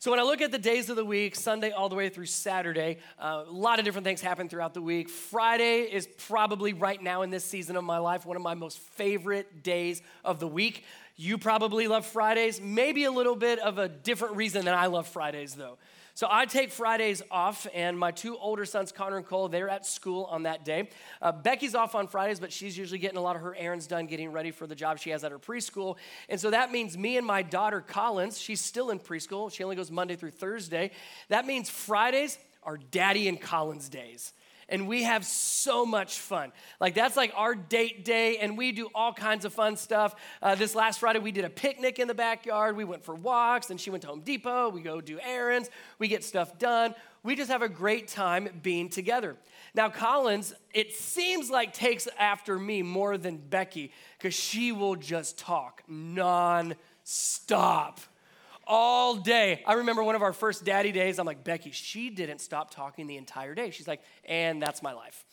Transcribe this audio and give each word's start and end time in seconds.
So 0.00 0.10
when 0.10 0.18
I 0.18 0.22
look 0.22 0.40
at 0.40 0.50
the 0.50 0.58
days 0.58 0.88
of 0.88 0.96
the 0.96 1.04
week, 1.04 1.36
Sunday 1.36 1.72
all 1.72 1.90
the 1.90 1.94
way 1.94 2.08
through 2.08 2.24
Saturday, 2.24 2.96
uh, 3.18 3.44
a 3.46 3.52
lot 3.52 3.78
of 3.78 3.84
different 3.84 4.06
things 4.06 4.22
happen 4.22 4.48
throughout 4.48 4.72
the 4.72 4.80
week. 4.80 5.10
Friday 5.10 5.82
is 5.82 6.08
probably 6.16 6.72
right 6.72 7.02
now 7.02 7.20
in 7.20 7.28
this 7.28 7.44
season 7.44 7.76
of 7.76 7.84
my 7.84 7.98
life 7.98 8.24
one 8.24 8.34
of 8.34 8.42
my 8.42 8.54
most 8.54 8.78
favorite 8.78 9.62
days 9.62 10.00
of 10.24 10.40
the 10.40 10.48
week. 10.48 10.86
You 11.16 11.36
probably 11.36 11.86
love 11.86 12.06
Fridays, 12.06 12.62
maybe 12.62 13.04
a 13.04 13.10
little 13.10 13.36
bit 13.36 13.58
of 13.58 13.76
a 13.76 13.90
different 13.90 14.36
reason 14.36 14.64
than 14.64 14.72
I 14.72 14.86
love 14.86 15.06
Fridays 15.06 15.52
though. 15.52 15.76
So 16.20 16.28
I 16.30 16.44
take 16.44 16.70
Fridays 16.70 17.22
off, 17.30 17.66
and 17.72 17.98
my 17.98 18.10
two 18.10 18.36
older 18.36 18.66
sons, 18.66 18.92
Connor 18.92 19.16
and 19.16 19.24
Cole, 19.24 19.48
they're 19.48 19.70
at 19.70 19.86
school 19.86 20.24
on 20.24 20.42
that 20.42 20.66
day. 20.66 20.90
Uh, 21.22 21.32
Becky's 21.32 21.74
off 21.74 21.94
on 21.94 22.08
Fridays, 22.08 22.38
but 22.38 22.52
she's 22.52 22.76
usually 22.76 22.98
getting 22.98 23.16
a 23.16 23.22
lot 23.22 23.36
of 23.36 23.42
her 23.42 23.56
errands 23.56 23.86
done, 23.86 24.04
getting 24.04 24.30
ready 24.30 24.50
for 24.50 24.66
the 24.66 24.74
job 24.74 24.98
she 24.98 25.08
has 25.08 25.24
at 25.24 25.32
her 25.32 25.38
preschool. 25.38 25.96
And 26.28 26.38
so 26.38 26.50
that 26.50 26.70
means 26.70 26.98
me 26.98 27.16
and 27.16 27.26
my 27.26 27.40
daughter, 27.40 27.80
Collins, 27.80 28.38
she's 28.38 28.60
still 28.60 28.90
in 28.90 28.98
preschool. 28.98 29.50
She 29.50 29.64
only 29.64 29.76
goes 29.76 29.90
Monday 29.90 30.14
through 30.14 30.32
Thursday. 30.32 30.90
That 31.30 31.46
means 31.46 31.70
Fridays 31.70 32.36
are 32.64 32.76
Daddy 32.76 33.26
and 33.26 33.40
Collins 33.40 33.88
days 33.88 34.34
and 34.70 34.88
we 34.88 35.02
have 35.02 35.24
so 35.26 35.84
much 35.84 36.18
fun. 36.18 36.52
Like, 36.80 36.94
that's 36.94 37.16
like 37.16 37.32
our 37.36 37.54
date 37.54 38.04
day, 38.04 38.38
and 38.38 38.56
we 38.56 38.72
do 38.72 38.88
all 38.94 39.12
kinds 39.12 39.44
of 39.44 39.52
fun 39.52 39.76
stuff. 39.76 40.14
Uh, 40.40 40.54
this 40.54 40.74
last 40.74 41.00
Friday, 41.00 41.18
we 41.18 41.32
did 41.32 41.44
a 41.44 41.50
picnic 41.50 41.98
in 41.98 42.08
the 42.08 42.14
backyard. 42.14 42.76
We 42.76 42.84
went 42.84 43.04
for 43.04 43.14
walks, 43.14 43.70
and 43.70 43.80
she 43.80 43.90
went 43.90 44.02
to 44.02 44.08
Home 44.08 44.20
Depot. 44.20 44.70
We 44.70 44.80
go 44.80 45.00
do 45.00 45.18
errands, 45.20 45.68
we 45.98 46.08
get 46.08 46.24
stuff 46.24 46.58
done. 46.58 46.94
We 47.22 47.36
just 47.36 47.50
have 47.50 47.60
a 47.60 47.68
great 47.68 48.08
time 48.08 48.48
being 48.62 48.88
together. 48.88 49.36
Now, 49.74 49.90
Collins, 49.90 50.54
it 50.72 50.94
seems 50.94 51.50
like 51.50 51.74
takes 51.74 52.08
after 52.18 52.58
me 52.58 52.82
more 52.82 53.18
than 53.18 53.36
Becky 53.36 53.92
because 54.16 54.34
she 54.34 54.72
will 54.72 54.96
just 54.96 55.38
talk 55.38 55.82
non 55.86 56.74
stop 57.04 58.00
all 58.70 59.16
day. 59.16 59.62
I 59.66 59.74
remember 59.74 60.02
one 60.04 60.14
of 60.14 60.22
our 60.22 60.32
first 60.32 60.64
daddy 60.64 60.92
days. 60.92 61.18
I'm 61.18 61.26
like, 61.26 61.42
Becky, 61.42 61.72
she 61.72 62.08
didn't 62.08 62.40
stop 62.40 62.70
talking 62.70 63.08
the 63.08 63.16
entire 63.16 63.54
day. 63.54 63.70
She's 63.70 63.88
like, 63.88 64.00
and 64.24 64.62
that's 64.62 64.80
my 64.80 64.92
life. 64.92 65.24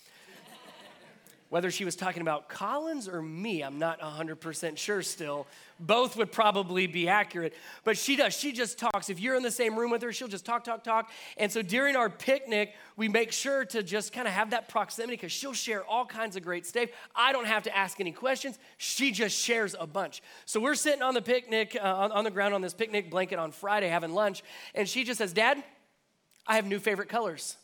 Whether 1.50 1.72
she 1.72 1.86
was 1.86 1.95
talking 1.95 2.22
about 2.22 2.50
Collins 2.50 3.08
or 3.08 3.22
me, 3.22 3.62
I'm 3.62 3.80
not 3.80 4.02
100% 4.02 4.78
sure 4.78 5.02
still. 5.02 5.48
Both 5.80 6.17
would 6.17 6.31
probably 6.31 6.88
be 6.88 7.08
accurate. 7.08 7.53
But 7.86 7.98
she 7.98 8.17
does. 8.17 8.36
She 8.36 8.52
just 8.52 8.78
talks. 8.78 9.09
If 9.09 9.22
you're 9.22 9.36
in 9.36 9.44
the 9.44 9.52
same 9.52 9.78
room 9.78 9.90
with 9.90 10.02
her, 10.02 10.12
she'll 10.12 10.28
just 10.28 10.45
talk, 10.45 10.66
talk, 10.66 10.84
talk. 10.84 11.09
And 11.38 11.50
so 11.50 11.62
during 11.62 11.95
our 11.95 12.09
picnic, 12.09 12.73
we 12.98 13.08
make 13.08 13.31
sure 13.31 13.64
to 13.66 13.81
just 13.81 14.12
kind 14.12 14.28
of 14.28 14.34
have 14.34 14.50
that 14.50 14.68
proximity 14.68 15.16
because 15.16 15.31
she'll 15.31 15.53
share 15.53 15.86
all 15.86 16.06
kinds 16.06 16.36
of 16.36 16.44
great 16.44 16.66
stuff. 16.66 16.90
I 17.16 17.31
don't 17.31 17.48
have 17.48 17.64
to 17.64 17.75
ask 17.75 18.00
any 18.02 18.12
questions. 18.12 18.59
She 18.78 19.12
just 19.12 19.38
shares 19.38 19.73
a 19.80 19.88
bunch. 19.88 20.22
So 20.45 20.59
we're 20.59 20.75
sitting 20.75 21.02
on 21.02 21.14
the 21.14 21.22
picnic, 21.22 21.78
uh, 21.80 21.86
on, 21.86 22.12
on 22.12 22.23
the 22.25 22.31
ground 22.31 22.56
on 22.56 22.62
this 22.62 22.73
picnic 22.73 23.09
blanket 23.09 23.40
on 23.40 23.52
Friday 23.52 23.88
having 23.88 24.14
lunch. 24.14 24.44
And 24.75 24.88
she 24.88 25.06
just 25.06 25.20
says, 25.20 25.31
Dad, 25.31 25.64
I 26.45 26.56
have 26.56 26.66
new 26.66 26.80
favorite 26.80 27.08
colors. 27.08 27.56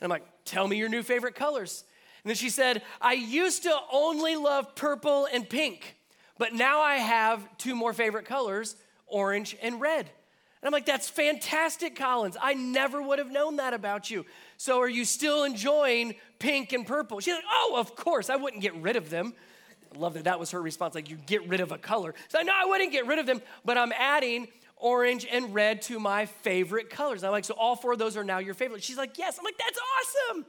And 0.00 0.04
I'm 0.04 0.10
like, 0.10 0.26
Tell 0.48 0.66
me 0.66 0.78
your 0.78 0.88
new 0.88 1.02
favorite 1.02 1.34
colors. 1.34 1.84
And 2.24 2.30
then 2.30 2.36
she 2.36 2.50
said, 2.50 2.82
I 3.00 3.12
used 3.14 3.62
to 3.62 3.76
only 3.92 4.36
love 4.36 4.74
purple 4.74 5.28
and 5.32 5.48
pink, 5.48 5.96
but 6.38 6.52
now 6.52 6.80
I 6.80 6.96
have 6.96 7.56
two 7.58 7.74
more 7.74 7.92
favorite 7.92 8.24
colors 8.26 8.76
orange 9.06 9.56
and 9.62 9.80
red. 9.80 10.10
And 10.60 10.66
I'm 10.66 10.72
like, 10.72 10.86
that's 10.86 11.08
fantastic, 11.08 11.94
Collins. 11.94 12.36
I 12.40 12.54
never 12.54 13.00
would 13.00 13.18
have 13.20 13.30
known 13.30 13.56
that 13.56 13.74
about 13.74 14.10
you. 14.10 14.26
So 14.56 14.80
are 14.80 14.88
you 14.88 15.04
still 15.04 15.44
enjoying 15.44 16.16
pink 16.40 16.72
and 16.72 16.84
purple? 16.84 17.20
She's 17.20 17.34
like, 17.34 17.44
oh, 17.48 17.76
of 17.78 17.94
course. 17.94 18.28
I 18.28 18.36
wouldn't 18.36 18.60
get 18.60 18.74
rid 18.74 18.96
of 18.96 19.08
them. 19.08 19.34
I 19.94 19.98
love 19.98 20.14
that 20.14 20.24
that 20.24 20.40
was 20.40 20.50
her 20.50 20.60
response. 20.60 20.96
Like, 20.96 21.08
you 21.08 21.16
get 21.16 21.46
rid 21.48 21.60
of 21.60 21.70
a 21.70 21.78
color. 21.78 22.14
So 22.28 22.40
I 22.40 22.42
know 22.42 22.52
I 22.54 22.66
wouldn't 22.66 22.90
get 22.90 23.06
rid 23.06 23.20
of 23.20 23.26
them, 23.26 23.40
but 23.64 23.78
I'm 23.78 23.92
adding 23.92 24.48
orange 24.76 25.26
and 25.30 25.54
red 25.54 25.80
to 25.82 26.00
my 26.00 26.26
favorite 26.26 26.90
colors. 26.90 27.22
I'm 27.22 27.30
like, 27.30 27.44
so 27.44 27.54
all 27.54 27.76
four 27.76 27.92
of 27.92 27.98
those 28.00 28.16
are 28.16 28.24
now 28.24 28.38
your 28.38 28.54
favorite. 28.54 28.82
She's 28.82 28.98
like, 28.98 29.16
yes. 29.16 29.38
I'm 29.38 29.44
like, 29.44 29.58
that's 29.58 29.78
awesome. 29.78 30.44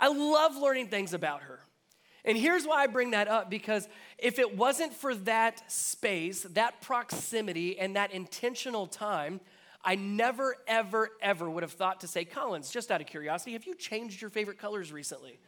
I 0.00 0.08
love 0.08 0.56
learning 0.56 0.88
things 0.88 1.14
about 1.14 1.42
her. 1.42 1.60
And 2.24 2.36
here's 2.36 2.66
why 2.66 2.82
I 2.82 2.86
bring 2.86 3.12
that 3.12 3.28
up 3.28 3.48
because 3.48 3.88
if 4.18 4.38
it 4.38 4.56
wasn't 4.56 4.92
for 4.92 5.14
that 5.14 5.70
space, 5.70 6.42
that 6.42 6.80
proximity, 6.80 7.78
and 7.78 7.96
that 7.96 8.12
intentional 8.12 8.86
time, 8.86 9.40
I 9.82 9.94
never, 9.94 10.56
ever, 10.66 11.10
ever 11.22 11.48
would 11.48 11.62
have 11.62 11.72
thought 11.72 12.00
to 12.00 12.08
say, 12.08 12.24
Collins, 12.24 12.70
just 12.70 12.90
out 12.90 13.00
of 13.00 13.06
curiosity, 13.06 13.52
have 13.52 13.64
you 13.64 13.74
changed 13.74 14.20
your 14.20 14.30
favorite 14.30 14.58
colors 14.58 14.92
recently? 14.92 15.38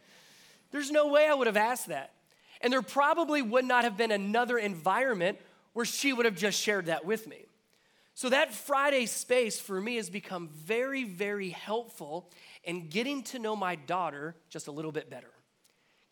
There's 0.71 0.91
no 0.91 1.09
way 1.09 1.27
I 1.27 1.35
would 1.35 1.47
have 1.47 1.57
asked 1.57 1.89
that. 1.89 2.13
And 2.63 2.73
there 2.73 2.83
probably 2.83 3.43
would 3.43 3.65
not 3.65 3.85
have 3.85 3.97
been 3.97 4.11
another 4.11 4.57
environment 4.57 5.39
where 5.75 5.85
she 5.85 6.13
would 6.13 6.25
have 6.25 6.37
just 6.37 6.59
shared 6.59 6.87
that 6.87 7.05
with 7.05 7.27
me. 7.27 7.47
So 8.15 8.29
that 8.29 8.53
Friday 8.53 9.07
space 9.07 9.59
for 9.59 9.81
me 9.81 9.97
has 9.97 10.11
become 10.11 10.49
very, 10.49 11.05
very 11.05 11.51
helpful 11.51 12.31
in 12.63 12.89
getting 12.89 13.23
to 13.25 13.39
know 13.39 13.57
my 13.57 13.75
daughter 13.75 14.37
just 14.51 14.69
a 14.69 14.73
little 14.73 14.93
bit 14.93 15.09
better, 15.09 15.31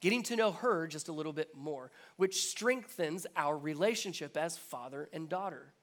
getting 0.01 0.23
to 0.25 0.37
know 0.37 0.51
her 0.51 0.87
just 0.87 1.09
a 1.09 1.13
little 1.13 1.33
bit 1.33 1.55
more, 1.55 1.91
which 2.17 2.47
strengthens 2.47 3.27
our 3.37 3.57
relationship 3.57 4.37
as 4.37 4.57
father 4.57 5.09
and 5.13 5.29
daughter. 5.29 5.75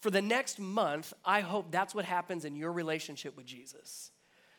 For 0.00 0.10
the 0.10 0.22
next 0.22 0.58
month, 0.58 1.12
I 1.24 1.40
hope 1.40 1.70
that's 1.70 1.94
what 1.94 2.04
happens 2.04 2.44
in 2.44 2.56
your 2.56 2.72
relationship 2.72 3.36
with 3.36 3.46
Jesus. 3.46 4.12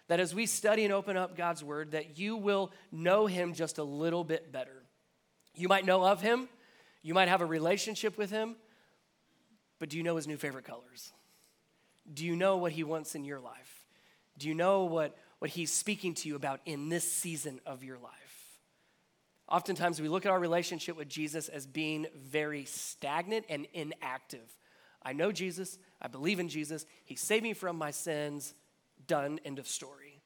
That 0.07 0.19
as 0.19 0.35
we 0.35 0.45
study 0.45 0.83
and 0.83 0.93
open 0.93 1.17
up 1.17 1.35
God's 1.35 1.63
word, 1.63 1.91
that 1.91 2.19
you 2.19 2.35
will 2.35 2.71
know 2.91 3.25
him 3.25 3.53
just 3.53 3.77
a 3.77 3.83
little 3.83 4.23
bit 4.23 4.51
better. 4.51 4.83
You 5.55 5.67
might 5.67 5.85
know 5.85 6.05
of 6.05 6.21
him, 6.21 6.49
you 7.01 7.13
might 7.13 7.29
have 7.29 7.41
a 7.41 7.45
relationship 7.45 8.17
with 8.17 8.29
him, 8.29 8.55
but 9.79 9.89
do 9.89 9.97
you 9.97 10.03
know 10.03 10.17
his 10.17 10.27
new 10.27 10.37
favorite 10.37 10.65
colors? 10.65 11.11
Do 12.13 12.25
you 12.25 12.35
know 12.35 12.57
what 12.57 12.73
he 12.73 12.83
wants 12.83 13.15
in 13.15 13.23
your 13.23 13.39
life? 13.39 13.85
Do 14.37 14.47
you 14.47 14.55
know 14.55 14.85
what, 14.85 15.17
what 15.39 15.51
he's 15.51 15.71
speaking 15.71 16.13
to 16.15 16.27
you 16.27 16.35
about 16.35 16.59
in 16.65 16.89
this 16.89 17.09
season 17.09 17.59
of 17.65 17.83
your 17.83 17.97
life? 17.97 18.13
Oftentimes, 19.47 19.99
we 19.99 20.07
look 20.07 20.25
at 20.25 20.31
our 20.31 20.39
relationship 20.39 20.95
with 20.95 21.09
Jesus 21.09 21.49
as 21.49 21.65
being 21.65 22.05
very 22.15 22.65
stagnant 22.65 23.45
and 23.49 23.65
inactive. 23.73 24.55
I 25.01 25.13
know 25.13 25.31
Jesus, 25.31 25.79
I 26.01 26.07
believe 26.07 26.39
in 26.39 26.49
Jesus, 26.49 26.85
he 27.05 27.15
saved 27.15 27.43
me 27.43 27.53
from 27.53 27.75
my 27.75 27.91
sins, 27.91 28.53
done, 29.07 29.39
end 29.43 29.57
of 29.57 29.67
story. 29.67 30.21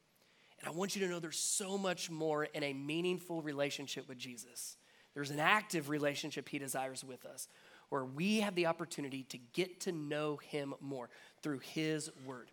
And 0.59 0.67
I 0.67 0.71
want 0.71 0.95
you 0.95 1.05
to 1.05 1.11
know 1.11 1.19
there's 1.19 1.37
so 1.37 1.77
much 1.77 2.09
more 2.09 2.45
in 2.45 2.63
a 2.63 2.73
meaningful 2.73 3.41
relationship 3.41 4.09
with 4.09 4.17
Jesus. 4.17 4.77
There's 5.13 5.31
an 5.31 5.39
active 5.39 5.89
relationship 5.89 6.49
he 6.49 6.57
desires 6.57 7.03
with 7.03 7.25
us 7.25 7.47
where 7.93 8.03
we 8.03 8.39
have 8.39 8.55
the 8.55 8.65
opportunity 8.65 9.21
to 9.21 9.37
get 9.53 9.81
to 9.81 9.91
know 9.91 10.37
him 10.37 10.73
more 10.81 11.11
through 11.43 11.59
his 11.59 12.09
word. 12.25 12.49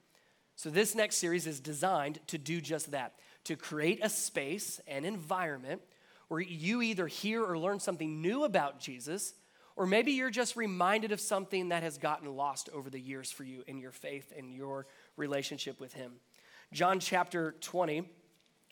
So, 0.55 0.69
this 0.69 0.95
next 0.95 1.17
series 1.17 1.47
is 1.47 1.61
designed 1.61 2.19
to 2.27 2.37
do 2.37 2.61
just 2.61 2.91
that 2.91 3.15
to 3.45 3.57
create 3.57 4.01
a 4.03 4.11
space 4.11 4.83
and 4.87 5.07
environment 5.07 5.81
where 6.29 6.43
you 6.43 6.83
either 6.83 7.07
hear 7.07 7.43
or 7.43 7.59
learn 7.59 7.81
something 7.81 8.21
new 8.21 8.45
about 8.45 8.81
Jesus, 8.81 9.33
or 9.77 9.87
maybe 9.87 10.13
you're 10.13 10.29
just 10.29 10.57
reminded 10.57 11.11
of 11.11 11.23
something 11.23 11.71
that 11.71 11.83
has 11.83 11.97
gotten 11.97 12.37
lost 12.37 12.69
over 12.75 12.91
the 12.91 13.01
years 13.01 13.33
for 13.33 13.45
you 13.45 13.65
in 13.67 13.79
your 13.79 13.93
faith 13.93 14.35
and 14.37 14.53
your 14.53 14.87
relationship 15.17 15.81
with 15.81 15.95
Him. 15.95 16.17
John 16.71 17.01
chapter 17.01 17.53
20 17.63 18.07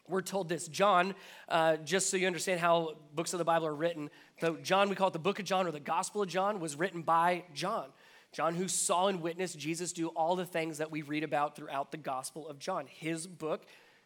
we're 0.08 0.22
told 0.22 0.48
this. 0.48 0.68
John, 0.68 1.14
uh, 1.48 1.76
just 1.78 2.10
so 2.10 2.16
you 2.16 2.26
understand 2.26 2.60
how 2.60 2.96
books 3.14 3.32
of 3.32 3.38
the 3.38 3.44
Bible 3.44 3.66
are 3.66 3.74
written, 3.74 4.10
so 4.40 4.56
John, 4.56 4.88
we 4.88 4.96
call 4.96 5.08
it 5.08 5.12
the 5.12 5.18
book 5.18 5.38
of 5.38 5.44
John 5.44 5.66
or 5.66 5.70
the 5.70 5.80
Gospel 5.80 6.22
of 6.22 6.28
John, 6.28 6.60
was 6.60 6.76
written 6.76 7.02
by 7.02 7.44
John. 7.54 7.86
John, 8.32 8.54
who 8.54 8.68
saw 8.68 9.08
and 9.08 9.22
witnessed 9.22 9.58
Jesus 9.58 9.92
do 9.92 10.08
all 10.08 10.36
the 10.36 10.44
things 10.44 10.78
that 10.78 10.90
we 10.90 11.02
read 11.02 11.24
about 11.24 11.56
throughout 11.56 11.90
the 11.90 11.96
Gospel 11.96 12.48
of 12.48 12.58
John. 12.58 12.86
His 12.86 13.26
book, 13.26 13.64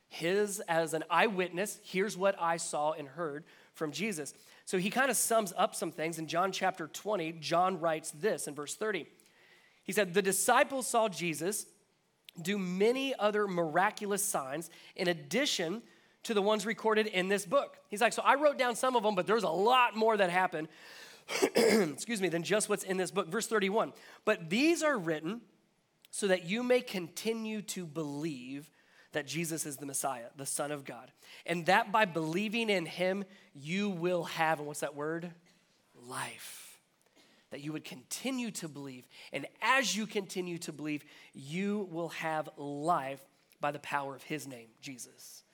his 0.08 0.60
as 0.60 0.94
an 0.94 1.04
eyewitness, 1.10 1.80
here's 1.82 2.16
what 2.16 2.36
I 2.40 2.56
saw 2.56 2.92
and 2.92 3.08
heard 3.08 3.44
from 3.74 3.92
Jesus. 3.92 4.32
So 4.64 4.78
he 4.78 4.90
kind 4.90 5.10
of 5.10 5.16
sums 5.16 5.52
up 5.56 5.74
some 5.74 5.90
things. 5.90 6.18
In 6.18 6.28
John 6.28 6.52
chapter 6.52 6.86
20, 6.86 7.32
John 7.40 7.80
writes 7.80 8.10
this 8.12 8.46
in 8.46 8.54
verse 8.54 8.76
30. 8.76 9.06
He 9.84 9.92
said, 9.92 10.14
The 10.14 10.22
disciples 10.22 10.86
saw 10.86 11.08
Jesus 11.08 11.66
do 12.40 12.58
many 12.58 13.14
other 13.18 13.46
miraculous 13.46 14.24
signs 14.24 14.70
in 14.96 15.08
addition 15.08 15.82
to 16.24 16.34
the 16.34 16.42
ones 16.42 16.64
recorded 16.64 17.06
in 17.06 17.28
this 17.28 17.44
book. 17.44 17.78
He's 17.88 18.00
like, 18.00 18.12
So 18.12 18.22
I 18.22 18.36
wrote 18.36 18.58
down 18.58 18.76
some 18.76 18.96
of 18.96 19.02
them, 19.02 19.14
but 19.14 19.26
there's 19.26 19.42
a 19.42 19.48
lot 19.48 19.96
more 19.96 20.16
that 20.16 20.30
happened. 20.30 20.68
excuse 21.54 22.20
me, 22.20 22.28
than 22.28 22.42
just 22.42 22.68
what's 22.68 22.84
in 22.84 22.96
this 22.96 23.10
book. 23.10 23.28
Verse 23.28 23.46
31. 23.46 23.92
But 24.24 24.50
these 24.50 24.82
are 24.82 24.98
written 24.98 25.40
so 26.10 26.26
that 26.28 26.44
you 26.44 26.62
may 26.62 26.80
continue 26.80 27.62
to 27.62 27.86
believe 27.86 28.70
that 29.12 29.26
Jesus 29.26 29.66
is 29.66 29.76
the 29.76 29.86
Messiah, 29.86 30.26
the 30.36 30.46
Son 30.46 30.72
of 30.72 30.84
God, 30.84 31.10
and 31.46 31.66
that 31.66 31.92
by 31.92 32.04
believing 32.04 32.70
in 32.70 32.86
him, 32.86 33.24
you 33.54 33.90
will 33.90 34.24
have, 34.24 34.58
and 34.58 34.66
what's 34.66 34.80
that 34.80 34.94
word? 34.94 35.30
Life. 36.06 36.61
That 37.52 37.60
you 37.60 37.72
would 37.72 37.84
continue 37.84 38.50
to 38.52 38.68
believe. 38.68 39.06
And 39.32 39.46
as 39.62 39.96
you 39.96 40.06
continue 40.06 40.58
to 40.58 40.72
believe, 40.72 41.04
you 41.32 41.88
will 41.90 42.08
have 42.08 42.50
life 42.56 43.22
by 43.60 43.70
the 43.70 43.78
power 43.78 44.14
of 44.14 44.22
his 44.24 44.46
name, 44.46 44.68
Jesus. 44.82 45.44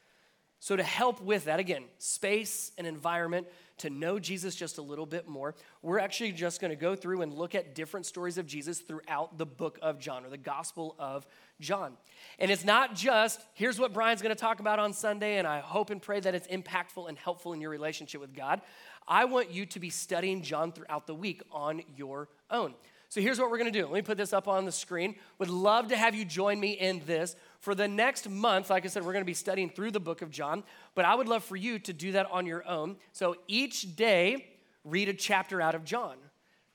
So, 0.60 0.74
to 0.74 0.82
help 0.82 1.22
with 1.22 1.44
that, 1.44 1.60
again, 1.60 1.84
space 1.98 2.72
and 2.76 2.86
environment 2.86 3.46
to 3.78 3.90
know 3.90 4.18
Jesus 4.18 4.56
just 4.56 4.78
a 4.78 4.82
little 4.82 5.06
bit 5.06 5.28
more, 5.28 5.54
we're 5.82 6.00
actually 6.00 6.32
just 6.32 6.60
going 6.60 6.70
to 6.70 6.76
go 6.76 6.96
through 6.96 7.22
and 7.22 7.32
look 7.32 7.54
at 7.54 7.76
different 7.76 8.06
stories 8.06 8.38
of 8.38 8.46
Jesus 8.46 8.80
throughout 8.80 9.38
the 9.38 9.46
book 9.46 9.78
of 9.80 10.00
John 10.00 10.24
or 10.24 10.30
the 10.30 10.36
Gospel 10.36 10.96
of 10.98 11.24
John. 11.60 11.92
And 12.40 12.50
it's 12.50 12.64
not 12.64 12.96
just, 12.96 13.40
here's 13.54 13.78
what 13.78 13.92
Brian's 13.92 14.20
going 14.20 14.34
to 14.34 14.40
talk 14.40 14.58
about 14.58 14.80
on 14.80 14.92
Sunday, 14.92 15.38
and 15.38 15.46
I 15.46 15.60
hope 15.60 15.90
and 15.90 16.02
pray 16.02 16.18
that 16.18 16.34
it's 16.34 16.48
impactful 16.48 17.08
and 17.08 17.16
helpful 17.16 17.52
in 17.52 17.60
your 17.60 17.70
relationship 17.70 18.20
with 18.20 18.34
God. 18.34 18.60
I 19.08 19.24
want 19.24 19.50
you 19.50 19.64
to 19.66 19.80
be 19.80 19.90
studying 19.90 20.42
John 20.42 20.70
throughout 20.70 21.06
the 21.06 21.14
week 21.14 21.42
on 21.50 21.82
your 21.96 22.28
own. 22.50 22.74
So 23.08 23.22
here's 23.22 23.38
what 23.38 23.50
we're 23.50 23.56
going 23.56 23.72
to 23.72 23.78
do. 23.78 23.86
Let 23.86 23.94
me 23.94 24.02
put 24.02 24.18
this 24.18 24.34
up 24.34 24.48
on 24.48 24.66
the 24.66 24.72
screen. 24.72 25.14
Would 25.38 25.48
love 25.48 25.88
to 25.88 25.96
have 25.96 26.14
you 26.14 26.26
join 26.26 26.60
me 26.60 26.72
in 26.72 27.00
this. 27.06 27.36
For 27.60 27.74
the 27.74 27.88
next 27.88 28.28
month, 28.28 28.68
like 28.68 28.84
I 28.84 28.88
said, 28.88 29.02
we're 29.02 29.14
going 29.14 29.24
to 29.24 29.26
be 29.26 29.32
studying 29.32 29.70
through 29.70 29.92
the 29.92 30.00
book 30.00 30.20
of 30.20 30.30
John, 30.30 30.62
but 30.94 31.06
I 31.06 31.14
would 31.14 31.26
love 31.26 31.42
for 31.42 31.56
you 31.56 31.78
to 31.80 31.92
do 31.94 32.12
that 32.12 32.30
on 32.30 32.44
your 32.44 32.68
own. 32.68 32.96
So 33.12 33.36
each 33.46 33.96
day, 33.96 34.46
read 34.84 35.08
a 35.08 35.14
chapter 35.14 35.62
out 35.62 35.74
of 35.74 35.84
John. 35.84 36.16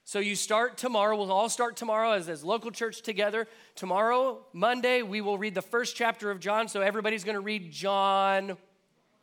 So 0.05 0.19
you 0.19 0.35
start 0.35 0.75
tomorrow, 0.77 1.15
we'll 1.15 1.31
all 1.31 1.49
start 1.49 1.77
tomorrow 1.77 2.11
as, 2.11 2.27
as 2.27 2.43
local 2.43 2.71
church 2.71 3.03
together. 3.03 3.47
Tomorrow, 3.75 4.39
Monday, 4.53 5.03
we 5.03 5.21
will 5.21 5.37
read 5.37 5.53
the 5.53 5.61
first 5.61 5.95
chapter 5.95 6.31
of 6.31 6.39
John. 6.39 6.67
So 6.67 6.81
everybody's 6.81 7.23
going 7.23 7.35
to 7.35 7.41
read 7.41 7.71
John 7.71 8.57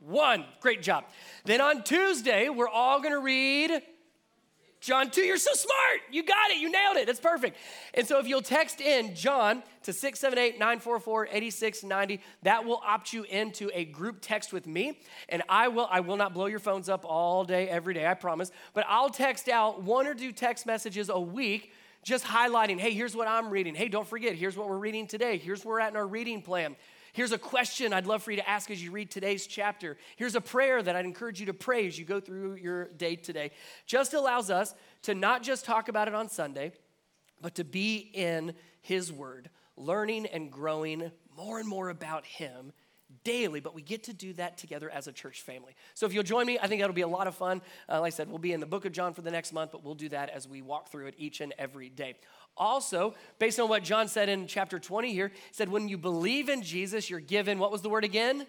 1. 0.01 0.45
Great 0.61 0.83
job. 0.83 1.05
Then 1.45 1.61
on 1.61 1.83
Tuesday, 1.83 2.49
we're 2.49 2.69
all 2.69 3.01
going 3.01 3.15
to 3.15 3.21
read 3.21 3.83
John 4.81 5.11
2, 5.11 5.21
you're 5.21 5.37
so 5.37 5.53
smart. 5.53 6.01
You 6.11 6.23
got 6.23 6.51
it. 6.51 6.57
You 6.57 6.71
nailed 6.71 6.97
it. 6.97 7.07
That's 7.07 7.21
perfect. 7.21 7.59
And 7.93 8.07
so 8.07 8.19
if 8.19 8.27
you'll 8.27 8.41
text 8.41 8.81
in 8.81 9.15
John 9.15 9.63
to 9.83 9.93
678 9.93 10.59
944 10.59 11.27
8690, 11.27 12.23
that 12.43 12.65
will 12.65 12.81
opt 12.83 13.13
you 13.13 13.25
into 13.25 13.71
a 13.75 13.85
group 13.85 14.19
text 14.23 14.55
with 14.55 14.67
me. 14.67 14.99
And 15.29 15.43
I 15.51 15.69
will, 15.69 15.87
I 15.91 16.01
will 16.01 16.17
not 16.17 16.33
blow 16.33 16.47
your 16.47 16.61
phones 16.61 16.89
up 16.89 17.05
all 17.05 17.45
day, 17.45 17.69
every 17.69 17.93
day, 17.93 18.07
I 18.07 18.15
promise. 18.15 18.51
But 18.73 18.87
I'll 18.89 19.11
text 19.11 19.51
out 19.51 19.83
one 19.83 20.07
or 20.07 20.15
two 20.15 20.33
text 20.33 20.65
messages 20.65 21.11
a 21.11 21.21
week 21.21 21.73
just 22.03 22.25
highlighting, 22.25 22.81
hey, 22.81 22.95
here's 22.95 23.15
what 23.15 23.29
I'm 23.29 23.51
reading. 23.51 23.75
Hey, 23.75 23.89
don't 23.89 24.09
forget, 24.09 24.35
here's 24.35 24.57
what 24.57 24.67
we're 24.67 24.79
reading 24.79 25.07
today. 25.07 25.37
Here's 25.37 25.63
where 25.63 25.75
we're 25.75 25.81
at 25.81 25.91
in 25.91 25.97
our 25.97 26.07
reading 26.07 26.41
plan. 26.41 26.75
Here's 27.13 27.33
a 27.33 27.39
question 27.39 27.93
I'd 27.93 28.07
love 28.07 28.23
for 28.23 28.31
you 28.31 28.37
to 28.37 28.49
ask 28.49 28.71
as 28.71 28.83
you 28.83 28.91
read 28.91 29.11
today's 29.11 29.47
chapter. 29.47 29.97
Here's 30.17 30.37
a 30.37 30.41
prayer 30.41 30.83
that 30.83 30.95
I'd 30.95 31.05
encourage 31.05 31.41
you 31.41 31.47
to 31.47 31.55
pray 31.55 31.87
as 31.87 31.99
you 31.99 32.05
go 32.05 32.21
through 32.21 32.55
your 32.55 32.87
day 32.89 33.17
today. 33.17 33.51
Just 33.87 34.15
allows 34.15 34.51
us 34.51 34.75
to 35.03 35.15
not 35.15 35.43
just 35.43 35.65
talk 35.65 35.89
about 35.89 36.09
it 36.09 36.15
on 36.15 36.29
Sunday, 36.29 36.73
but 37.41 37.57
to 37.57 37.65
be 37.65 38.11
in 38.13 38.55
His 38.81 39.13
Word, 39.13 39.51
learning 39.77 40.27
and 40.27 40.51
growing 40.51 41.11
more 41.37 41.59
and 41.59 41.69
more 41.69 41.89
about 41.89 42.25
Him 42.25 42.73
daily, 43.25 43.61
but 43.61 43.75
we 43.75 43.83
get 43.83 44.05
to 44.05 44.13
do 44.13 44.33
that 44.35 44.57
together 44.57 44.89
as 44.89 45.09
a 45.09 45.13
church 45.13 45.43
family. 45.43 45.75
So 45.95 46.07
if 46.07 46.15
you'll 46.15 46.23
join 46.23 46.47
me, 46.47 46.59
I 46.61 46.67
think 46.67 46.81
that'll 46.81 46.95
be 46.95 47.01
a 47.01 47.09
lot 47.09 47.27
of 47.27 47.35
fun. 47.35 47.61
Uh, 47.89 48.01
like 48.01 48.13
I 48.13 48.17
said, 48.17 48.29
we'll 48.29 48.39
be 48.39 48.53
in 48.53 48.61
the 48.61 48.67
book 48.67 48.85
of 48.85 48.93
John 48.93 49.15
for 49.15 49.23
the 49.23 49.31
next 49.31 49.53
month, 49.53 49.73
but 49.73 49.85
we'll 49.85 49.95
do 49.95 50.09
that 50.11 50.31
as 50.31 50.47
we 50.47 50.63
walk 50.63 50.91
through 50.91 51.07
it 51.07 51.15
each 51.19 51.41
and 51.41 51.53
every 51.59 51.89
day. 51.89 52.15
Also, 52.61 53.15
based 53.39 53.59
on 53.59 53.71
what 53.71 53.83
John 53.83 54.07
said 54.07 54.29
in 54.29 54.47
chapter 54.47 54.79
20 54.79 55.15
here, 55.15 55.33
said 55.51 55.71
when 55.71 55.89
you 55.89 55.97
believe 55.97 56.51
in 56.51 56.63
Jesus, 56.63 57.09
you're 57.09 57.19
given, 57.19 57.59
what 57.59 57.73
was 57.73 57.81
the 57.81 57.89
word 57.89 58.05
again? 58.05 58.47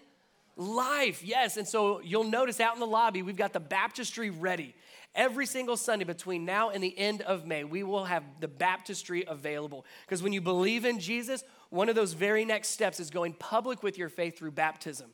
Life, 0.58 1.24
yes. 1.24 1.56
And 1.56 1.66
so 1.66 2.02
you'll 2.02 2.26
notice 2.26 2.60
out 2.60 2.74
in 2.74 2.82
the 2.82 2.86
lobby, 2.86 3.22
we've 3.22 3.38
got 3.38 3.54
the 3.54 3.62
baptistry 3.62 4.30
ready. 4.30 4.76
Every 5.16 5.46
single 5.46 5.78
Sunday 5.78 6.04
between 6.04 6.44
now 6.44 6.72
and 6.72 6.84
the 6.84 6.98
end 6.98 7.22
of 7.22 7.46
May, 7.46 7.64
we 7.64 7.84
will 7.84 8.04
have 8.04 8.24
the 8.42 8.50
baptistry 8.50 9.24
available. 9.26 9.86
Because 10.06 10.22
when 10.22 10.34
you 10.34 10.42
believe 10.42 10.84
in 10.84 11.00
Jesus, 11.00 11.46
one 11.70 11.88
of 11.88 11.96
those 11.96 12.12
very 12.12 12.44
next 12.44 12.70
steps 12.70 13.00
is 13.00 13.10
going 13.10 13.34
public 13.34 13.82
with 13.82 13.98
your 13.98 14.10
faith 14.10 14.38
through 14.38 14.52
baptism. 14.52 15.10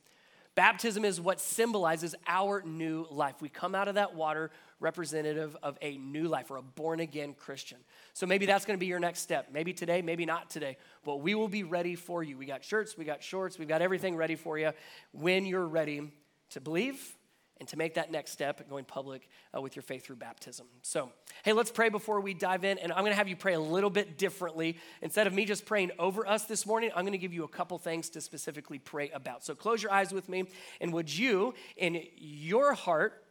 Baptism 0.55 1.05
is 1.05 1.21
what 1.21 1.39
symbolizes 1.39 2.15
our 2.27 2.63
new 2.63 3.05
life. 3.11 3.35
We 3.41 3.49
come 3.49 3.75
out 3.75 3.87
of 3.87 3.93
that 3.93 4.15
water 4.15 4.49
representative 4.79 5.57
of 5.63 5.77
a 5.81 5.97
new 5.97 6.27
life 6.27 6.51
or 6.51 6.57
a 6.57 6.61
born 6.61 6.99
again 6.99 7.33
Christian. 7.33 7.77
So 8.13 8.25
maybe 8.25 8.45
that's 8.45 8.65
going 8.65 8.77
to 8.77 8.79
be 8.79 8.85
your 8.85 8.99
next 8.99 9.21
step. 9.21 9.49
Maybe 9.51 9.73
today, 9.73 10.01
maybe 10.01 10.25
not 10.25 10.49
today, 10.49 10.77
but 11.03 11.17
we 11.17 11.35
will 11.35 11.47
be 11.47 11.63
ready 11.63 11.95
for 11.95 12.23
you. 12.23 12.37
We 12.37 12.45
got 12.45 12.63
shirts, 12.63 12.97
we 12.97 13.05
got 13.05 13.23
shorts, 13.23 13.57
we've 13.57 13.67
got 13.67 13.81
everything 13.81 14.15
ready 14.15 14.35
for 14.35 14.57
you 14.57 14.71
when 15.11 15.45
you're 15.45 15.67
ready 15.67 16.11
to 16.51 16.61
believe 16.61 17.17
and 17.59 17.67
to 17.69 17.77
make 17.77 17.95
that 17.95 18.11
next 18.11 18.31
step 18.31 18.69
going 18.69 18.85
public 18.85 19.27
uh, 19.55 19.61
with 19.61 19.75
your 19.75 19.83
faith 19.83 20.05
through 20.05 20.15
baptism. 20.17 20.67
So, 20.81 21.11
hey, 21.43 21.53
let's 21.53 21.71
pray 21.71 21.89
before 21.89 22.21
we 22.21 22.33
dive 22.33 22.63
in. 22.63 22.77
And 22.77 22.91
I'm 22.91 22.99
going 22.99 23.11
to 23.11 23.17
have 23.17 23.27
you 23.27 23.35
pray 23.35 23.53
a 23.53 23.59
little 23.59 23.89
bit 23.89 24.17
differently. 24.17 24.77
Instead 25.01 25.27
of 25.27 25.33
me 25.33 25.45
just 25.45 25.65
praying 25.65 25.91
over 25.97 26.27
us 26.27 26.45
this 26.45 26.65
morning, 26.65 26.91
I'm 26.95 27.03
going 27.03 27.13
to 27.13 27.17
give 27.17 27.33
you 27.33 27.43
a 27.43 27.47
couple 27.47 27.77
things 27.77 28.09
to 28.11 28.21
specifically 28.21 28.79
pray 28.79 29.09
about. 29.09 29.43
So, 29.43 29.55
close 29.55 29.81
your 29.81 29.91
eyes 29.91 30.13
with 30.13 30.29
me. 30.29 30.45
And 30.79 30.93
would 30.93 31.15
you, 31.15 31.53
in 31.75 32.03
your 32.15 32.73
heart, 32.73 33.23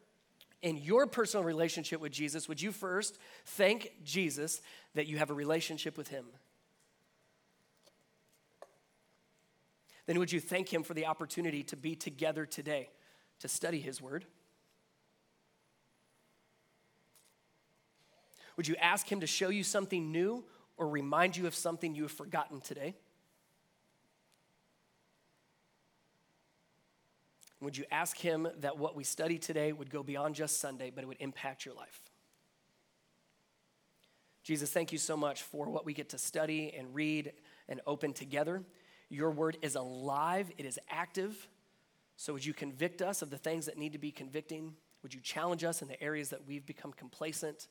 in 0.63 0.77
your 0.79 1.07
personal 1.07 1.45
relationship 1.45 2.01
with 2.01 2.13
Jesus, 2.13 2.49
would 2.49 2.61
you 2.61 2.73
first 2.73 3.19
thank 3.45 3.93
Jesus 4.05 4.61
that 4.95 5.07
you 5.07 5.19
have 5.19 5.31
a 5.31 5.35
relationship 5.35 5.97
with 5.97 6.09
Him? 6.09 6.25
Then 10.07 10.19
would 10.19 10.33
you 10.33 10.41
thank 10.41 10.73
Him 10.73 10.83
for 10.83 10.95
the 10.95 11.07
opportunity 11.07 11.63
to 11.65 11.77
be 11.77 11.95
together 11.95 12.47
today? 12.47 12.91
to 13.41 13.49
study 13.49 13.81
His 13.81 14.01
Word? 14.01 14.25
Would 18.57 18.67
you 18.67 18.77
ask 18.77 19.11
Him 19.11 19.21
to 19.21 19.27
show 19.27 19.51
you 19.51 19.63
something 19.63 20.11
new 20.11 20.45
or 20.77 20.89
remind 20.89 21.37
you 21.37 21.47
of 21.47 21.55
something 21.55 21.95
you 21.95 22.03
have 22.03 22.13
forgotten 22.13 22.61
today? 22.61 22.95
Would 27.61 27.77
you 27.77 27.85
ask 27.91 28.17
Him 28.17 28.49
that 28.61 28.79
what 28.79 28.95
we 28.95 29.05
study 29.05 29.39
today 29.39 29.73
would 29.73 29.91
go 29.91 30.03
beyond 30.03 30.35
just 30.35 30.61
Sunday, 30.61 30.91
but 30.95 31.03
it 31.03 31.07
would 31.07 31.17
impact 31.21 31.65
your 31.65 31.75
life? 31.75 32.01
Jesus, 34.43 34.71
thank 34.71 34.93
you 34.93 34.99
so 34.99 35.17
much 35.17 35.43
for 35.43 35.69
what 35.69 35.85
we 35.85 35.93
get 35.93 36.11
to 36.11 36.19
study 36.19 36.73
and 36.77 36.95
read 36.95 37.33
and 37.69 37.81
open 37.87 38.13
together. 38.13 38.63
Your 39.09 39.31
word 39.31 39.57
is 39.63 39.75
alive, 39.75 40.51
it 40.59 40.67
is 40.67 40.79
active, 40.89 41.49
so, 42.17 42.33
would 42.33 42.45
you 42.45 42.55
convict 42.55 43.03
us 43.03 43.21
of 43.21 43.31
the 43.31 43.37
things 43.37 43.67
that 43.67 43.77
need 43.77 43.93
to 43.93 43.99
be 43.99 44.11
convicting? 44.11 44.75
Would 45.03 45.13
you 45.13 45.21
challenge 45.21 45.65
us 45.65 45.83
in 45.83 45.89
the 45.89 46.03
areas 46.03 46.31
that 46.31 46.47
we've 46.47 46.65
become 46.65 46.93
complacent? 46.93 47.69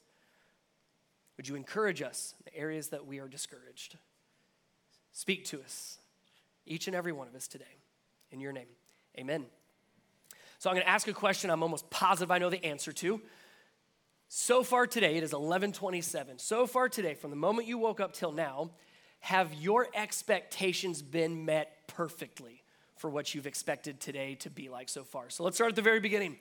Would 1.37 1.47
you 1.47 1.55
encourage 1.55 2.01
us 2.01 2.35
in 2.37 2.51
the 2.53 2.59
areas 2.59 2.89
that 2.89 3.05
we 3.05 3.19
are 3.19 3.27
discouraged? 3.27 3.97
Speak 5.11 5.45
to 5.45 5.61
us, 5.61 5.97
each 6.65 6.87
and 6.87 6.95
every 6.95 7.11
one 7.11 7.27
of 7.27 7.35
us 7.35 7.47
today. 7.47 7.65
In 8.31 8.39
your 8.39 8.51
name, 8.51 8.67
amen. 9.17 9.45
So, 10.65 10.71
I'm 10.71 10.77
going 10.77 10.85
to 10.85 10.89
ask 10.89 11.07
a 11.07 11.13
question 11.13 11.51
I'm 11.51 11.61
almost 11.61 11.87
positive 11.91 12.31
I 12.31 12.39
know 12.39 12.49
the 12.49 12.65
answer 12.65 12.91
to. 12.91 13.21
So 14.29 14.63
far 14.63 14.87
today, 14.87 15.11
it 15.15 15.21
is 15.21 15.31
1127. 15.31 16.39
So 16.39 16.65
far 16.65 16.89
today, 16.89 17.13
from 17.13 17.29
the 17.29 17.35
moment 17.35 17.67
you 17.67 17.77
woke 17.77 17.99
up 17.99 18.13
till 18.13 18.31
now, 18.31 18.71
have 19.19 19.53
your 19.53 19.87
expectations 19.93 21.03
been 21.03 21.45
met 21.45 21.87
perfectly? 21.87 22.63
for 22.95 23.09
what 23.09 23.35
you've 23.35 23.45
expected 23.45 23.99
today 23.99 24.35
to 24.35 24.49
be 24.49 24.69
like 24.69 24.89
so 24.89 25.03
far. 25.03 25.29
So 25.29 25.43
let's 25.43 25.57
start 25.57 25.69
at 25.69 25.75
the 25.75 25.81
very 25.81 25.99
beginning. 25.99 26.37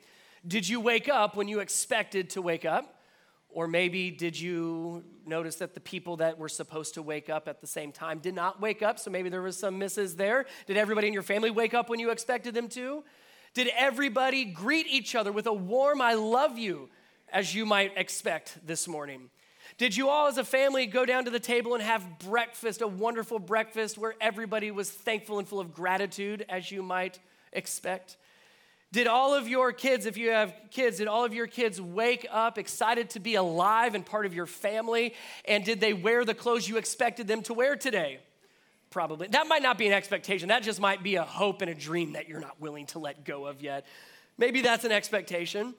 Did 0.47 0.67
you 0.67 0.79
wake 0.79 1.09
up 1.09 1.35
when 1.35 1.47
you 1.47 1.59
expected 1.59 2.31
to 2.31 2.41
wake 2.41 2.65
up? 2.65 3.03
Or 3.49 3.67
maybe 3.67 4.09
did 4.09 4.39
you 4.39 5.03
notice 5.25 5.57
that 5.57 5.73
the 5.73 5.79
people 5.79 6.17
that 6.17 6.37
were 6.37 6.49
supposed 6.49 6.95
to 6.95 7.01
wake 7.01 7.29
up 7.29 7.47
at 7.47 7.61
the 7.61 7.67
same 7.67 7.91
time 7.91 8.19
did 8.19 8.33
not 8.33 8.59
wake 8.61 8.81
up? 8.81 8.99
So 8.99 9.11
maybe 9.11 9.29
there 9.29 9.41
was 9.41 9.57
some 9.57 9.77
misses 9.77 10.15
there. 10.15 10.45
Did 10.65 10.77
everybody 10.77 11.07
in 11.07 11.13
your 11.13 11.23
family 11.23 11.51
wake 11.51 11.73
up 11.73 11.89
when 11.89 11.99
you 11.99 12.09
expected 12.09 12.53
them 12.53 12.67
to? 12.69 13.03
Did 13.55 13.69
everybody 13.77 14.43
greet 14.43 14.85
each 14.87 15.15
other 15.15 15.31
with 15.31 15.47
a 15.47 15.53
warm 15.53 16.01
I 16.01 16.13
love 16.13 16.59
you 16.59 16.89
as 17.31 17.55
you 17.55 17.65
might 17.65 17.93
expect 17.95 18.59
this 18.67 18.85
morning? 18.85 19.29
Did 19.77 19.95
you 19.95 20.09
all, 20.09 20.27
as 20.27 20.37
a 20.37 20.43
family, 20.43 20.85
go 20.85 21.05
down 21.05 21.23
to 21.23 21.31
the 21.31 21.39
table 21.39 21.73
and 21.73 21.81
have 21.81 22.19
breakfast, 22.19 22.81
a 22.81 22.87
wonderful 22.87 23.39
breakfast 23.39 23.97
where 23.97 24.13
everybody 24.19 24.71
was 24.71 24.91
thankful 24.91 25.39
and 25.39 25.47
full 25.47 25.61
of 25.61 25.73
gratitude, 25.73 26.45
as 26.49 26.69
you 26.69 26.83
might 26.83 27.17
expect? 27.53 28.17
Did 28.91 29.07
all 29.07 29.33
of 29.33 29.47
your 29.47 29.71
kids, 29.71 30.05
if 30.05 30.17
you 30.17 30.31
have 30.31 30.53
kids, 30.69 30.97
did 30.97 31.07
all 31.07 31.23
of 31.23 31.33
your 31.33 31.47
kids 31.47 31.79
wake 31.79 32.27
up 32.29 32.57
excited 32.57 33.09
to 33.11 33.21
be 33.21 33.35
alive 33.35 33.95
and 33.95 34.05
part 34.05 34.25
of 34.25 34.33
your 34.33 34.47
family? 34.47 35.13
And 35.45 35.63
did 35.63 35.79
they 35.79 35.93
wear 35.93 36.25
the 36.25 36.33
clothes 36.33 36.67
you 36.67 36.75
expected 36.75 37.25
them 37.27 37.41
to 37.43 37.53
wear 37.53 37.77
today? 37.77 38.19
Probably. 38.89 39.27
That 39.27 39.47
might 39.47 39.61
not 39.61 39.77
be 39.77 39.87
an 39.87 39.93
expectation. 39.93 40.49
That 40.49 40.63
just 40.63 40.79
might 40.79 41.03
be 41.03 41.15
a 41.15 41.23
hope 41.23 41.61
and 41.61 41.69
a 41.69 41.75
dream 41.75 42.13
that 42.13 42.29
you're 42.29 42.39
not 42.39 42.61
willing 42.61 42.85
to 42.87 42.99
let 42.99 43.25
go 43.25 43.45
of 43.45 43.61
yet. 43.61 43.85
Maybe 44.37 44.61
that's 44.61 44.85
an 44.85 44.91
expectation. 44.91 45.73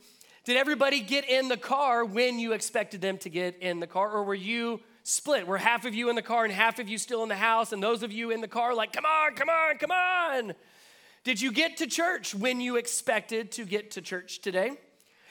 Did 0.44 0.56
everybody 0.56 1.00
get 1.00 1.28
in 1.28 1.48
the 1.48 1.56
car 1.56 2.04
when 2.04 2.38
you 2.38 2.52
expected 2.52 3.00
them 3.00 3.18
to 3.18 3.28
get 3.28 3.58
in 3.60 3.80
the 3.80 3.86
car? 3.86 4.10
Or 4.10 4.22
were 4.22 4.34
you 4.34 4.80
split? 5.02 5.46
Were 5.46 5.58
half 5.58 5.84
of 5.84 5.94
you 5.94 6.08
in 6.08 6.14
the 6.14 6.22
car 6.22 6.44
and 6.44 6.52
half 6.52 6.78
of 6.78 6.88
you 6.88 6.98
still 6.98 7.22
in 7.22 7.28
the 7.28 7.34
house? 7.34 7.72
And 7.72 7.82
those 7.82 8.02
of 8.02 8.12
you 8.12 8.30
in 8.30 8.40
the 8.40 8.48
car, 8.48 8.74
like, 8.74 8.92
come 8.92 9.04
on, 9.04 9.34
come 9.34 9.48
on, 9.48 9.78
come 9.78 9.90
on. 9.90 10.54
Did 11.24 11.40
you 11.40 11.50
get 11.50 11.78
to 11.78 11.86
church 11.86 12.34
when 12.34 12.60
you 12.60 12.76
expected 12.76 13.50
to 13.52 13.64
get 13.64 13.90
to 13.92 14.00
church 14.00 14.40
today? 14.40 14.72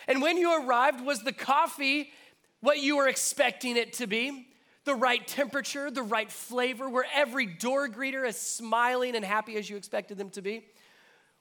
And 0.07 0.21
when 0.21 0.37
you 0.37 0.65
arrived, 0.65 0.99
was 0.99 1.23
the 1.23 1.31
coffee 1.31 2.11
what 2.59 2.79
you 2.79 2.97
were 2.97 3.07
expecting 3.07 3.77
it 3.77 3.93
to 3.93 4.07
be? 4.07 4.47
The 4.85 4.95
right 4.95 5.25
temperature, 5.27 5.91
the 5.91 6.03
right 6.03 6.31
flavor, 6.31 6.89
were 6.89 7.05
every 7.13 7.45
door 7.47 7.89
greeter 7.89 8.25
as 8.25 8.39
smiling 8.39 9.15
and 9.15 9.25
happy 9.25 9.57
as 9.57 9.69
you 9.69 9.77
expected 9.77 10.17
them 10.17 10.29
to 10.31 10.41
be? 10.41 10.65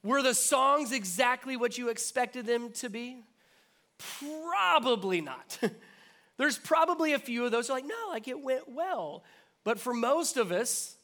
Were 0.03 0.23
the 0.23 0.35
songs 0.35 0.93
exactly 0.93 1.57
what 1.57 1.79
you 1.79 1.89
expected 1.89 2.47
them 2.47 2.73
to 2.73 2.89
be? 2.91 3.25
Probably 4.19 5.21
not. 5.21 5.59
There's 6.37 6.59
probably 6.59 7.13
a 7.13 7.19
few 7.19 7.45
of 7.45 7.53
those 7.53 7.71
Are 7.71 7.75
like, 7.75 7.87
no, 7.87 8.11
like 8.11 8.29
it 8.29 8.41
went 8.41 8.69
well. 8.69 9.25
But 9.63 9.79
for 9.79 9.95
most 9.95 10.37
of 10.37 10.53
us, 10.53 10.97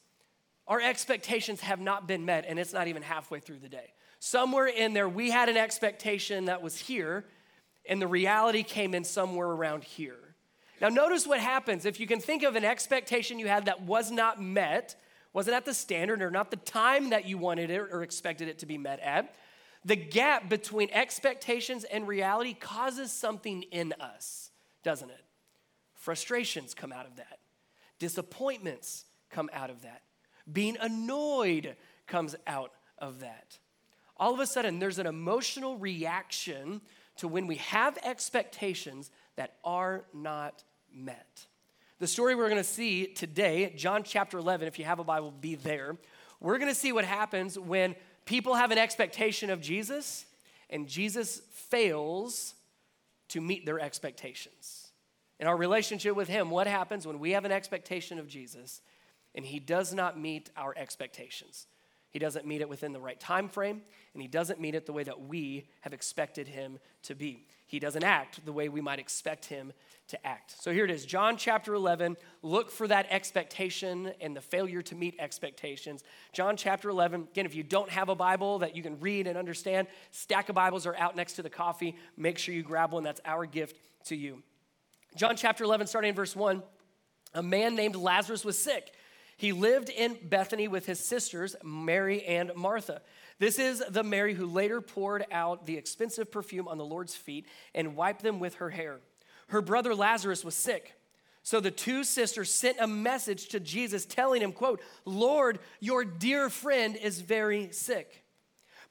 our 0.67 0.81
expectations 0.81 1.61
have 1.61 1.79
not 1.79 2.07
been 2.07 2.25
met, 2.25 2.45
and 2.47 2.59
it's 2.59 2.73
not 2.73 2.87
even 2.87 3.01
halfway 3.01 3.39
through 3.39 3.59
the 3.59 3.69
day. 3.69 3.93
Somewhere 4.19 4.67
in 4.67 4.93
there, 4.93 5.09
we 5.09 5.31
had 5.31 5.49
an 5.49 5.57
expectation 5.57 6.45
that 6.45 6.61
was 6.61 6.77
here, 6.77 7.25
and 7.89 8.01
the 8.01 8.07
reality 8.07 8.61
came 8.61 8.93
in 8.93 9.03
somewhere 9.03 9.47
around 9.47 9.83
here. 9.83 10.30
Now, 10.81 10.89
notice 10.89 11.27
what 11.27 11.39
happens 11.39 11.85
if 11.85 11.99
you 11.99 12.07
can 12.07 12.19
think 12.19 12.41
of 12.41 12.55
an 12.55 12.65
expectation 12.65 13.37
you 13.37 13.47
had 13.47 13.65
that 13.65 13.83
was 13.83 14.09
not 14.09 14.41
met, 14.41 14.95
wasn't 15.31 15.55
at 15.55 15.63
the 15.63 15.75
standard 15.75 16.23
or 16.23 16.31
not 16.31 16.49
the 16.49 16.57
time 16.57 17.11
that 17.11 17.25
you 17.25 17.37
wanted 17.37 17.69
it 17.69 17.79
or 17.79 18.01
expected 18.01 18.47
it 18.47 18.57
to 18.59 18.65
be 18.65 18.79
met 18.79 18.99
at. 18.99 19.35
The 19.85 19.95
gap 19.95 20.49
between 20.49 20.89
expectations 20.91 21.83
and 21.83 22.07
reality 22.07 22.55
causes 22.55 23.11
something 23.11 23.61
in 23.63 23.93
us, 23.99 24.49
doesn't 24.83 25.09
it? 25.11 25.23
Frustrations 25.93 26.73
come 26.73 26.91
out 26.91 27.05
of 27.05 27.15
that, 27.17 27.37
disappointments 27.99 29.05
come 29.29 29.51
out 29.53 29.69
of 29.69 29.83
that, 29.83 30.01
being 30.51 30.77
annoyed 30.81 31.75
comes 32.07 32.35
out 32.47 32.71
of 32.97 33.19
that. 33.19 33.59
All 34.17 34.33
of 34.33 34.39
a 34.39 34.47
sudden, 34.47 34.79
there's 34.79 34.99
an 34.99 35.07
emotional 35.07 35.77
reaction 35.77 36.81
to 37.17 37.27
when 37.27 37.45
we 37.45 37.55
have 37.57 37.99
expectations 38.03 39.11
that 39.35 39.57
are 39.63 40.05
not 40.13 40.63
met. 40.93 41.45
The 41.99 42.07
story 42.07 42.35
we're 42.35 42.49
going 42.49 42.61
to 42.61 42.63
see 42.63 43.07
today, 43.07 43.73
John 43.77 44.03
chapter 44.03 44.37
11, 44.37 44.67
if 44.67 44.79
you 44.79 44.85
have 44.85 44.99
a 44.99 45.03
Bible, 45.03 45.31
be 45.31 45.55
there. 45.55 45.97
We're 46.39 46.57
going 46.57 46.71
to 46.71 46.75
see 46.75 46.91
what 46.91 47.05
happens 47.05 47.57
when 47.57 47.95
people 48.25 48.55
have 48.55 48.71
an 48.71 48.77
expectation 48.77 49.49
of 49.49 49.61
Jesus 49.61 50.25
and 50.69 50.87
Jesus 50.87 51.41
fails 51.51 52.55
to 53.29 53.41
meet 53.41 53.65
their 53.65 53.79
expectations. 53.79 54.91
In 55.39 55.47
our 55.47 55.57
relationship 55.57 56.15
with 56.15 56.27
Him, 56.27 56.49
what 56.49 56.67
happens 56.67 57.05
when 57.05 57.19
we 57.19 57.31
have 57.31 57.45
an 57.45 57.51
expectation 57.51 58.19
of 58.19 58.27
Jesus 58.27 58.81
and 59.35 59.45
He 59.45 59.59
does 59.59 59.93
not 59.93 60.19
meet 60.19 60.49
our 60.57 60.73
expectations? 60.77 61.67
He 62.11 62.19
doesn't 62.19 62.45
meet 62.45 62.61
it 62.61 62.69
within 62.69 62.91
the 62.91 62.99
right 62.99 63.19
time 63.19 63.47
frame, 63.47 63.81
and 64.13 64.21
he 64.21 64.27
doesn't 64.27 64.59
meet 64.59 64.75
it 64.75 64.85
the 64.85 64.93
way 64.93 65.03
that 65.03 65.21
we 65.21 65.67
have 65.79 65.93
expected 65.93 66.47
him 66.47 66.77
to 67.03 67.15
be. 67.15 67.47
He 67.71 67.79
doesn't 67.79 68.03
act 68.03 68.43
the 68.43 68.51
way 68.51 68.67
we 68.67 68.81
might 68.81 68.99
expect 68.99 69.45
him 69.45 69.71
to 70.09 70.27
act. 70.27 70.61
So 70.61 70.73
here 70.73 70.83
it 70.83 70.91
is 70.91 71.05
John 71.05 71.37
chapter 71.37 71.73
11. 71.73 72.17
Look 72.41 72.69
for 72.69 72.85
that 72.89 73.07
expectation 73.09 74.11
and 74.19 74.35
the 74.35 74.41
failure 74.41 74.81
to 74.81 74.93
meet 74.93 75.15
expectations. 75.19 76.03
John 76.33 76.57
chapter 76.57 76.89
11. 76.89 77.29
Again, 77.31 77.45
if 77.45 77.55
you 77.55 77.63
don't 77.63 77.89
have 77.89 78.09
a 78.09 78.15
Bible 78.15 78.59
that 78.59 78.75
you 78.75 78.83
can 78.83 78.99
read 78.99 79.25
and 79.25 79.37
understand, 79.37 79.87
stack 80.11 80.49
of 80.49 80.55
Bibles 80.55 80.85
are 80.85 80.97
out 80.97 81.15
next 81.15 81.35
to 81.35 81.43
the 81.43 81.49
coffee. 81.49 81.95
Make 82.17 82.37
sure 82.37 82.53
you 82.53 82.61
grab 82.61 82.91
one. 82.91 83.03
That's 83.03 83.21
our 83.23 83.45
gift 83.45 83.77
to 84.07 84.17
you. 84.17 84.43
John 85.15 85.37
chapter 85.37 85.63
11, 85.63 85.87
starting 85.87 86.09
in 86.09 86.15
verse 86.15 86.35
1. 86.35 86.61
A 87.35 87.41
man 87.41 87.75
named 87.75 87.95
Lazarus 87.95 88.43
was 88.43 88.57
sick. 88.57 88.91
He 89.37 89.53
lived 89.53 89.89
in 89.89 90.17
Bethany 90.21 90.67
with 90.67 90.87
his 90.87 90.99
sisters, 90.99 91.55
Mary 91.63 92.21
and 92.25 92.51
Martha. 92.53 93.01
This 93.41 93.57
is 93.57 93.83
the 93.89 94.03
Mary 94.03 94.35
who 94.35 94.45
later 94.45 94.81
poured 94.81 95.25
out 95.31 95.65
the 95.65 95.75
expensive 95.75 96.29
perfume 96.29 96.67
on 96.67 96.77
the 96.77 96.85
Lord's 96.85 97.15
feet 97.15 97.47
and 97.73 97.95
wiped 97.95 98.21
them 98.21 98.39
with 98.39 98.53
her 98.57 98.69
hair. 98.69 98.99
Her 99.47 99.63
brother 99.63 99.95
Lazarus 99.95 100.45
was 100.45 100.53
sick. 100.53 100.93
So 101.41 101.59
the 101.59 101.71
two 101.71 102.03
sisters 102.03 102.53
sent 102.53 102.77
a 102.79 102.85
message 102.85 103.47
to 103.47 103.59
Jesus 103.59 104.05
telling 104.05 104.43
him, 104.43 104.53
quote, 104.53 104.79
"Lord, 105.05 105.57
your 105.79 106.05
dear 106.05 106.51
friend 106.51 106.95
is 106.95 107.21
very 107.21 107.71
sick." 107.71 108.23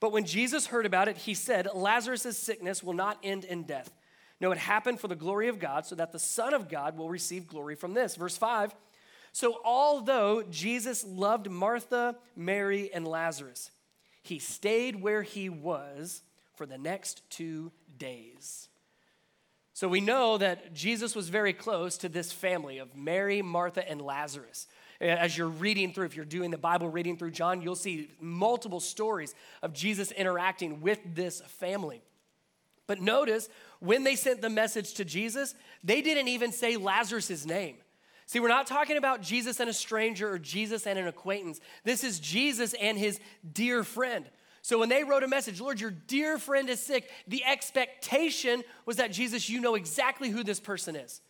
But 0.01 0.11
when 0.11 0.25
Jesus 0.25 0.67
heard 0.67 0.85
about 0.85 1.07
it, 1.07 1.19
he 1.19 1.35
said, 1.35 1.69
"Lazarus' 1.73 2.37
sickness 2.37 2.83
will 2.83 2.93
not 2.93 3.21
end 3.23 3.45
in 3.45 3.63
death. 3.63 3.93
No, 4.41 4.51
it 4.51 4.59
happened 4.59 4.99
for 4.99 5.07
the 5.07 5.15
glory 5.15 5.47
of 5.47 5.61
God, 5.61 5.87
so 5.87 5.95
that 5.95 6.11
the 6.11 6.19
Son 6.19 6.55
of 6.55 6.69
God 6.69 6.99
will 6.99 7.09
receive 7.09 7.47
glory 7.47 7.77
from 7.77 7.95
this." 7.95 8.17
Verse 8.17 8.37
5 8.37 8.75
so, 9.33 9.61
although 9.65 10.43
Jesus 10.43 11.05
loved 11.05 11.49
Martha, 11.49 12.19
Mary, 12.35 12.93
and 12.93 13.07
Lazarus, 13.07 13.71
he 14.23 14.39
stayed 14.39 15.01
where 15.01 15.23
he 15.23 15.49
was 15.49 16.23
for 16.55 16.67
the 16.67 16.79
next 16.79 17.23
two 17.31 17.73
days. 17.99 18.69
So, 19.73 19.89
we 19.89 20.01
know 20.01 20.37
that 20.37 20.75
Jesus 20.75 21.17
was 21.17 21.31
very 21.31 21.55
close 21.55 21.97
to 21.99 22.09
this 22.09 22.33
family 22.33 22.79
of 22.79 22.95
Mary, 22.95 23.41
Martha, 23.41 23.89
and 23.89 24.03
Lazarus. 24.03 24.67
As 25.01 25.39
you're 25.39 25.49
reading 25.49 25.95
through, 25.95 26.05
if 26.05 26.17
you're 26.17 26.27
doing 26.27 26.51
the 26.51 26.59
Bible 26.59 26.91
reading 26.91 27.17
through 27.17 27.31
John, 27.31 27.63
you'll 27.63 27.77
see 27.77 28.11
multiple 28.21 28.81
stories 28.81 29.35
of 29.63 29.73
Jesus 29.73 30.13
interacting 30.13 30.83
with 30.83 30.99
this 31.15 31.41
family. 31.43 32.03
But 32.87 33.01
notice 33.01 33.49
when 33.79 34.05
they 34.05 34.17
sent 34.17 34.43
the 34.43 34.51
message 34.51 34.95
to 34.95 35.05
Jesus, 35.05 35.55
they 35.83 36.03
didn't 36.03 36.29
even 36.29 36.53
say 36.53 36.77
Lazarus' 36.77 37.47
name. 37.47 37.77
See, 38.31 38.39
we're 38.39 38.47
not 38.47 38.69
talking 38.69 38.97
about 38.97 39.23
Jesus 39.23 39.59
and 39.59 39.69
a 39.69 39.73
stranger 39.73 40.31
or 40.31 40.39
Jesus 40.39 40.87
and 40.87 40.97
an 40.97 41.09
acquaintance. 41.09 41.59
This 41.83 42.05
is 42.05 42.21
Jesus 42.21 42.77
and 42.81 42.97
his 42.97 43.19
dear 43.53 43.83
friend. 43.83 44.25
So 44.63 44.79
when 44.79 44.89
they 44.89 45.03
wrote 45.03 45.25
a 45.25 45.27
message, 45.27 45.61
Lord, 45.61 45.81
your 45.81 45.91
dear 45.91 46.39
friend 46.39 46.71
is 46.71 46.79
sick, 46.79 47.11
the 47.27 47.45
expectation 47.45 48.63
was 48.87 48.99
that 48.99 49.11
Jesus, 49.11 49.51
you 49.51 49.61
know 49.61 49.75
exactly 49.75 50.31
who 50.31 50.45
this 50.45 50.61
person 50.61 50.95
is. 50.95 51.21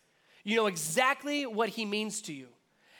You 0.43 0.55
know 0.55 0.67
exactly 0.67 1.47
what 1.47 1.69
he 1.69 1.85
means 1.85 2.21
to 2.21 2.33
you. 2.33 2.49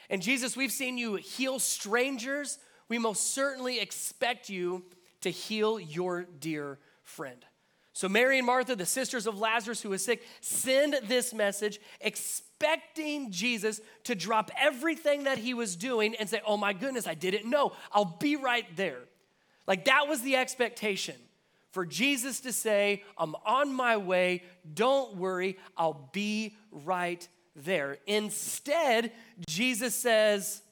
And 0.09 0.19
Jesus, 0.19 0.57
we've 0.57 0.71
seen 0.71 0.97
you 0.97 1.17
heal 1.17 1.59
strangers. 1.59 2.57
We 2.89 2.97
most 2.97 3.35
certainly 3.35 3.79
expect 3.79 4.49
you 4.49 4.83
to 5.21 5.29
heal 5.29 5.79
your 5.79 6.23
dear 6.23 6.79
friend. 7.03 7.45
So, 8.01 8.09
Mary 8.09 8.39
and 8.39 8.47
Martha, 8.47 8.75
the 8.75 8.83
sisters 8.83 9.27
of 9.27 9.37
Lazarus 9.37 9.79
who 9.79 9.89
was 9.89 10.03
sick, 10.03 10.23
send 10.39 10.95
this 11.03 11.35
message 11.35 11.79
expecting 11.99 13.29
Jesus 13.29 13.79
to 14.05 14.15
drop 14.15 14.49
everything 14.59 15.25
that 15.25 15.37
he 15.37 15.53
was 15.53 15.75
doing 15.75 16.15
and 16.15 16.27
say, 16.27 16.41
Oh 16.47 16.57
my 16.57 16.73
goodness, 16.73 17.05
I 17.05 17.13
didn't 17.13 17.47
know. 17.47 17.73
I'll 17.91 18.17
be 18.19 18.37
right 18.37 18.65
there. 18.75 19.01
Like 19.67 19.85
that 19.85 20.07
was 20.07 20.21
the 20.21 20.35
expectation 20.35 21.13
for 21.73 21.85
Jesus 21.85 22.39
to 22.39 22.51
say, 22.51 23.03
I'm 23.19 23.35
on 23.45 23.71
my 23.71 23.97
way. 23.97 24.41
Don't 24.73 25.17
worry, 25.17 25.59
I'll 25.77 26.09
be 26.11 26.55
right 26.71 27.27
there. 27.55 27.99
Instead, 28.07 29.11
Jesus 29.47 29.93
says, 29.93 30.63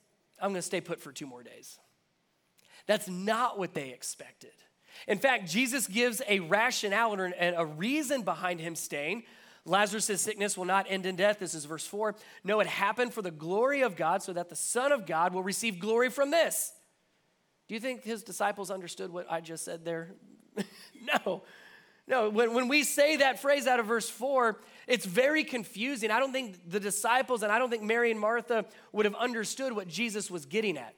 I'm 0.41 0.49
going 0.49 0.55
to 0.55 0.61
stay 0.63 0.81
put 0.81 0.99
for 0.99 1.11
two 1.11 1.27
more 1.27 1.43
days. 1.43 1.77
That's 2.87 3.07
not 3.07 3.59
what 3.59 3.75
they 3.75 3.89
expected. 3.89 4.49
In 5.07 5.17
fact, 5.17 5.49
Jesus 5.49 5.87
gives 5.87 6.21
a 6.27 6.39
rationale 6.41 7.13
and 7.13 7.55
a 7.57 7.65
reason 7.65 8.21
behind 8.23 8.59
him 8.59 8.75
staying. 8.75 9.23
Lazarus' 9.65 10.21
sickness 10.21 10.57
will 10.57 10.65
not 10.65 10.87
end 10.89 11.05
in 11.05 11.15
death. 11.15 11.39
This 11.39 11.53
is 11.53 11.65
verse 11.65 11.85
4. 11.85 12.15
No, 12.43 12.59
it 12.59 12.67
happened 12.67 13.13
for 13.13 13.21
the 13.21 13.31
glory 13.31 13.81
of 13.81 13.95
God, 13.95 14.23
so 14.23 14.33
that 14.33 14.49
the 14.49 14.55
Son 14.55 14.91
of 14.91 15.05
God 15.05 15.33
will 15.33 15.43
receive 15.43 15.79
glory 15.79 16.09
from 16.09 16.31
this. 16.31 16.73
Do 17.67 17.75
you 17.75 17.79
think 17.79 18.03
his 18.03 18.23
disciples 18.23 18.71
understood 18.71 19.11
what 19.11 19.31
I 19.31 19.41
just 19.41 19.63
said 19.63 19.85
there? 19.85 20.15
no. 21.25 21.43
No, 22.07 22.27
when, 22.29 22.55
when 22.55 22.67
we 22.67 22.83
say 22.83 23.17
that 23.17 23.39
phrase 23.39 23.67
out 23.67 23.79
of 23.79 23.85
verse 23.85 24.09
4, 24.09 24.59
it's 24.87 25.05
very 25.05 25.43
confusing. 25.43 26.09
I 26.09 26.19
don't 26.19 26.31
think 26.31 26.67
the 26.67 26.79
disciples 26.79 27.43
and 27.43 27.51
I 27.51 27.59
don't 27.59 27.69
think 27.69 27.83
Mary 27.83 28.09
and 28.09 28.19
Martha 28.19 28.65
would 28.91 29.05
have 29.05 29.13
understood 29.13 29.73
what 29.73 29.87
Jesus 29.87 30.31
was 30.31 30.47
getting 30.47 30.75
at. 30.75 30.95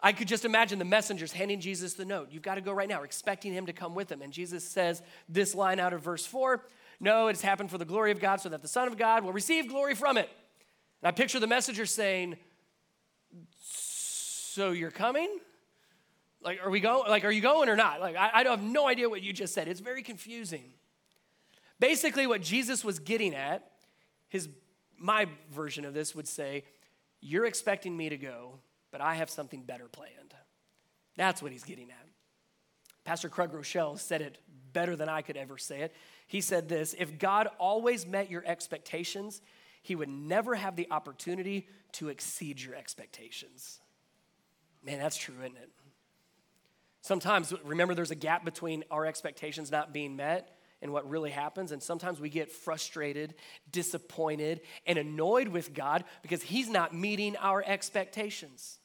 I 0.00 0.12
could 0.12 0.28
just 0.28 0.44
imagine 0.44 0.78
the 0.78 0.84
messengers 0.84 1.32
handing 1.32 1.60
Jesus 1.60 1.94
the 1.94 2.04
note. 2.04 2.28
You've 2.30 2.42
got 2.42 2.54
to 2.54 2.60
go 2.60 2.72
right 2.72 2.88
now, 2.88 3.02
expecting 3.02 3.52
him 3.52 3.66
to 3.66 3.72
come 3.72 3.94
with 3.94 4.08
them. 4.08 4.22
And 4.22 4.32
Jesus 4.32 4.62
says 4.62 5.02
this 5.28 5.54
line 5.54 5.80
out 5.80 5.92
of 5.92 6.02
verse 6.02 6.24
4 6.24 6.64
No, 7.00 7.28
it's 7.28 7.42
happened 7.42 7.70
for 7.70 7.78
the 7.78 7.84
glory 7.84 8.12
of 8.12 8.20
God, 8.20 8.40
so 8.40 8.48
that 8.48 8.62
the 8.62 8.68
Son 8.68 8.86
of 8.86 8.96
God 8.96 9.24
will 9.24 9.32
receive 9.32 9.68
glory 9.68 9.94
from 9.94 10.16
it. 10.16 10.28
And 11.02 11.08
I 11.08 11.10
picture 11.10 11.40
the 11.40 11.48
messenger 11.48 11.84
saying, 11.84 12.36
So 13.60 14.70
you're 14.70 14.92
coming? 14.92 15.38
Like, 16.40 16.64
are 16.64 16.70
we 16.70 16.78
going? 16.78 17.10
Like, 17.10 17.24
are 17.24 17.32
you 17.32 17.40
going 17.40 17.68
or 17.68 17.74
not? 17.76 18.00
Like, 18.00 18.14
I, 18.14 18.30
I 18.32 18.44
have 18.44 18.62
no 18.62 18.86
idea 18.86 19.08
what 19.08 19.22
you 19.22 19.32
just 19.32 19.52
said. 19.52 19.66
It's 19.66 19.80
very 19.80 20.04
confusing. 20.04 20.64
Basically, 21.80 22.28
what 22.28 22.40
Jesus 22.40 22.84
was 22.84 23.00
getting 23.00 23.34
at, 23.34 23.68
his 24.28 24.48
my 24.96 25.26
version 25.52 25.84
of 25.84 25.92
this 25.92 26.14
would 26.14 26.28
say, 26.28 26.62
You're 27.20 27.46
expecting 27.46 27.96
me 27.96 28.08
to 28.10 28.16
go 28.16 28.60
but 28.90 29.00
I 29.00 29.14
have 29.14 29.30
something 29.30 29.62
better 29.62 29.88
planned. 29.88 30.34
That's 31.16 31.42
what 31.42 31.52
he's 31.52 31.64
getting 31.64 31.90
at. 31.90 32.06
Pastor 33.04 33.28
Craig 33.28 33.50
Groeschel 33.50 33.98
said 33.98 34.20
it 34.20 34.38
better 34.72 34.94
than 34.94 35.08
I 35.08 35.22
could 35.22 35.36
ever 35.36 35.58
say 35.58 35.80
it. 35.80 35.94
He 36.26 36.40
said 36.40 36.68
this 36.68 36.94
If 36.98 37.18
God 37.18 37.48
always 37.58 38.06
met 38.06 38.30
your 38.30 38.44
expectations, 38.46 39.40
he 39.82 39.94
would 39.94 40.08
never 40.08 40.54
have 40.54 40.76
the 40.76 40.88
opportunity 40.90 41.68
to 41.92 42.08
exceed 42.08 42.60
your 42.60 42.74
expectations. 42.74 43.80
Man, 44.84 44.98
that's 44.98 45.16
true, 45.16 45.34
isn't 45.40 45.56
it? 45.56 45.70
Sometimes, 47.00 47.54
remember, 47.64 47.94
there's 47.94 48.10
a 48.10 48.16
gap 48.16 48.44
between 48.44 48.84
our 48.90 49.06
expectations 49.06 49.70
not 49.70 49.92
being 49.92 50.16
met 50.16 50.57
and 50.82 50.92
what 50.92 51.08
really 51.08 51.30
happens. 51.30 51.72
And 51.72 51.82
sometimes 51.82 52.20
we 52.20 52.30
get 52.30 52.50
frustrated, 52.52 53.34
disappointed, 53.70 54.60
and 54.86 54.98
annoyed 54.98 55.48
with 55.48 55.74
God 55.74 56.04
because 56.22 56.42
He's 56.42 56.68
not 56.68 56.94
meeting 56.94 57.36
our 57.38 57.62
expectations. 57.66 58.78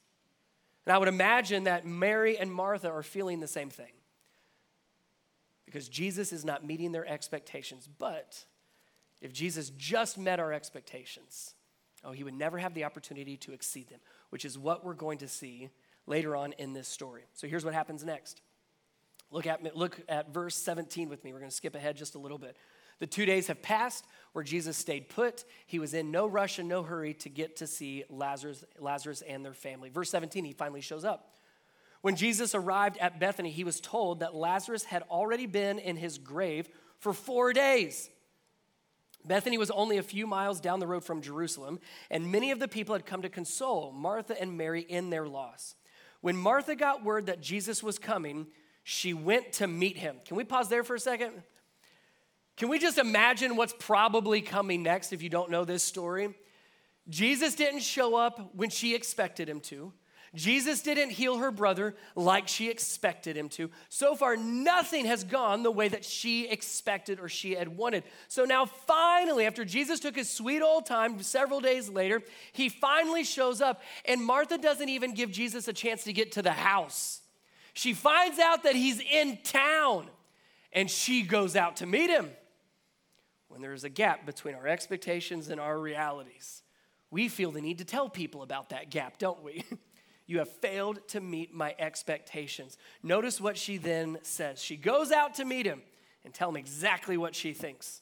And 0.85 0.93
I 0.93 0.97
would 0.97 1.07
imagine 1.07 1.65
that 1.65 1.85
Mary 1.85 2.37
and 2.37 2.51
Martha 2.51 2.89
are 2.89 3.03
feeling 3.03 3.39
the 3.39 3.47
same 3.47 3.69
thing. 3.69 3.91
because 5.65 5.89
Jesus 5.89 6.31
is 6.31 6.45
not 6.45 6.63
meeting 6.63 6.91
their 6.91 7.07
expectations. 7.07 7.89
But 7.97 8.45
if 9.21 9.33
Jesus 9.33 9.71
just 9.71 10.17
met 10.19 10.39
our 10.39 10.53
expectations, 10.53 11.55
oh, 12.03 12.11
he 12.11 12.23
would 12.23 12.35
never 12.35 12.59
have 12.59 12.75
the 12.75 12.83
opportunity 12.83 13.37
to 13.37 13.53
exceed 13.53 13.89
them, 13.89 13.99
which 14.29 14.45
is 14.45 14.57
what 14.57 14.85
we're 14.85 14.93
going 14.93 15.17
to 15.19 15.27
see 15.27 15.69
later 16.05 16.35
on 16.35 16.53
in 16.59 16.73
this 16.73 16.87
story. 16.87 17.23
So 17.33 17.47
here's 17.47 17.65
what 17.65 17.73
happens 17.73 18.03
next. 18.03 18.41
Look 19.33 19.47
at, 19.47 19.75
look 19.75 19.99
at 20.07 20.31
verse 20.31 20.55
17 20.55 21.09
with 21.09 21.23
me. 21.23 21.33
We're 21.33 21.39
going 21.39 21.49
to 21.49 21.55
skip 21.55 21.73
ahead 21.73 21.97
just 21.97 22.13
a 22.13 22.19
little 22.19 22.37
bit. 22.37 22.55
The 22.99 23.07
two 23.07 23.25
days 23.25 23.47
have 23.47 23.63
passed 23.63 24.05
where 24.33 24.43
Jesus 24.43 24.77
stayed 24.77 25.09
put. 25.09 25.43
He 25.65 25.79
was 25.79 25.95
in 25.95 26.11
no 26.11 26.27
rush 26.27 26.59
and 26.59 26.69
no 26.69 26.83
hurry 26.83 27.15
to 27.15 27.29
get 27.29 27.57
to 27.57 27.67
see 27.67 28.03
Lazarus, 28.11 28.63
Lazarus 28.77 29.23
and 29.23 29.43
their 29.43 29.55
family. 29.55 29.89
Verse 29.89 30.11
17, 30.11 30.45
he 30.45 30.53
finally 30.53 30.81
shows 30.81 31.03
up. 31.03 31.33
When 32.01 32.15
Jesus 32.15 32.53
arrived 32.53 32.97
at 32.99 33.19
Bethany, 33.19 33.49
he 33.49 33.63
was 33.63 33.79
told 33.79 34.19
that 34.19 34.35
Lazarus 34.35 34.83
had 34.83 35.01
already 35.09 35.47
been 35.47 35.79
in 35.79 35.97
his 35.97 36.19
grave 36.19 36.69
for 36.99 37.11
four 37.11 37.53
days. 37.53 38.11
Bethany 39.25 39.57
was 39.57 39.71
only 39.71 39.97
a 39.97 40.03
few 40.03 40.27
miles 40.27 40.59
down 40.59 40.79
the 40.79 40.85
road 40.85 41.03
from 41.03 41.21
Jerusalem, 41.21 41.79
and 42.11 42.31
many 42.31 42.51
of 42.51 42.59
the 42.59 42.67
people 42.67 42.93
had 42.93 43.07
come 43.07 43.23
to 43.23 43.29
console 43.29 43.91
Martha 43.93 44.39
and 44.39 44.57
Mary 44.57 44.81
in 44.81 45.09
their 45.09 45.27
loss. 45.27 45.75
When 46.21 46.37
Martha 46.37 46.75
got 46.75 47.03
word 47.03 47.25
that 47.25 47.41
Jesus 47.41 47.81
was 47.81 47.97
coming, 47.97 48.47
she 48.83 49.13
went 49.13 49.53
to 49.53 49.67
meet 49.67 49.97
him. 49.97 50.17
Can 50.25 50.37
we 50.37 50.43
pause 50.43 50.69
there 50.69 50.83
for 50.83 50.95
a 50.95 50.99
second? 50.99 51.31
Can 52.57 52.69
we 52.69 52.79
just 52.79 52.97
imagine 52.97 53.55
what's 53.55 53.73
probably 53.79 54.41
coming 54.41 54.83
next 54.83 55.13
if 55.13 55.23
you 55.23 55.29
don't 55.29 55.49
know 55.49 55.65
this 55.65 55.83
story? 55.83 56.35
Jesus 57.09 57.55
didn't 57.55 57.81
show 57.81 58.15
up 58.15 58.55
when 58.55 58.69
she 58.69 58.93
expected 58.95 59.49
him 59.49 59.59
to. 59.61 59.91
Jesus 60.35 60.81
didn't 60.81 61.11
heal 61.11 61.37
her 61.37 61.51
brother 61.51 61.95
like 62.15 62.47
she 62.47 62.69
expected 62.69 63.37
him 63.37 63.49
to. 63.49 63.69
So 63.89 64.15
far, 64.15 64.35
nothing 64.35 65.05
has 65.05 65.23
gone 65.23 65.61
the 65.61 65.71
way 65.71 65.87
that 65.89 66.03
she 66.03 66.47
expected 66.47 67.19
or 67.19 67.29
she 67.29 67.51
had 67.51 67.67
wanted. 67.67 68.03
So 68.29 68.43
now, 68.43 68.65
finally, 68.65 69.45
after 69.45 69.63
Jesus 69.63 69.99
took 69.99 70.15
his 70.15 70.29
sweet 70.29 70.63
old 70.63 70.87
time 70.87 71.21
several 71.21 71.59
days 71.59 71.87
later, 71.87 72.23
he 72.51 72.67
finally 72.67 73.23
shows 73.23 73.61
up, 73.61 73.81
and 74.05 74.23
Martha 74.23 74.57
doesn't 74.57 74.89
even 74.89 75.13
give 75.13 75.31
Jesus 75.31 75.67
a 75.67 75.73
chance 75.73 76.03
to 76.05 76.13
get 76.13 76.31
to 76.31 76.41
the 76.41 76.51
house. 76.51 77.21
She 77.73 77.93
finds 77.93 78.39
out 78.39 78.63
that 78.63 78.75
he's 78.75 78.99
in 78.99 79.39
town, 79.43 80.07
and 80.71 80.89
she 80.89 81.23
goes 81.23 81.55
out 81.55 81.77
to 81.77 81.85
meet 81.85 82.09
him. 82.09 82.29
When 83.47 83.61
there's 83.61 83.83
a 83.83 83.89
gap 83.89 84.25
between 84.25 84.55
our 84.55 84.67
expectations 84.67 85.49
and 85.49 85.59
our 85.59 85.77
realities, 85.77 86.63
we 87.11 87.27
feel 87.27 87.51
the 87.51 87.61
need 87.61 87.77
to 87.79 87.85
tell 87.85 88.09
people 88.09 88.41
about 88.41 88.69
that 88.69 88.89
gap, 88.89 89.17
don't 89.17 89.43
we? 89.43 89.63
You 90.25 90.39
have 90.39 90.49
failed 90.49 91.05
to 91.09 91.19
meet 91.19 91.53
my 91.53 91.75
expectations. 91.77 92.77
Notice 93.01 93.41
what 93.41 93.57
she 93.57 93.77
then 93.77 94.19
says. 94.21 94.63
She 94.63 94.77
goes 94.77 95.11
out 95.11 95.35
to 95.35 95.45
meet 95.45 95.65
him 95.65 95.81
and 96.23 96.33
tell 96.33 96.49
him 96.49 96.55
exactly 96.55 97.17
what 97.17 97.35
she 97.35 97.53
thinks. 97.53 98.01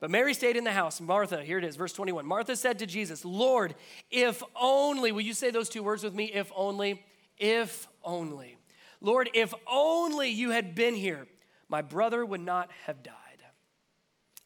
But 0.00 0.10
Mary 0.10 0.34
stayed 0.34 0.56
in 0.56 0.62
the 0.62 0.72
house. 0.72 1.00
Martha, 1.00 1.42
here 1.42 1.58
it 1.58 1.64
is, 1.64 1.74
verse 1.74 1.92
21. 1.92 2.24
Martha 2.24 2.54
said 2.54 2.78
to 2.78 2.86
Jesus, 2.86 3.24
Lord, 3.24 3.74
if 4.10 4.42
only, 4.54 5.10
will 5.10 5.22
you 5.22 5.34
say 5.34 5.50
those 5.50 5.68
two 5.68 5.82
words 5.82 6.04
with 6.04 6.14
me? 6.14 6.26
If 6.26 6.52
only, 6.54 7.04
if 7.36 7.88
only. 8.04 8.57
Lord, 9.00 9.30
if 9.34 9.54
only 9.66 10.30
you 10.30 10.50
had 10.50 10.74
been 10.74 10.94
here, 10.94 11.26
my 11.68 11.82
brother 11.82 12.24
would 12.24 12.40
not 12.40 12.70
have 12.86 13.02
died. 13.02 13.14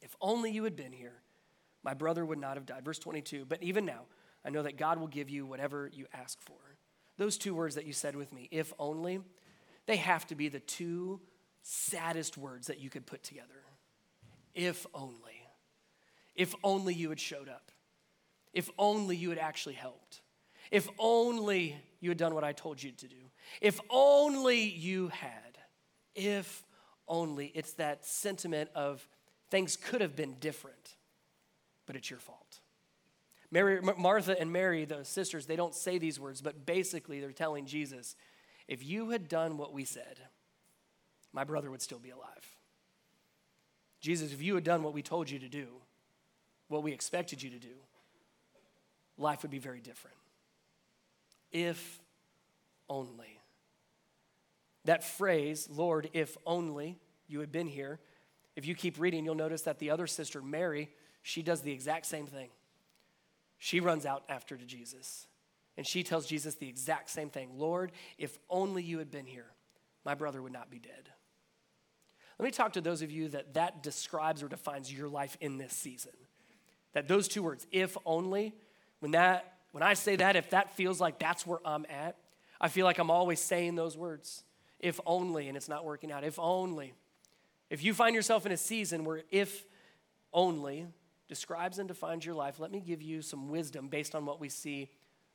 If 0.00 0.14
only 0.20 0.50
you 0.50 0.64
had 0.64 0.76
been 0.76 0.92
here, 0.92 1.22
my 1.82 1.94
brother 1.94 2.24
would 2.24 2.38
not 2.38 2.56
have 2.56 2.66
died. 2.66 2.84
Verse 2.84 2.98
22. 2.98 3.44
But 3.44 3.62
even 3.62 3.84
now, 3.84 4.02
I 4.44 4.50
know 4.50 4.62
that 4.62 4.76
God 4.76 4.98
will 4.98 5.06
give 5.08 5.30
you 5.30 5.46
whatever 5.46 5.90
you 5.92 6.06
ask 6.12 6.40
for. 6.40 6.56
Those 7.18 7.38
two 7.38 7.54
words 7.54 7.76
that 7.76 7.86
you 7.86 7.92
said 7.92 8.16
with 8.16 8.32
me, 8.32 8.48
if 8.50 8.72
only, 8.78 9.20
they 9.86 9.96
have 9.96 10.26
to 10.28 10.34
be 10.34 10.48
the 10.48 10.60
two 10.60 11.20
saddest 11.62 12.36
words 12.36 12.66
that 12.66 12.80
you 12.80 12.90
could 12.90 13.06
put 13.06 13.22
together. 13.22 13.62
If 14.54 14.86
only. 14.94 15.46
If 16.34 16.54
only 16.64 16.94
you 16.94 17.10
had 17.10 17.20
showed 17.20 17.48
up. 17.48 17.70
If 18.52 18.70
only 18.78 19.16
you 19.16 19.30
had 19.30 19.38
actually 19.38 19.74
helped. 19.74 20.20
If 20.70 20.88
only 20.98 21.76
you 22.02 22.10
had 22.10 22.18
done 22.18 22.34
what 22.34 22.44
I 22.44 22.52
told 22.52 22.82
you 22.82 22.90
to 22.90 23.08
do. 23.08 23.30
If 23.62 23.80
only 23.88 24.60
you 24.60 25.08
had. 25.08 25.56
If 26.14 26.64
only. 27.06 27.52
It's 27.54 27.74
that 27.74 28.04
sentiment 28.04 28.70
of 28.74 29.06
things 29.50 29.76
could 29.76 30.00
have 30.00 30.16
been 30.16 30.34
different, 30.40 30.96
but 31.86 31.94
it's 31.94 32.10
your 32.10 32.18
fault. 32.18 32.58
Mary, 33.52 33.80
Martha 33.80 34.38
and 34.38 34.52
Mary, 34.52 34.84
the 34.84 35.04
sisters, 35.04 35.46
they 35.46 35.56
don't 35.56 35.74
say 35.74 35.98
these 35.98 36.18
words, 36.18 36.40
but 36.40 36.66
basically 36.66 37.20
they're 37.20 37.32
telling 37.32 37.66
Jesus, 37.66 38.16
if 38.66 38.84
you 38.84 39.10
had 39.10 39.28
done 39.28 39.56
what 39.56 39.72
we 39.72 39.84
said, 39.84 40.18
my 41.32 41.44
brother 41.44 41.70
would 41.70 41.82
still 41.82 42.00
be 42.00 42.10
alive. 42.10 42.56
Jesus, 44.00 44.32
if 44.32 44.42
you 44.42 44.56
had 44.56 44.64
done 44.64 44.82
what 44.82 44.92
we 44.92 45.02
told 45.02 45.30
you 45.30 45.38
to 45.38 45.48
do, 45.48 45.68
what 46.66 46.82
we 46.82 46.92
expected 46.92 47.42
you 47.42 47.50
to 47.50 47.58
do, 47.58 47.74
life 49.18 49.42
would 49.42 49.50
be 49.52 49.58
very 49.60 49.80
different. 49.80 50.16
If 51.52 52.00
only. 52.88 53.38
That 54.84 55.04
phrase, 55.04 55.68
Lord, 55.70 56.10
if 56.12 56.36
only 56.44 56.98
you 57.28 57.40
had 57.40 57.52
been 57.52 57.68
here, 57.68 58.00
if 58.56 58.66
you 58.66 58.74
keep 58.74 58.98
reading, 58.98 59.24
you'll 59.24 59.34
notice 59.34 59.62
that 59.62 59.78
the 59.78 59.90
other 59.90 60.06
sister, 60.06 60.42
Mary, 60.42 60.90
she 61.22 61.42
does 61.42 61.62
the 61.62 61.72
exact 61.72 62.06
same 62.06 62.26
thing. 62.26 62.48
She 63.58 63.80
runs 63.80 64.04
out 64.04 64.24
after 64.28 64.56
to 64.56 64.64
Jesus. 64.64 65.26
And 65.76 65.86
she 65.86 66.02
tells 66.02 66.26
Jesus 66.26 66.56
the 66.56 66.68
exact 66.68 67.10
same 67.10 67.30
thing 67.30 67.50
Lord, 67.54 67.92
if 68.18 68.38
only 68.50 68.82
you 68.82 68.98
had 68.98 69.10
been 69.10 69.26
here, 69.26 69.46
my 70.04 70.14
brother 70.14 70.42
would 70.42 70.52
not 70.52 70.70
be 70.70 70.78
dead. 70.78 71.10
Let 72.38 72.44
me 72.44 72.50
talk 72.50 72.72
to 72.72 72.80
those 72.80 73.02
of 73.02 73.10
you 73.10 73.28
that 73.28 73.54
that 73.54 73.82
describes 73.82 74.42
or 74.42 74.48
defines 74.48 74.92
your 74.92 75.08
life 75.08 75.36
in 75.40 75.58
this 75.58 75.72
season. 75.72 76.12
That 76.92 77.08
those 77.08 77.28
two 77.28 77.42
words, 77.42 77.66
if 77.70 77.96
only, 78.04 78.52
when 79.00 79.12
that 79.12 79.51
when 79.72 79.82
I 79.82 79.94
say 79.94 80.16
that, 80.16 80.36
if 80.36 80.50
that 80.50 80.74
feels 80.76 81.00
like 81.00 81.18
that's 81.18 81.46
where 81.46 81.58
I'm 81.64 81.84
at, 81.90 82.16
I 82.60 82.68
feel 82.68 82.86
like 82.86 82.98
I'm 82.98 83.10
always 83.10 83.40
saying 83.40 83.74
those 83.74 83.96
words. 83.96 84.44
If 84.78 85.00
only, 85.06 85.48
and 85.48 85.56
it's 85.56 85.68
not 85.68 85.84
working 85.84 86.12
out. 86.12 86.24
If 86.24 86.38
only. 86.38 86.94
If 87.70 87.82
you 87.82 87.94
find 87.94 88.14
yourself 88.14 88.46
in 88.46 88.52
a 88.52 88.56
season 88.56 89.04
where 89.04 89.22
if 89.30 89.64
only 90.32 90.86
describes 91.28 91.78
and 91.78 91.88
defines 91.88 92.24
your 92.26 92.34
life, 92.34 92.60
let 92.60 92.70
me 92.70 92.80
give 92.80 93.00
you 93.00 93.22
some 93.22 93.48
wisdom 93.48 93.88
based 93.88 94.14
on 94.14 94.26
what 94.26 94.38
we 94.38 94.48
see 94.48 94.90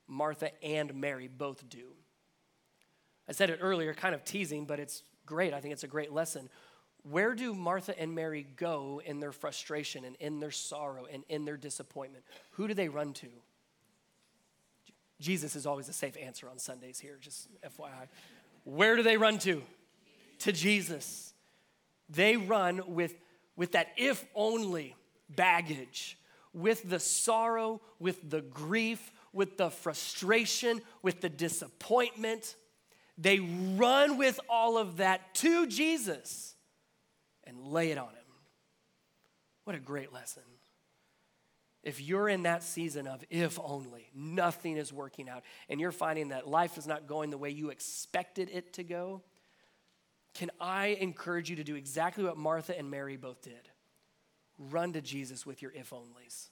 Martha 0.08 0.52
and 0.64 0.94
Mary 0.96 1.28
both 1.28 1.68
do. 1.70 1.94
I 3.28 3.32
said 3.32 3.50
it 3.50 3.60
earlier, 3.62 3.94
kind 3.94 4.16
of 4.16 4.24
teasing, 4.24 4.66
but 4.66 4.80
it's 4.80 5.04
great. 5.26 5.54
I 5.54 5.60
think 5.60 5.74
it's 5.74 5.84
a 5.84 5.88
great 5.88 6.14
lesson. 6.14 6.50
Where 7.04 7.36
do 7.36 7.54
Martha 7.54 7.98
and 8.00 8.14
Mary 8.14 8.46
go 8.56 9.02
in 9.04 9.20
their 9.20 9.32
frustration 9.32 10.06
and 10.06 10.16
in 10.18 10.40
their 10.40 10.52
sorrow 10.52 11.08
and 11.12 11.24
in 11.30 11.46
their 11.46 11.58
disappointment? 11.58 12.24
Who 12.52 12.68
do 12.68 12.74
they 12.74 12.90
run 12.90 13.14
to? 13.14 13.28
Jesus 15.20 15.56
is 15.56 15.66
always 15.66 15.90
a 15.90 15.94
safe 15.94 16.16
answer 16.22 16.50
on 16.50 16.60
Sundays 16.60 17.00
here, 17.00 17.18
just 17.20 17.48
FYI. 17.62 18.08
Where 18.64 18.96
do 18.96 19.04
they 19.04 19.18
run 19.18 19.40
to? 19.40 19.64
To 20.40 20.52
Jesus. 20.52 21.34
They 22.10 22.38
run 22.38 22.82
with, 22.94 23.16
with 23.56 23.72
that 23.72 23.88
if 23.98 24.26
only 24.36 24.96
baggage, 25.30 26.18
with 26.54 26.88
the 26.88 27.00
sorrow, 27.00 27.82
with 28.00 28.30
the 28.30 28.42
grief, 28.42 29.12
with 29.34 29.58
the 29.58 29.70
frustration, 29.70 30.82
with 31.02 31.22
the 31.22 31.30
disappointment. 31.30 32.56
They 33.18 33.40
run 33.40 34.18
with 34.18 34.40
all 34.50 34.78
of 34.78 34.98
that 34.98 35.34
to 35.36 35.68
Jesus 35.68 36.56
and 37.44 37.68
lay 37.68 37.92
it 37.92 37.98
on 37.98 38.10
Him. 38.10 38.14
What 39.64 39.76
a 39.76 39.80
great 39.80 40.14
lesson. 40.14 40.44
If 41.88 42.02
you're 42.02 42.28
in 42.28 42.44
that 42.44 42.64
season 42.64 43.08
of 43.08 43.24
if 43.30 43.58
only, 43.64 44.10
nothing 44.14 44.76
is 44.76 44.92
working 44.92 45.30
out, 45.30 45.44
and 45.70 45.80
you're 45.80 45.94
finding 45.94 46.30
that 46.30 46.46
life 46.46 46.78
is 46.78 46.86
not 46.86 47.08
going 47.08 47.30
the 47.30 47.38
way 47.38 47.50
you 47.50 47.70
expected 47.70 48.50
it 48.52 48.74
to 48.74 48.84
go, 48.84 49.22
can 50.34 50.52
I 50.60 50.98
encourage 51.00 51.50
you 51.50 51.56
to 51.56 51.64
do 51.64 51.76
exactly 51.76 52.26
what 52.26 52.36
Martha 52.36 52.78
and 52.78 52.92
Mary 52.92 53.16
both 53.16 53.42
did? 53.42 53.70
Run 54.60 54.92
to 54.94 55.02
Jesus 55.02 55.46
with 55.46 55.62
your 55.62 55.72
if 55.72 55.92
onlys. 55.92 56.50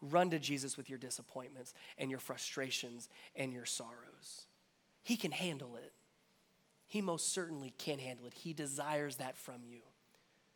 Run 0.00 0.30
to 0.30 0.38
Jesus 0.38 0.78
with 0.78 0.88
your 0.88 0.98
disappointments 0.98 1.74
and 1.98 2.10
your 2.10 2.18
frustrations 2.18 3.10
and 3.36 3.52
your 3.52 3.66
sorrows. 3.66 4.46
He 5.02 5.16
can 5.16 5.32
handle 5.32 5.76
it. 5.76 5.92
He 6.86 7.02
most 7.02 7.34
certainly 7.34 7.74
can 7.76 7.98
handle 7.98 8.24
it. 8.24 8.32
He 8.32 8.54
desires 8.54 9.16
that 9.16 9.36
from 9.36 9.64
you. 9.66 9.80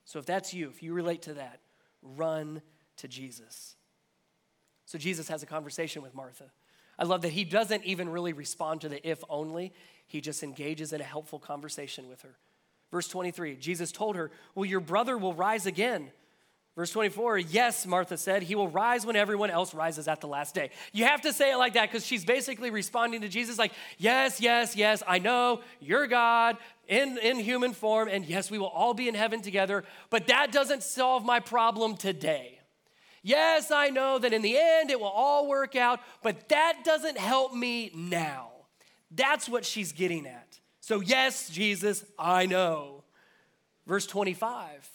So 0.06 0.18
if 0.18 0.24
that's 0.24 0.54
you, 0.54 0.70
if 0.70 0.82
you 0.82 0.94
relate 0.94 1.20
to 1.22 1.34
that, 1.34 1.60
run 2.00 2.62
to 2.96 3.08
Jesus. 3.08 3.76
So 4.86 4.98
Jesus 4.98 5.28
has 5.28 5.42
a 5.42 5.46
conversation 5.46 6.02
with 6.02 6.14
Martha. 6.14 6.44
I 6.98 7.04
love 7.04 7.22
that 7.22 7.32
he 7.32 7.44
doesn't 7.44 7.84
even 7.84 8.08
really 8.08 8.32
respond 8.32 8.80
to 8.80 8.88
the 8.88 9.06
if 9.06 9.22
only, 9.28 9.72
he 10.06 10.20
just 10.20 10.42
engages 10.42 10.92
in 10.92 11.00
a 11.00 11.04
helpful 11.04 11.38
conversation 11.38 12.08
with 12.08 12.22
her. 12.22 12.36
Verse 12.90 13.08
23 13.08 13.56
Jesus 13.56 13.92
told 13.92 14.16
her, 14.16 14.30
Well, 14.54 14.64
your 14.64 14.80
brother 14.80 15.18
will 15.18 15.34
rise 15.34 15.66
again. 15.66 16.10
Verse 16.76 16.90
24, 16.90 17.38
yes, 17.38 17.86
Martha 17.86 18.18
said, 18.18 18.42
he 18.42 18.54
will 18.54 18.68
rise 18.68 19.06
when 19.06 19.16
everyone 19.16 19.48
else 19.48 19.72
rises 19.72 20.08
at 20.08 20.20
the 20.20 20.26
last 20.26 20.54
day. 20.54 20.68
You 20.92 21.06
have 21.06 21.22
to 21.22 21.32
say 21.32 21.50
it 21.50 21.56
like 21.56 21.72
that 21.72 21.90
because 21.90 22.04
she's 22.04 22.22
basically 22.22 22.68
responding 22.68 23.22
to 23.22 23.30
Jesus, 23.30 23.58
like, 23.58 23.72
yes, 23.96 24.42
yes, 24.42 24.76
yes, 24.76 25.02
I 25.08 25.18
know 25.18 25.62
you're 25.80 26.06
God 26.06 26.58
in, 26.86 27.16
in 27.16 27.38
human 27.38 27.72
form, 27.72 28.10
and 28.12 28.26
yes, 28.26 28.50
we 28.50 28.58
will 28.58 28.66
all 28.66 28.92
be 28.92 29.08
in 29.08 29.14
heaven 29.14 29.40
together, 29.40 29.84
but 30.10 30.26
that 30.26 30.52
doesn't 30.52 30.82
solve 30.82 31.24
my 31.24 31.40
problem 31.40 31.96
today. 31.96 32.55
Yes, 33.26 33.72
I 33.72 33.88
know 33.88 34.20
that 34.20 34.32
in 34.32 34.40
the 34.40 34.56
end 34.56 34.88
it 34.88 35.00
will 35.00 35.08
all 35.08 35.48
work 35.48 35.74
out, 35.74 35.98
but 36.22 36.48
that 36.48 36.84
doesn't 36.84 37.18
help 37.18 37.52
me 37.52 37.90
now. 37.92 38.50
That's 39.10 39.48
what 39.48 39.64
she's 39.64 39.90
getting 39.90 40.28
at. 40.28 40.60
So, 40.78 41.00
yes, 41.00 41.48
Jesus, 41.48 42.04
I 42.16 42.46
know. 42.46 43.02
Verse 43.84 44.06
25, 44.06 44.88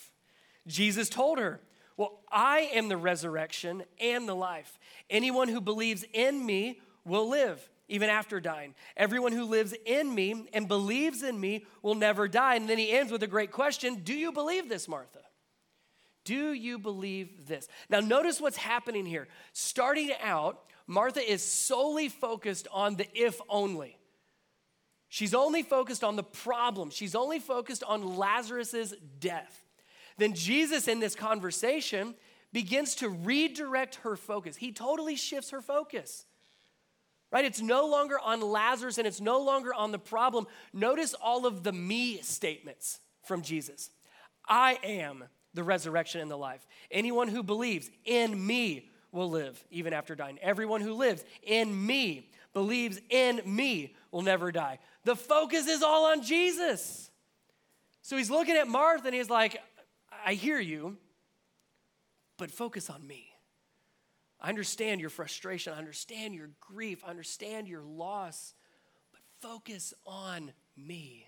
Jesus 0.65 1.09
told 1.09 1.39
her, 1.39 1.59
well, 1.97 2.21
I 2.31 2.69
am 2.73 2.87
the 2.87 2.95
resurrection 2.95 3.83
and 3.99 4.29
the 4.29 4.33
life. 4.33 4.79
Anyone 5.09 5.49
who 5.49 5.59
believes 5.59 6.05
in 6.13 6.45
me 6.45 6.79
will 7.03 7.27
live 7.27 7.69
even 7.89 8.09
after 8.09 8.39
dying. 8.39 8.75
Everyone 8.95 9.33
who 9.33 9.43
lives 9.43 9.73
in 9.85 10.15
me 10.15 10.47
and 10.53 10.69
believes 10.69 11.21
in 11.21 11.37
me 11.37 11.65
will 11.81 11.95
never 11.95 12.29
die. 12.29 12.55
And 12.55 12.69
then 12.69 12.77
he 12.77 12.93
ends 12.93 13.11
with 13.11 13.23
a 13.23 13.27
great 13.27 13.51
question 13.51 13.95
Do 14.05 14.13
you 14.13 14.31
believe 14.31 14.69
this, 14.69 14.87
Martha? 14.87 15.19
Do 16.23 16.53
you 16.53 16.77
believe 16.77 17.47
this? 17.47 17.67
Now, 17.89 17.99
notice 17.99 18.39
what's 18.39 18.57
happening 18.57 19.05
here. 19.05 19.27
Starting 19.53 20.12
out, 20.21 20.63
Martha 20.88 21.19
is 21.19 21.43
solely 21.43 22.10
focused 22.10 22.67
on 22.71 22.95
the 22.95 23.07
if 23.13 23.39
only. 23.49 23.97
She's 25.10 25.34
only 25.34 25.63
focused 25.63 26.03
on 26.03 26.15
the 26.15 26.23
problem. 26.23 26.89
She's 26.89 27.15
only 27.15 27.39
focused 27.39 27.84
on 27.84 28.17
Lazarus's 28.17 28.93
death 29.19 29.62
then 30.21 30.34
Jesus, 30.34 30.88
in 30.88 30.99
this 30.99 31.15
conversation, 31.15 32.13
begins 32.53 32.95
to 32.95 33.10
redirect 33.10 33.95
her 34.03 34.15
focus. 34.15 34.55
He 34.55 34.71
totally 34.71 35.15
shifts 35.15 35.49
her 35.49 35.62
focus. 35.62 36.25
Right? 37.31 37.45
It's 37.45 37.62
no 37.62 37.88
longer 37.88 38.19
on 38.19 38.41
Lazarus 38.41 38.97
and 38.97 39.07
it's 39.07 39.21
no 39.21 39.39
longer 39.39 39.73
on 39.73 39.91
the 39.91 39.99
problem. 39.99 40.45
Notice 40.73 41.13
all 41.13 41.45
of 41.45 41.63
the 41.63 41.71
me 41.71 42.21
statements 42.21 42.99
from 43.23 43.41
Jesus. 43.41 43.89
I 44.47 44.79
am 44.84 45.23
the 45.53 45.63
resurrection 45.63 46.21
and 46.21 46.31
the 46.31 46.37
life. 46.37 46.65
Anyone 46.89 47.27
who 47.27 47.43
believes 47.43 47.89
in 48.05 48.45
me 48.45 48.89
will 49.11 49.29
live 49.29 49.61
even 49.69 49.93
after 49.93 50.15
dying. 50.15 50.39
Everyone 50.41 50.81
who 50.81 50.93
lives 50.93 51.23
in 51.43 51.85
me, 51.85 52.29
believes 52.53 52.99
in 53.09 53.41
me, 53.45 53.95
will 54.11 54.21
never 54.21 54.51
die. 54.51 54.79
The 55.03 55.15
focus 55.15 55.67
is 55.67 55.83
all 55.83 56.05
on 56.05 56.23
Jesus. 56.23 57.09
So 58.01 58.17
he's 58.17 58.29
looking 58.29 58.55
at 58.55 58.67
Martha 58.67 59.07
and 59.07 59.15
he's 59.15 59.29
like, 59.29 59.61
I 60.25 60.33
hear 60.33 60.59
you, 60.59 60.97
but 62.37 62.51
focus 62.51 62.89
on 62.89 63.05
me. 63.05 63.27
I 64.39 64.49
understand 64.49 65.01
your 65.01 65.09
frustration. 65.09 65.73
I 65.73 65.77
understand 65.77 66.33
your 66.33 66.49
grief. 66.59 67.03
I 67.05 67.09
understand 67.09 67.67
your 67.67 67.83
loss, 67.83 68.55
but 69.11 69.21
focus 69.39 69.93
on 70.05 70.51
me. 70.75 71.27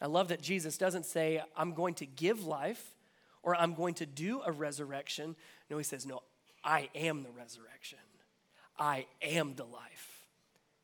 I 0.00 0.06
love 0.06 0.28
that 0.28 0.42
Jesus 0.42 0.76
doesn't 0.76 1.06
say, 1.06 1.42
I'm 1.56 1.72
going 1.72 1.94
to 1.94 2.06
give 2.06 2.44
life 2.44 2.94
or 3.42 3.54
I'm 3.56 3.74
going 3.74 3.94
to 3.94 4.06
do 4.06 4.42
a 4.44 4.52
resurrection. 4.52 5.36
No, 5.70 5.78
he 5.78 5.84
says, 5.84 6.04
No, 6.04 6.22
I 6.62 6.90
am 6.94 7.22
the 7.22 7.30
resurrection. 7.30 7.98
I 8.78 9.06
am 9.22 9.54
the 9.54 9.64
life. 9.64 10.26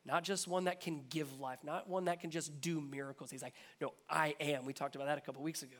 Not 0.05 0.23
just 0.23 0.47
one 0.47 0.65
that 0.65 0.81
can 0.81 1.03
give 1.09 1.39
life, 1.39 1.59
not 1.63 1.87
one 1.87 2.05
that 2.05 2.19
can 2.19 2.31
just 2.31 2.59
do 2.59 2.81
miracles. 2.81 3.29
He's 3.29 3.43
like, 3.43 3.53
No, 3.79 3.93
I 4.09 4.35
am. 4.39 4.65
We 4.65 4.73
talked 4.73 4.95
about 4.95 5.07
that 5.07 5.17
a 5.17 5.21
couple 5.21 5.43
weeks 5.43 5.61
ago. 5.61 5.77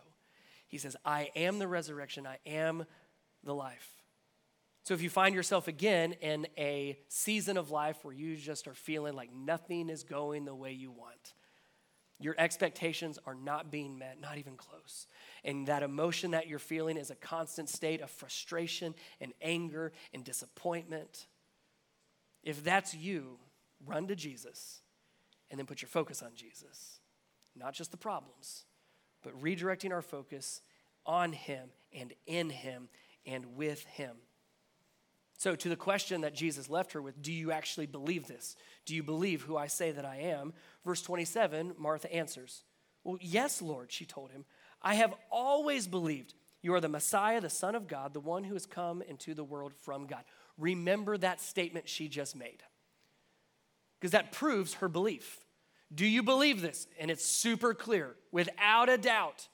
He 0.68 0.78
says, 0.78 0.96
I 1.06 1.30
am 1.36 1.60
the 1.60 1.68
resurrection, 1.68 2.28
I 2.28 2.38
am 2.46 2.86
the 3.44 3.54
life. 3.54 3.90
So 4.84 4.94
if 4.94 5.02
you 5.02 5.10
find 5.10 5.34
yourself 5.34 5.70
again 5.70 6.14
in 6.14 6.46
a 6.58 7.00
season 7.08 7.56
of 7.56 7.72
life 7.72 8.04
where 8.04 8.14
you 8.14 8.36
just 8.36 8.68
are 8.68 8.74
feeling 8.74 9.16
like 9.16 9.34
nothing 9.34 9.90
is 9.90 10.04
going 10.04 10.44
the 10.44 10.54
way 10.54 10.74
you 10.74 10.92
want, 10.92 11.34
your 12.20 12.36
expectations 12.38 13.20
are 13.26 13.36
not 13.36 13.72
being 13.72 13.98
met, 13.98 14.20
not 14.22 14.38
even 14.38 14.56
close. 14.56 15.08
And 15.44 15.68
that 15.68 15.84
emotion 15.84 16.32
that 16.32 16.48
you're 16.48 16.60
feeling 16.60 16.98
is 16.98 17.12
a 17.12 17.16
constant 17.16 17.70
state 17.70 18.02
of 18.02 18.10
frustration 18.10 18.96
and 19.20 19.34
anger 19.42 19.92
and 20.14 20.24
disappointment. 20.24 21.28
If 22.44 22.64
that's 22.64 22.94
you, 22.94 23.40
run 23.86 24.08
to 24.08 24.16
Jesus 24.16 24.82
and 25.50 25.60
then 25.60 25.66
put 25.66 25.82
your 25.82 25.90
focus 25.90 26.22
on 26.22 26.32
Jesus, 26.36 27.00
not 27.56 27.74
just 27.74 27.92
the 27.92 27.98
problems 27.98 28.66
but 29.24 29.42
redirecting 29.42 29.92
our 29.92 30.02
focus 30.02 30.62
on 31.06 31.34
Him 31.34 31.70
and 31.94 32.14
in 32.28 32.50
Him 32.50 32.90
and 33.26 33.56
with 33.56 33.86
Him. 33.86 34.18
So, 35.38 35.56
to 35.56 35.70
the 35.70 35.76
question 35.76 36.22
that 36.22 36.36
Jesus 36.36 36.70
left 36.70 36.94
her 36.94 37.02
with, 37.02 37.22
do 37.22 37.34
you 37.34 37.52
actually 37.52 37.88
believe 37.88 38.28
this? 38.28 38.56
Do 38.86 38.96
you 38.96 39.04
believe 39.04 39.42
who 39.42 39.58
I 39.58 39.68
say 39.68 39.92
that 39.92 40.06
I 40.06 40.18
am? 40.18 40.54
Verse 40.86 41.02
27, 41.02 41.74
Martha 41.78 42.14
answers, 42.14 42.64
Well, 43.04 43.18
yes, 43.20 43.62
Lord, 43.62 43.92
she 43.92 44.06
told 44.06 44.32
him. 44.32 44.46
I 44.82 44.96
have 44.96 45.14
always 45.32 45.88
believed 45.88 46.34
you 46.62 46.74
are 46.74 46.82
the 46.82 46.90
Messiah, 46.90 47.42
the 47.42 47.50
Son 47.50 47.76
of 47.76 47.88
God, 47.88 48.14
the 48.14 48.20
one 48.20 48.44
who 48.44 48.54
has 48.54 48.66
come 48.66 49.02
into 49.02 49.34
the 49.34 49.44
world 49.44 49.74
from 49.74 50.08
God. 50.08 50.24
Remember 50.58 51.18
that 51.18 51.42
statement 51.42 51.90
she 51.90 52.08
just 52.08 52.36
made, 52.36 52.64
because 54.00 54.12
that 54.12 54.32
proves 54.32 54.76
her 54.76 54.88
belief. 54.88 55.40
Do 55.94 56.06
you 56.06 56.24
believe 56.24 56.62
this? 56.62 56.88
And 57.00 57.12
it's 57.12 57.26
super 57.26 57.74
clear, 57.74 58.16
without 58.32 58.90
a 58.90 58.98
doubt. 58.98 59.48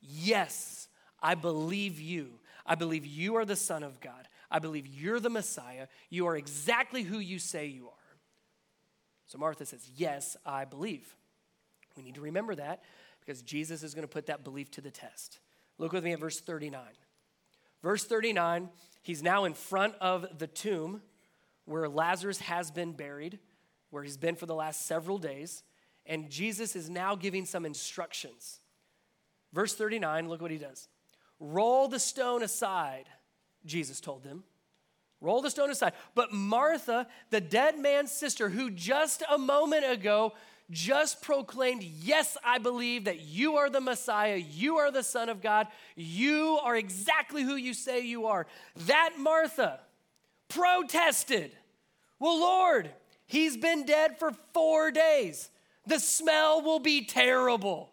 Yes, 0.00 0.88
I 1.22 1.34
believe 1.34 2.00
you. 2.00 2.38
I 2.66 2.74
believe 2.74 3.04
you 3.04 3.36
are 3.36 3.44
the 3.44 3.56
Son 3.56 3.82
of 3.82 4.00
God. 4.00 4.28
I 4.50 4.58
believe 4.58 4.86
you're 4.86 5.20
the 5.20 5.30
Messiah. 5.30 5.86
You 6.08 6.26
are 6.26 6.36
exactly 6.36 7.02
who 7.02 7.18
you 7.18 7.38
say 7.38 7.66
you 7.66 7.86
are. 7.86 7.92
So 9.26 9.38
Martha 9.38 9.64
says, 9.64 9.88
Yes, 9.94 10.36
I 10.44 10.64
believe. 10.64 11.14
We 11.96 12.02
need 12.02 12.16
to 12.16 12.20
remember 12.20 12.54
that 12.54 12.82
because 13.20 13.42
Jesus 13.42 13.82
is 13.82 13.94
going 13.94 14.06
to 14.06 14.12
put 14.12 14.26
that 14.26 14.44
belief 14.44 14.70
to 14.72 14.80
the 14.80 14.90
test. 14.90 15.40
Look 15.78 15.92
with 15.92 16.04
me 16.04 16.12
at 16.12 16.20
verse 16.20 16.40
39. 16.40 16.80
Verse 17.82 18.04
39, 18.04 18.68
he's 19.02 19.22
now 19.22 19.44
in 19.44 19.54
front 19.54 19.94
of 20.00 20.38
the 20.38 20.46
tomb 20.46 21.00
where 21.64 21.88
Lazarus 21.88 22.40
has 22.40 22.70
been 22.70 22.92
buried 22.92 23.38
where 23.90 24.02
he's 24.02 24.16
been 24.16 24.36
for 24.36 24.46
the 24.46 24.54
last 24.54 24.86
several 24.86 25.18
days, 25.18 25.62
and 26.06 26.30
Jesus 26.30 26.74
is 26.74 26.88
now 26.88 27.14
giving 27.14 27.44
some 27.44 27.66
instructions. 27.66 28.60
Verse 29.52 29.74
39, 29.74 30.28
look 30.28 30.40
what 30.40 30.50
he 30.50 30.58
does. 30.58 30.88
Roll 31.38 31.88
the 31.88 31.98
stone 31.98 32.42
aside, 32.42 33.06
Jesus 33.64 34.00
told 34.00 34.22
them. 34.22 34.44
Roll 35.20 35.42
the 35.42 35.50
stone 35.50 35.70
aside. 35.70 35.92
But 36.14 36.32
Martha, 36.32 37.06
the 37.28 37.40
dead 37.40 37.78
man's 37.78 38.10
sister, 38.10 38.48
who 38.48 38.70
just 38.70 39.22
a 39.30 39.36
moment 39.36 39.84
ago 39.84 40.32
just 40.70 41.20
proclaimed, 41.20 41.82
Yes, 41.82 42.38
I 42.44 42.58
believe 42.58 43.04
that 43.04 43.20
you 43.20 43.56
are 43.56 43.68
the 43.68 43.80
Messiah, 43.80 44.36
you 44.36 44.76
are 44.76 44.90
the 44.90 45.02
Son 45.02 45.28
of 45.28 45.42
God, 45.42 45.66
you 45.94 46.58
are 46.62 46.76
exactly 46.76 47.42
who 47.42 47.56
you 47.56 47.74
say 47.74 48.00
you 48.00 48.26
are. 48.26 48.46
That 48.86 49.14
Martha 49.18 49.80
protested, 50.48 51.52
Well, 52.18 52.40
Lord, 52.40 52.90
He's 53.26 53.56
been 53.56 53.84
dead 53.84 54.18
for 54.18 54.32
four 54.52 54.90
days. 54.90 55.50
The 55.86 56.00
smell 56.00 56.62
will 56.62 56.80
be 56.80 57.04
terrible. 57.04 57.92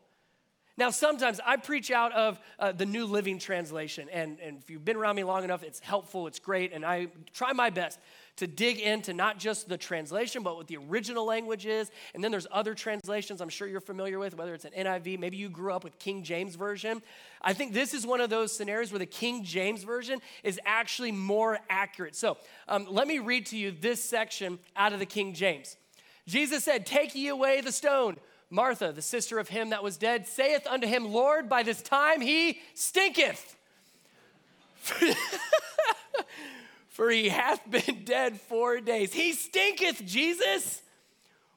Now, 0.78 0.92
sometimes 0.92 1.40
I 1.44 1.58
preach 1.58 1.90
out 1.90 2.12
of 2.14 2.40
uh, 2.60 2.72
the 2.72 2.86
New 2.86 3.08
Living 3.08 3.40
Translation, 3.40 4.10
and, 4.12 4.40
and 4.40 4.60
if 4.60 4.70
you've 4.70 4.86
been 4.86 4.96
around 4.96 5.16
me 5.16 5.24
long 5.24 5.44
enough, 5.44 5.64
it's 5.64 5.80
helpful, 5.80 6.28
it's 6.28 6.38
great, 6.38 6.72
and 6.72 6.86
I 6.86 7.08
try 7.34 7.52
my 7.52 7.72
best 7.72 8.00
to 8.36 8.46
dig 8.46 8.80
into 8.80 9.14
not 9.14 9.40
just 9.40 9.68
the 9.68 9.78
translation, 9.78 10.44
but 10.44 10.56
what 10.56 10.68
the 10.68 10.78
original 10.78 11.26
language 11.26 11.66
is. 11.66 11.90
And 12.14 12.24
then 12.24 12.30
there's 12.30 12.46
other 12.52 12.76
translations 12.76 13.42
I'm 13.42 13.50
sure 13.50 13.68
you're 13.68 13.82
familiar 13.82 14.20
with, 14.20 14.38
whether 14.38 14.54
it's 14.54 14.66
an 14.66 14.74
NIV, 14.78 15.18
maybe 15.18 15.38
you 15.38 15.50
grew 15.50 15.74
up 15.74 15.84
with 15.84 15.98
King 15.98 16.22
James 16.22 16.54
Version. 16.54 17.02
I 17.42 17.54
think 17.54 17.74
this 17.74 17.96
is 17.96 18.06
one 18.06 18.22
of 18.22 18.30
those 18.30 18.56
scenarios 18.56 18.92
where 18.92 19.00
the 19.00 19.08
King 19.08 19.44
James 19.44 19.84
Version 19.84 20.22
is 20.44 20.60
actually 20.66 21.12
more 21.12 21.58
accurate. 21.68 22.16
So 22.16 22.38
um, 22.68 22.86
let 22.88 23.08
me 23.08 23.18
read 23.18 23.48
to 23.48 23.58
you 23.58 23.72
this 23.72 24.04
section 24.04 24.60
out 24.76 24.94
of 24.94 25.00
the 25.00 25.08
King 25.08 25.34
James. 25.34 25.76
Jesus 26.28 26.64
said, 26.64 26.86
Take 26.86 27.16
ye 27.16 27.30
away 27.30 27.62
the 27.62 27.72
stone. 27.72 28.18
Martha, 28.50 28.92
the 28.92 29.02
sister 29.02 29.40
of 29.40 29.50
him 29.50 29.72
that 29.72 29.84
was 29.84 29.98
dead, 29.98 30.28
saith 30.28 30.66
unto 30.68 30.88
him, 30.88 31.12
Lord, 31.12 31.50
by 31.50 31.64
this 31.64 31.82
time 31.82 32.22
he 32.22 32.60
stinketh. 32.74 33.56
For 36.90 37.10
he 37.10 37.30
hath 37.30 37.70
been 37.70 38.06
dead 38.06 38.40
four 38.40 38.80
days. 38.80 39.14
He 39.14 39.34
stinketh, 39.34 40.06
Jesus. 40.06 40.82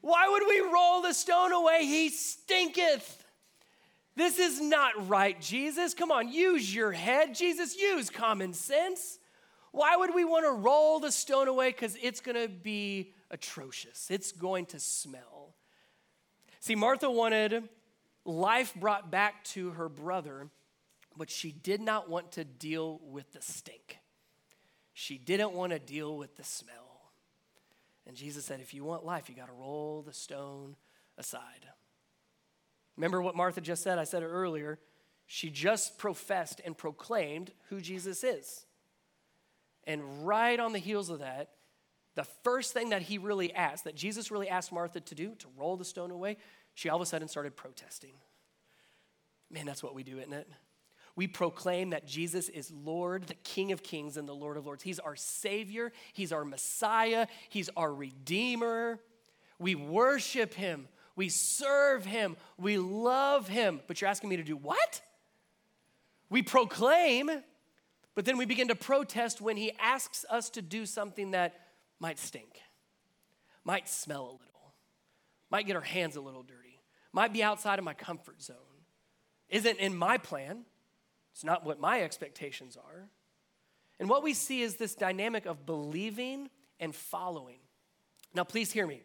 Why 0.01 0.29
would 0.29 0.43
we 0.47 0.61
roll 0.61 1.03
the 1.03 1.15
stone 1.15 1.53
away? 1.53 1.85
He 1.85 2.09
stinketh. 2.09 3.25
This 4.17 4.39
is 4.39 4.61
not 4.61 5.09
right, 5.09 5.41
Jesus. 5.41 5.95
Come 5.95 6.11
on, 6.11 6.31
use 6.31 6.75
your 6.75 6.93
head. 6.93 7.35
Jesus, 7.35 7.81
use 7.81 8.11
common 8.11 8.53
sense. 8.53 9.19
Why 9.73 9.97
would 9.97 10.15
we 10.15 10.25
want 10.25 10.45
to 10.45 10.53
roll 10.53 10.99
the 10.99 11.13
stone 11.13 11.49
away? 11.49 11.71
Because 11.71 11.97
it's 12.03 12.21
going 12.21 12.37
to 12.37 12.49
be 12.49 13.13
atrocious, 13.31 14.11
it's 14.11 14.33
going 14.33 14.67
to 14.67 14.81
smell. 14.81 15.55
See, 16.61 16.75
Martha 16.75 17.11
wanted 17.11 17.69
life 18.25 18.75
brought 18.75 19.11
back 19.11 19.45
to 19.45 19.71
her 19.71 19.89
brother 19.89 20.49
but 21.17 21.31
she 21.31 21.53
did 21.53 21.81
not 21.81 22.09
want 22.09 22.33
to 22.33 22.45
deal 22.45 23.01
with 23.05 23.33
the 23.33 23.43
stink. 23.43 23.99
She 24.93 25.19
didn't 25.19 25.53
want 25.53 25.73
to 25.73 25.79
deal 25.79 26.17
with 26.17 26.37
the 26.37 26.45
smell. 26.45 27.11
And 28.07 28.17
Jesus 28.17 28.45
said, 28.45 28.61
If 28.61 28.75
you 28.75 28.85
want 28.85 29.05
life, 29.05 29.29
you 29.29 29.35
got 29.35 29.49
to 29.49 29.53
roll 29.53 30.03
the 30.03 30.13
stone 30.13 30.77
aside. 31.19 31.67
Remember 32.97 33.21
what 33.21 33.37
Martha 33.37 33.61
just 33.61 33.83
said? 33.83 33.99
I 33.99 34.05
said 34.05 34.23
it 34.23 34.29
earlier. 34.29 34.79
She 35.27 35.51
just 35.51 35.99
professed 35.99 36.61
and 36.65 36.77
proclaimed 36.77 37.53
who 37.69 37.81
Jesus 37.81 38.25
is. 38.25 38.65
And 39.85 40.27
right 40.27 40.59
on 40.59 40.73
the 40.73 40.79
heels 40.79 41.11
of 41.11 41.21
that, 41.21 41.51
the 42.15 42.25
first 42.43 42.73
thing 42.73 42.91
that 42.91 43.03
he 43.03 43.19
really 43.19 43.55
asked, 43.55 43.85
that 43.85 43.95
Jesus 43.95 44.31
really 44.31 44.49
asked 44.49 44.73
Martha 44.73 45.01
to 45.01 45.15
do, 45.15 45.35
to 45.37 45.47
roll 45.57 45.77
the 45.77 45.85
stone 45.85 46.11
away, 46.11 46.37
she 46.75 46.89
all 46.89 46.97
of 46.97 47.03
a 47.03 47.07
sudden 47.07 47.29
started 47.29 47.57
protesting. 47.57 48.13
Man, 49.51 49.67
that's 49.67 49.83
what 49.83 49.95
we 49.95 50.03
do, 50.03 50.19
isn't 50.19 50.33
it? 50.33 50.49
We 51.17 51.27
proclaim 51.27 51.91
that 51.91 52.07
Jesus 52.07 52.49
is 52.49 52.71
Lord, 52.71 53.27
the 53.27 53.35
King 53.35 53.73
of 53.73 53.83
Kings, 53.83 54.17
and 54.17 54.29
the 54.29 54.35
Lord 54.35 54.57
of 54.57 54.67
Lords. 54.67 54.83
He's 54.83 54.99
our 54.99 55.17
Savior, 55.17 55.93
He's 56.13 56.33
our 56.33 56.45
Messiah, 56.45 57.27
He's 57.49 57.69
our 57.77 57.93
Redeemer. 57.93 59.01
We 59.59 59.75
worship 59.75 60.55
Him, 60.55 60.89
we 61.17 61.29
serve 61.29 62.07
Him, 62.07 62.37
we 62.57 62.79
love 62.79 63.49
Him. 63.49 63.81
But 63.87 64.01
you're 64.01 64.11
asking 64.11 64.31
me 64.31 64.37
to 64.37 64.43
do 64.43 64.57
what? 64.57 65.03
We 66.31 66.43
proclaim, 66.43 67.31
but 68.15 68.25
then 68.25 68.39
we 68.39 68.47
begin 68.47 68.69
to 68.69 68.77
protest 68.77 69.41
when 69.41 69.57
He 69.57 69.73
asks 69.81 70.25
us 70.31 70.49
to 70.51 70.63
do 70.63 70.87
something 70.87 71.33
that 71.33 71.61
might 72.01 72.19
stink, 72.19 72.59
might 73.63 73.89
smell 73.89 74.23
a 74.23 74.33
little, 74.33 74.75
might 75.51 75.67
get 75.67 75.77
our 75.77 75.83
hands 75.83 76.17
a 76.17 76.21
little 76.21 76.43
dirty, 76.43 76.81
might 77.13 77.33
be 77.33 77.43
outside 77.43 77.79
of 77.79 77.85
my 77.85 77.95
comfort 77.95 78.43
zone, 78.43 78.57
isn't 79.49 79.79
in 79.79 79.95
my 79.95 80.17
plan, 80.17 80.65
it's 81.33 81.45
not 81.45 81.65
what 81.65 81.79
my 81.79 82.03
expectations 82.03 82.77
are. 82.77 83.09
And 83.99 84.09
what 84.09 84.23
we 84.23 84.33
see 84.33 84.63
is 84.63 84.77
this 84.77 84.95
dynamic 84.95 85.45
of 85.45 85.67
believing 85.67 86.49
and 86.81 86.95
following. 86.95 87.59
Now, 88.35 88.45
please 88.45 88.73
hear 88.73 88.87
me. 88.87 89.03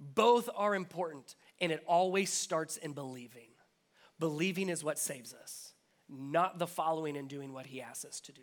Both 0.00 0.48
are 0.56 0.74
important, 0.74 1.36
and 1.60 1.70
it 1.70 1.84
always 1.86 2.32
starts 2.32 2.76
in 2.78 2.94
believing. 2.94 3.48
Believing 4.18 4.68
is 4.68 4.82
what 4.82 4.98
saves 4.98 5.34
us, 5.34 5.74
not 6.08 6.58
the 6.58 6.66
following 6.66 7.16
and 7.16 7.28
doing 7.28 7.52
what 7.52 7.66
He 7.66 7.82
asks 7.82 8.04
us 8.04 8.20
to 8.22 8.32
do 8.32 8.42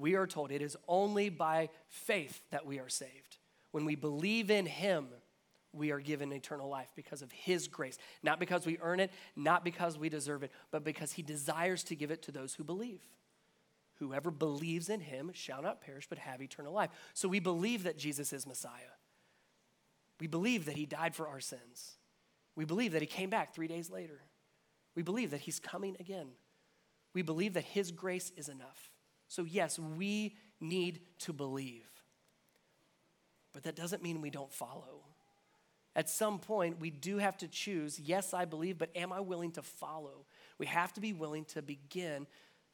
we 0.00 0.14
are 0.14 0.26
told 0.26 0.50
it 0.50 0.62
is 0.62 0.76
only 0.88 1.28
by 1.28 1.68
faith 1.88 2.42
that 2.50 2.66
we 2.66 2.78
are 2.78 2.88
saved. 2.88 3.38
When 3.70 3.84
we 3.84 3.94
believe 3.94 4.50
in 4.50 4.66
Him, 4.66 5.08
we 5.72 5.92
are 5.92 6.00
given 6.00 6.32
eternal 6.32 6.68
life 6.68 6.90
because 6.96 7.22
of 7.22 7.30
His 7.30 7.68
grace. 7.68 7.98
Not 8.22 8.40
because 8.40 8.66
we 8.66 8.78
earn 8.80 9.00
it, 9.00 9.10
not 9.36 9.64
because 9.64 9.98
we 9.98 10.08
deserve 10.08 10.42
it, 10.42 10.50
but 10.70 10.84
because 10.84 11.12
He 11.12 11.22
desires 11.22 11.84
to 11.84 11.94
give 11.94 12.10
it 12.10 12.22
to 12.22 12.32
those 12.32 12.54
who 12.54 12.64
believe. 12.64 13.02
Whoever 14.00 14.30
believes 14.30 14.88
in 14.88 15.00
Him 15.00 15.30
shall 15.34 15.62
not 15.62 15.82
perish, 15.82 16.06
but 16.08 16.18
have 16.18 16.42
eternal 16.42 16.72
life. 16.72 16.90
So 17.14 17.28
we 17.28 17.38
believe 17.38 17.84
that 17.84 17.98
Jesus 17.98 18.32
is 18.32 18.46
Messiah. 18.46 18.96
We 20.18 20.26
believe 20.26 20.64
that 20.64 20.76
He 20.76 20.86
died 20.86 21.14
for 21.14 21.28
our 21.28 21.40
sins. 21.40 21.96
We 22.56 22.64
believe 22.64 22.92
that 22.92 23.02
He 23.02 23.06
came 23.06 23.30
back 23.30 23.54
three 23.54 23.68
days 23.68 23.90
later. 23.90 24.22
We 24.96 25.02
believe 25.02 25.30
that 25.30 25.40
He's 25.40 25.60
coming 25.60 25.96
again. 26.00 26.28
We 27.14 27.22
believe 27.22 27.54
that 27.54 27.64
His 27.64 27.92
grace 27.92 28.32
is 28.36 28.48
enough. 28.48 28.89
So, 29.30 29.44
yes, 29.44 29.78
we 29.78 30.34
need 30.60 31.02
to 31.20 31.32
believe. 31.32 31.86
But 33.52 33.62
that 33.62 33.76
doesn't 33.76 34.02
mean 34.02 34.20
we 34.20 34.28
don't 34.28 34.52
follow. 34.52 35.04
At 35.94 36.10
some 36.10 36.40
point, 36.40 36.80
we 36.80 36.90
do 36.90 37.18
have 37.18 37.38
to 37.38 37.46
choose 37.46 38.00
yes, 38.00 38.34
I 38.34 38.44
believe, 38.44 38.76
but 38.76 38.90
am 38.96 39.12
I 39.12 39.20
willing 39.20 39.52
to 39.52 39.62
follow? 39.62 40.26
We 40.58 40.66
have 40.66 40.92
to 40.94 41.00
be 41.00 41.12
willing 41.12 41.44
to 41.46 41.62
begin 41.62 42.26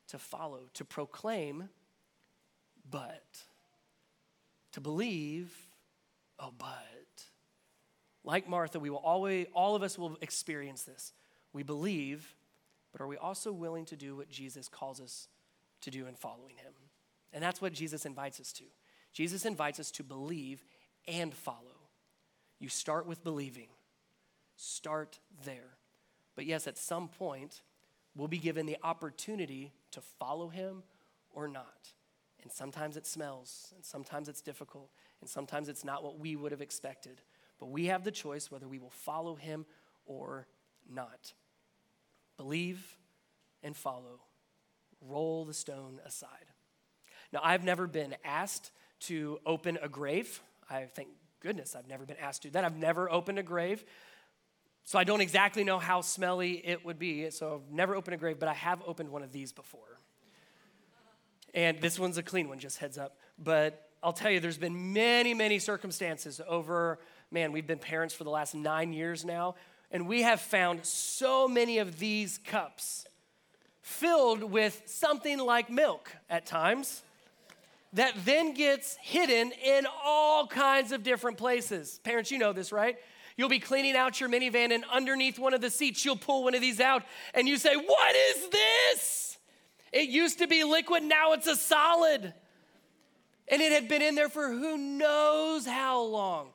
to 0.08 0.18
follow, 0.18 0.70
to 0.74 0.84
proclaim, 0.86 1.68
but 2.90 3.44
to 4.72 4.80
believe, 4.80 5.54
oh, 6.38 6.54
but. 6.56 6.68
Like 8.24 8.48
Martha, 8.48 8.80
we 8.80 8.88
will 8.88 8.96
always, 8.96 9.46
all 9.52 9.76
of 9.76 9.82
us 9.82 9.98
will 9.98 10.16
experience 10.22 10.84
this. 10.84 11.12
We 11.52 11.62
believe, 11.62 12.34
but 12.92 13.02
are 13.02 13.06
we 13.06 13.18
also 13.18 13.52
willing 13.52 13.84
to 13.86 13.96
do 13.96 14.16
what 14.16 14.30
Jesus 14.30 14.70
calls 14.70 15.02
us 15.02 15.28
to 15.86 15.90
do 15.90 16.06
in 16.06 16.14
following 16.14 16.56
him. 16.56 16.72
And 17.32 17.42
that's 17.42 17.62
what 17.62 17.72
Jesus 17.72 18.04
invites 18.04 18.40
us 18.40 18.52
to. 18.54 18.64
Jesus 19.12 19.44
invites 19.44 19.80
us 19.80 19.90
to 19.92 20.02
believe 20.02 20.64
and 21.08 21.32
follow. 21.32 21.88
You 22.58 22.68
start 22.68 23.06
with 23.06 23.22
believing, 23.22 23.68
start 24.56 25.20
there. 25.44 25.78
But 26.34 26.44
yes, 26.44 26.66
at 26.66 26.76
some 26.76 27.08
point, 27.08 27.62
we'll 28.14 28.28
be 28.28 28.38
given 28.38 28.66
the 28.66 28.76
opportunity 28.82 29.72
to 29.92 30.00
follow 30.00 30.48
him 30.48 30.82
or 31.30 31.46
not. 31.46 31.92
And 32.42 32.50
sometimes 32.52 32.96
it 32.96 33.06
smells, 33.06 33.72
and 33.74 33.84
sometimes 33.84 34.28
it's 34.28 34.42
difficult, 34.42 34.90
and 35.20 35.30
sometimes 35.30 35.68
it's 35.68 35.84
not 35.84 36.02
what 36.02 36.18
we 36.18 36.36
would 36.36 36.52
have 36.52 36.60
expected. 36.60 37.22
But 37.58 37.70
we 37.70 37.86
have 37.86 38.04
the 38.04 38.10
choice 38.10 38.50
whether 38.50 38.68
we 38.68 38.78
will 38.78 38.90
follow 38.90 39.36
him 39.36 39.66
or 40.04 40.46
not. 40.88 41.32
Believe 42.36 42.96
and 43.62 43.76
follow 43.76 44.20
roll 45.00 45.44
the 45.44 45.54
stone 45.54 46.00
aside. 46.04 46.30
Now, 47.32 47.40
I've 47.42 47.64
never 47.64 47.86
been 47.86 48.16
asked 48.24 48.70
to 49.00 49.40
open 49.44 49.78
a 49.82 49.88
grave. 49.88 50.40
I 50.70 50.84
thank 50.84 51.08
goodness 51.40 51.76
I've 51.76 51.88
never 51.88 52.04
been 52.04 52.16
asked 52.20 52.42
to 52.42 52.48
do 52.48 52.52
that. 52.52 52.64
I've 52.64 52.76
never 52.76 53.10
opened 53.10 53.38
a 53.38 53.42
grave. 53.42 53.84
So 54.84 54.98
I 54.98 55.04
don't 55.04 55.20
exactly 55.20 55.64
know 55.64 55.78
how 55.78 56.00
smelly 56.00 56.64
it 56.64 56.84
would 56.84 56.98
be. 56.98 57.28
So 57.30 57.60
I've 57.66 57.74
never 57.74 57.94
opened 57.94 58.14
a 58.14 58.18
grave, 58.18 58.38
but 58.38 58.48
I 58.48 58.54
have 58.54 58.82
opened 58.86 59.10
one 59.10 59.22
of 59.22 59.32
these 59.32 59.52
before. 59.52 60.00
And 61.54 61.80
this 61.80 61.98
one's 61.98 62.18
a 62.18 62.22
clean 62.22 62.48
one, 62.48 62.58
just 62.58 62.78
heads 62.78 62.98
up. 62.98 63.16
But 63.38 63.88
I'll 64.02 64.12
tell 64.12 64.30
you, 64.30 64.40
there's 64.40 64.58
been 64.58 64.92
many, 64.92 65.34
many 65.34 65.58
circumstances 65.58 66.40
over, 66.46 66.98
man, 67.30 67.50
we've 67.50 67.66
been 67.66 67.78
parents 67.78 68.14
for 68.14 68.24
the 68.24 68.30
last 68.30 68.54
nine 68.54 68.92
years 68.92 69.24
now, 69.24 69.56
and 69.90 70.06
we 70.06 70.22
have 70.22 70.40
found 70.40 70.84
so 70.84 71.48
many 71.48 71.78
of 71.78 71.98
these 71.98 72.38
cups 72.38 73.06
filled 73.86 74.42
with 74.42 74.82
something 74.86 75.38
like 75.38 75.70
milk 75.70 76.10
at 76.28 76.44
times 76.44 77.04
that 77.92 78.12
then 78.24 78.52
gets 78.52 78.96
hidden 78.96 79.52
in 79.64 79.86
all 80.04 80.48
kinds 80.48 80.90
of 80.90 81.04
different 81.04 81.38
places. 81.38 82.00
Parents, 82.02 82.32
you 82.32 82.36
know 82.36 82.52
this, 82.52 82.72
right? 82.72 82.96
You'll 83.36 83.48
be 83.48 83.60
cleaning 83.60 83.94
out 83.94 84.18
your 84.18 84.28
minivan, 84.28 84.74
and 84.74 84.84
underneath 84.92 85.38
one 85.38 85.54
of 85.54 85.60
the 85.60 85.70
seats, 85.70 86.04
you'll 86.04 86.16
pull 86.16 86.42
one 86.42 86.56
of 86.56 86.60
these 86.60 86.80
out, 86.80 87.04
and 87.32 87.46
you 87.46 87.56
say, 87.56 87.76
What 87.76 88.16
is 88.16 88.48
this? 88.48 89.38
It 89.92 90.08
used 90.08 90.40
to 90.40 90.48
be 90.48 90.64
liquid, 90.64 91.04
now 91.04 91.32
it's 91.32 91.46
a 91.46 91.54
solid. 91.54 92.34
And 93.46 93.62
it 93.62 93.70
had 93.70 93.86
been 93.86 94.02
in 94.02 94.16
there 94.16 94.28
for 94.28 94.50
who 94.50 94.76
knows 94.76 95.64
how 95.64 96.02
long. 96.02 96.48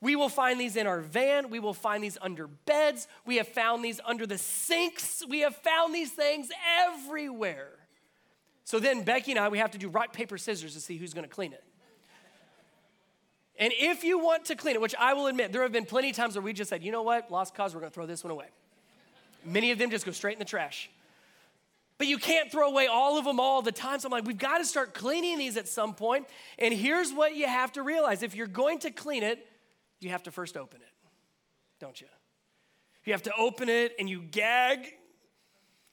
We 0.00 0.16
will 0.16 0.28
find 0.28 0.60
these 0.60 0.76
in 0.76 0.86
our 0.86 1.00
van. 1.00 1.50
We 1.50 1.58
will 1.58 1.74
find 1.74 2.02
these 2.04 2.18
under 2.20 2.46
beds. 2.46 3.08
We 3.24 3.36
have 3.36 3.48
found 3.48 3.84
these 3.84 4.00
under 4.04 4.26
the 4.26 4.38
sinks. 4.38 5.24
We 5.28 5.40
have 5.40 5.56
found 5.56 5.94
these 5.94 6.12
things 6.12 6.48
everywhere. 6.80 7.70
So 8.64 8.78
then 8.78 9.02
Becky 9.04 9.32
and 9.32 9.40
I, 9.40 9.48
we 9.48 9.58
have 9.58 9.70
to 9.72 9.78
do 9.78 9.88
rock, 9.88 10.12
paper, 10.12 10.36
scissors 10.38 10.74
to 10.74 10.80
see 10.80 10.96
who's 10.96 11.14
going 11.14 11.26
to 11.26 11.32
clean 11.32 11.52
it. 11.52 11.64
And 13.58 13.72
if 13.74 14.04
you 14.04 14.18
want 14.18 14.46
to 14.46 14.54
clean 14.54 14.74
it, 14.74 14.82
which 14.82 14.94
I 14.98 15.14
will 15.14 15.28
admit, 15.28 15.52
there 15.52 15.62
have 15.62 15.72
been 15.72 15.86
plenty 15.86 16.10
of 16.10 16.16
times 16.16 16.34
where 16.34 16.42
we 16.42 16.52
just 16.52 16.68
said, 16.68 16.82
you 16.82 16.92
know 16.92 17.02
what, 17.02 17.30
lost 17.30 17.54
cause, 17.54 17.74
we're 17.74 17.80
going 17.80 17.90
to 17.90 17.94
throw 17.94 18.06
this 18.06 18.22
one 18.22 18.30
away. 18.30 18.48
Many 19.44 19.70
of 19.70 19.78
them 19.78 19.90
just 19.90 20.04
go 20.04 20.12
straight 20.12 20.34
in 20.34 20.38
the 20.40 20.44
trash. 20.44 20.90
But 21.98 22.08
you 22.08 22.18
can't 22.18 22.52
throw 22.52 22.68
away 22.68 22.88
all 22.88 23.18
of 23.18 23.24
them 23.24 23.40
all 23.40 23.62
the 23.62 23.72
time. 23.72 24.00
So 24.00 24.08
I'm 24.08 24.12
like, 24.12 24.26
we've 24.26 24.36
got 24.36 24.58
to 24.58 24.64
start 24.64 24.92
cleaning 24.92 25.38
these 25.38 25.56
at 25.56 25.68
some 25.68 25.94
point. 25.94 26.26
And 26.58 26.74
here's 26.74 27.12
what 27.12 27.34
you 27.34 27.46
have 27.46 27.72
to 27.72 27.82
realize 27.82 28.22
if 28.22 28.34
you're 28.34 28.46
going 28.46 28.80
to 28.80 28.90
clean 28.90 29.22
it, 29.22 29.46
you 30.06 30.12
have 30.12 30.22
to 30.22 30.30
first 30.30 30.56
open 30.56 30.80
it, 30.80 30.92
don't 31.80 32.00
you? 32.00 32.06
You 33.04 33.12
have 33.12 33.24
to 33.24 33.32
open 33.36 33.68
it 33.68 33.92
and 33.98 34.08
you 34.08 34.22
gag 34.22 34.86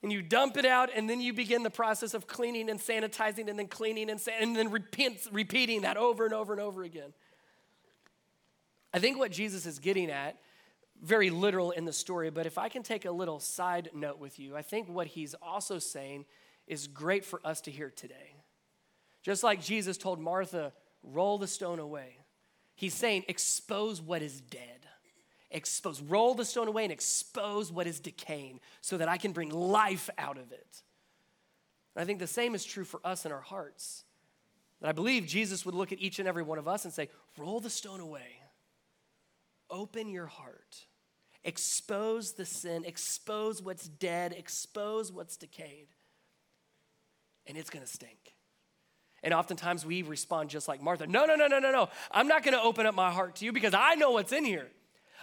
and 0.04 0.12
you 0.12 0.22
dump 0.22 0.56
it 0.56 0.66
out 0.66 0.90
and 0.96 1.10
then 1.10 1.20
you 1.20 1.34
begin 1.34 1.64
the 1.64 1.72
process 1.72 2.14
of 2.14 2.28
cleaning 2.28 2.70
and 2.70 2.80
sanitizing 2.80 3.50
and 3.50 3.58
then 3.58 3.68
cleaning 3.68 4.12
and, 4.12 4.22
san- 4.22 4.42
and 4.42 4.56
then 4.56 4.70
repeat, 4.70 5.28
repeating 5.32 5.82
that 5.82 5.98
over 5.98 6.26
and 6.26 6.34
over 6.34 6.54
and 6.54 6.62
over 6.62 6.84
again. 6.84 7.12
I 8.94 9.00
think 9.00 9.18
what 9.18 9.32
Jesus 9.32 9.66
is 9.66 9.80
getting 9.80 10.12
at, 10.12 10.38
very 11.02 11.32
literal 11.32 11.72
in 11.72 11.86
the 11.86 11.94
story, 11.94 12.30
but 12.30 12.46
if 12.46 12.60
I 12.60 12.70
can 12.70 12.84
take 12.84 13.06
a 13.06 13.12
little 13.12 13.40
side 13.40 13.90
note 13.96 14.20
with 14.20 14.38
you, 14.40 14.56
I 14.56 14.62
think 14.62 14.88
what 14.88 15.08
he's 15.08 15.34
also 15.42 15.80
saying 15.80 16.26
is 16.68 16.88
great 16.88 17.26
for 17.26 17.42
us 17.44 17.62
to 17.62 17.72
hear 17.72 17.90
today. 17.90 18.36
Just 19.24 19.44
like 19.44 19.62
Jesus 19.62 19.98
told 19.98 20.20
Martha, 20.20 20.72
roll 21.02 21.40
the 21.40 21.48
stone 21.48 21.80
away. 21.80 22.18
He's 22.84 22.94
saying, 22.94 23.24
expose 23.30 24.02
what 24.02 24.22
is 24.22 24.42
dead. 24.42 24.86
Expose, 25.52 26.02
roll 26.02 26.34
the 26.34 26.44
stone 26.44 26.68
away 26.68 26.84
and 26.84 26.92
expose 26.92 27.72
what 27.72 27.88
is 27.88 28.02
decaying 28.02 28.60
so 28.82 28.98
that 28.98 29.08
I 29.08 29.16
can 29.16 29.32
bring 29.32 29.52
life 29.52 30.10
out 30.18 30.38
of 30.38 30.52
it. 30.52 30.82
And 31.96 32.04
I 32.04 32.06
think 32.06 32.20
the 32.20 32.28
same 32.28 32.54
is 32.54 32.66
true 32.66 32.84
for 32.84 33.00
us 33.06 33.26
in 33.26 33.32
our 33.32 33.40
hearts. 33.40 34.04
That 34.82 34.90
I 34.90 34.92
believe 34.92 35.26
Jesus 35.26 35.66
would 35.66 35.76
look 35.76 35.94
at 35.94 36.02
each 36.02 36.20
and 36.20 36.28
every 36.28 36.44
one 36.44 36.58
of 36.58 36.68
us 36.68 36.84
and 36.84 36.94
say, 36.94 37.08
roll 37.38 37.62
the 37.62 37.70
stone 37.70 38.02
away. 38.02 38.42
Open 39.70 40.10
your 40.10 40.28
heart. 40.28 40.88
Expose 41.46 42.34
the 42.34 42.46
sin, 42.46 42.84
expose 42.84 43.62
what's 43.62 43.88
dead, 43.88 44.36
expose 44.38 45.10
what's 45.10 45.38
decayed. 45.38 45.88
and 47.48 47.58
it's 47.58 47.70
gonna 47.70 47.88
stink. 47.88 48.34
And 49.24 49.34
oftentimes 49.34 49.86
we 49.86 50.02
respond 50.02 50.50
just 50.50 50.68
like 50.68 50.82
Martha 50.82 51.08
No, 51.08 51.26
no, 51.26 51.36
no, 51.36 51.48
no, 51.48 51.60
no, 51.60 51.72
no. 51.72 51.90
I'm 52.12 52.28
not 52.28 52.44
gonna 52.44 52.62
open 52.62 52.86
up 52.86 52.94
my 52.94 53.12
heart 53.12 53.38
to 53.38 53.46
you 53.46 53.54
because 53.54 53.74
I 53.74 53.96
know 53.96 54.12
what's 54.12 54.34
in 54.34 54.44
here. 54.44 54.68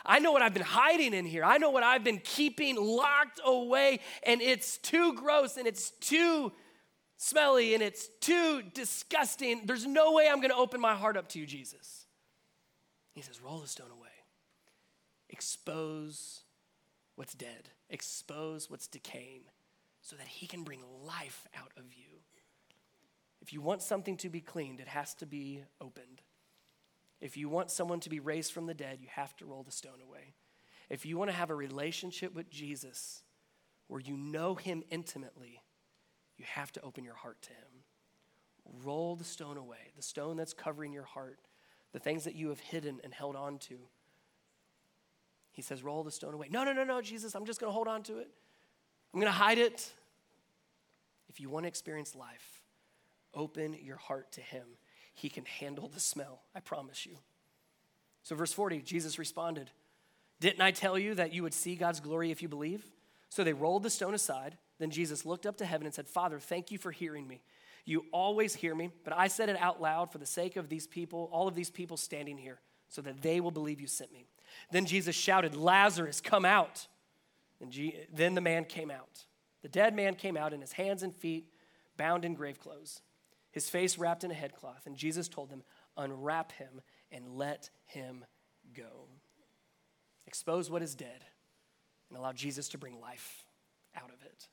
I 0.05 0.19
know 0.19 0.33
what 0.33 0.41
I've 0.41 0.55
been 0.55 0.63
hiding 0.63 1.13
in 1.13 1.27
here. 1.27 1.45
I 1.45 1.59
know 1.59 1.71
what 1.71 1.83
I've 1.83 2.03
been 2.03 2.21
keeping 2.25 2.77
locked 2.77 3.41
away, 3.45 4.01
and 4.23 4.41
it's 4.41 4.79
too 4.79 5.13
gross 5.15 5.59
and 5.59 5.67
it's 5.67 5.91
too 5.91 6.53
smelly 7.19 7.75
and 7.75 7.83
it's 7.83 8.09
too 8.21 8.63
disgusting. 8.73 9.67
There's 9.67 9.87
no 9.87 10.13
way 10.13 10.29
I'm 10.29 10.41
gonna 10.41 10.57
open 10.57 10.81
my 10.81 10.95
heart 10.95 11.19
up 11.19 11.29
to 11.29 11.39
you, 11.39 11.47
Jesus. 11.47 12.07
He 13.13 13.21
says, 13.21 13.43
Roll 13.43 13.59
the 13.59 13.69
stone 13.69 13.91
away. 13.91 14.09
Expose 15.29 16.41
what's 17.17 17.35
dead, 17.35 17.69
expose 17.91 18.71
what's 18.71 18.87
decaying, 18.87 19.43
so 20.01 20.17
that 20.17 20.27
He 20.27 20.47
can 20.47 20.65
bring 20.65 20.81
life 21.05 21.47
out 21.55 21.73
of 21.77 21.85
you. 21.93 22.21
If 23.41 23.53
you 23.53 23.61
want 23.61 23.83
something 23.83 24.17
to 24.19 24.29
be 24.29 24.41
cleaned, 24.41 24.81
it 24.81 24.89
has 24.89 25.15
to 25.15 25.27
be 25.27 25.63
opened. 25.81 26.23
If 27.21 27.37
you 27.37 27.49
want 27.49 27.71
someone 27.71 28.01
to 28.01 28.11
be 28.11 28.21
raised 28.21 28.53
from 28.53 28.67
the 28.67 28.75
dead, 28.75 28.99
you 29.01 29.09
have 29.11 29.37
to 29.37 29.47
roll 29.47 29.63
the 29.63 29.73
stone 29.73 30.01
away. 30.07 30.35
If 30.89 31.07
you 31.07 31.17
want 31.17 31.31
to 31.31 31.37
have 31.37 31.51
a 31.51 31.55
relationship 31.55 32.35
with 32.35 32.51
Jesus 32.51 33.23
where 33.89 34.01
you 34.01 34.17
know 34.17 34.55
him 34.55 34.83
intimately, 34.91 35.63
you 36.37 36.45
have 36.47 36.73
to 36.73 36.83
open 36.83 37.05
your 37.05 37.15
heart 37.15 37.41
to 37.43 37.51
him. 37.51 37.85
Roll 38.85 39.17
the 39.17 39.25
stone 39.25 39.57
away, 39.57 39.93
the 39.97 40.03
stone 40.03 40.37
that's 40.37 40.55
covering 40.55 40.93
your 40.93 41.05
heart, 41.05 41.39
the 41.93 41.99
things 41.99 42.25
that 42.25 42.35
you 42.35 42.49
have 42.49 42.61
hidden 42.61 43.01
and 43.05 43.13
held 43.13 43.37
on 43.37 43.59
to. 43.59 43.79
He 45.53 45.63
says, 45.63 45.83
Roll 45.83 46.03
the 46.03 46.11
stone 46.11 46.35
away. 46.35 46.49
No, 46.51 46.65
no, 46.65 46.73
no, 46.73 46.85
no, 46.85 47.03
Jesus, 47.03 47.35
I'm 47.35 47.45
just 47.45 47.61
going 47.61 47.69
to 47.69 47.75
hold 47.75 47.89
on 47.89 48.03
to 48.05 48.19
it. 48.19 48.29
I'm 49.13 49.21
going 49.21 49.33
to 49.33 49.39
hide 49.39 49.59
it. 49.59 49.93
If 51.29 51.41
you 51.41 51.51
want 51.51 51.65
to 51.65 51.69
experience 51.69 52.15
life, 52.15 52.60
open 53.35 53.77
your 53.83 53.97
heart 53.97 54.33
to 54.33 54.41
him 54.41 54.65
he 55.21 55.29
can 55.29 55.45
handle 55.45 55.89
the 55.89 56.01
smell, 56.01 56.43
I 56.55 56.61
promise 56.61 57.05
you. 57.05 57.19
So, 58.23 58.35
verse 58.35 58.53
40, 58.53 58.81
Jesus 58.81 59.19
responded, 59.19 59.71
Didn't 60.41 60.63
I 60.63 60.71
tell 60.71 60.99
you 60.99 61.15
that 61.15 61.35
you 61.35 61.43
would 61.43 61.55
see 61.55 61.77
God's 61.77 62.01
glory 62.01 62.31
if 62.31 62.41
you 62.43 62.49
believe? 62.49 62.85
So 63.29 63.45
they 63.45 63.53
rolled 63.53 63.83
the 63.83 63.91
stone 63.91 64.15
aside. 64.15 64.57
Then 64.79 64.91
Jesus 64.91 65.27
looked 65.27 65.47
up 65.47 65.59
to 65.59 65.67
heaven 65.67 65.87
and 65.87 65.95
said, 65.95 66.09
Father, 66.09 66.39
thank 66.39 66.71
you 66.71 66.79
for 66.79 66.91
hearing 66.91 67.29
me. 67.29 67.43
You 67.85 68.07
always 68.13 68.55
hear 68.55 68.75
me, 68.75 68.91
but 69.05 69.17
I 69.17 69.29
said 69.29 69.49
it 69.49 69.61
out 69.61 69.81
loud 69.81 70.11
for 70.11 70.19
the 70.19 70.27
sake 70.27 70.57
of 70.57 70.69
these 70.69 70.87
people, 70.87 71.29
all 71.33 71.47
of 71.47 71.55
these 71.55 71.71
people 71.71 71.97
standing 71.97 72.39
here, 72.39 72.61
so 72.89 73.03
that 73.03 73.23
they 73.23 73.41
will 73.41 73.51
believe 73.51 73.81
you 73.81 73.87
sent 73.87 74.13
me. 74.13 74.27
Then 74.71 74.87
Jesus 74.87 75.15
shouted, 75.15 75.55
Lazarus, 75.55 76.21
come 76.21 76.45
out. 76.45 76.87
And 77.61 77.71
G- 77.71 77.95
then 78.13 78.35
the 78.35 78.41
man 78.41 78.65
came 78.65 78.91
out. 78.91 79.25
The 79.63 79.69
dead 79.69 79.95
man 79.95 80.15
came 80.15 80.37
out, 80.37 80.53
and 80.53 80.63
his 80.63 80.73
hands 80.73 81.03
and 81.03 81.15
feet 81.15 81.47
bound 81.97 82.25
in 82.25 82.35
grave 82.35 82.59
clothes 82.59 83.03
his 83.51 83.69
face 83.69 83.99
wrapped 83.99 84.25
in 84.25 84.31
a 84.31 84.35
headcloth. 84.35 84.87
And 84.87 84.97
Jesus 84.97 85.29
told 85.29 85.51
them, 85.51 85.63
Unwrap 85.97 86.53
him 86.53 86.81
and 87.11 87.37
let 87.37 87.71
him 87.87 88.25
go. 88.75 89.09
Expose 90.27 90.71
what 90.71 90.83
is 90.83 90.95
dead 90.95 91.25
and 92.09 92.19
allow 92.19 92.33
Jesus 92.33 92.69
to 92.71 92.79
bring 92.79 93.01
life 93.01 93.45
out 93.97 94.11
of 94.11 94.23
it. 94.25 94.49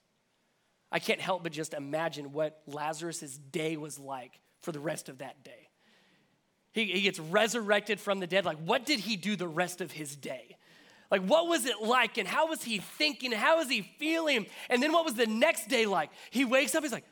I 0.92 1.00
can't 1.00 1.20
help 1.20 1.44
but 1.44 1.52
just 1.52 1.74
imagine 1.74 2.32
what 2.32 2.62
Lazarus' 2.66 3.38
day 3.38 3.78
was 3.78 4.00
like 4.00 4.40
for 4.62 4.72
the 4.72 4.80
rest 4.80 5.10
of 5.10 5.20
that 5.20 5.44
day. 5.44 5.70
He, 6.74 6.86
he 6.86 7.02
gets 7.02 7.20
resurrected 7.20 8.00
from 8.00 8.20
the 8.20 8.28
dead. 8.28 8.46
Like, 8.46 8.58
what 8.58 8.86
did 8.86 9.00
he 9.00 9.18
do 9.18 9.36
the 9.36 9.48
rest 9.48 9.82
of 9.82 9.92
his 9.92 10.16
day? 10.16 10.58
Like, 11.10 11.22
what 11.22 11.48
was 11.48 11.66
it 11.66 11.82
like, 11.82 12.18
and 12.18 12.28
how 12.28 12.48
was 12.48 12.64
he 12.64 12.80
thinking? 12.80 13.32
How 13.32 13.58
was 13.58 13.70
he 13.70 13.82
feeling? 13.82 14.46
And 14.70 14.84
then 14.84 14.92
what 14.92 15.06
was 15.06 15.16
the 15.16 15.26
next 15.26 15.70
day 15.70 15.86
like? 15.86 16.10
He 16.32 16.46
wakes 16.46 16.76
up, 16.76 16.84
he's 16.84 16.92
like, 16.92 17.06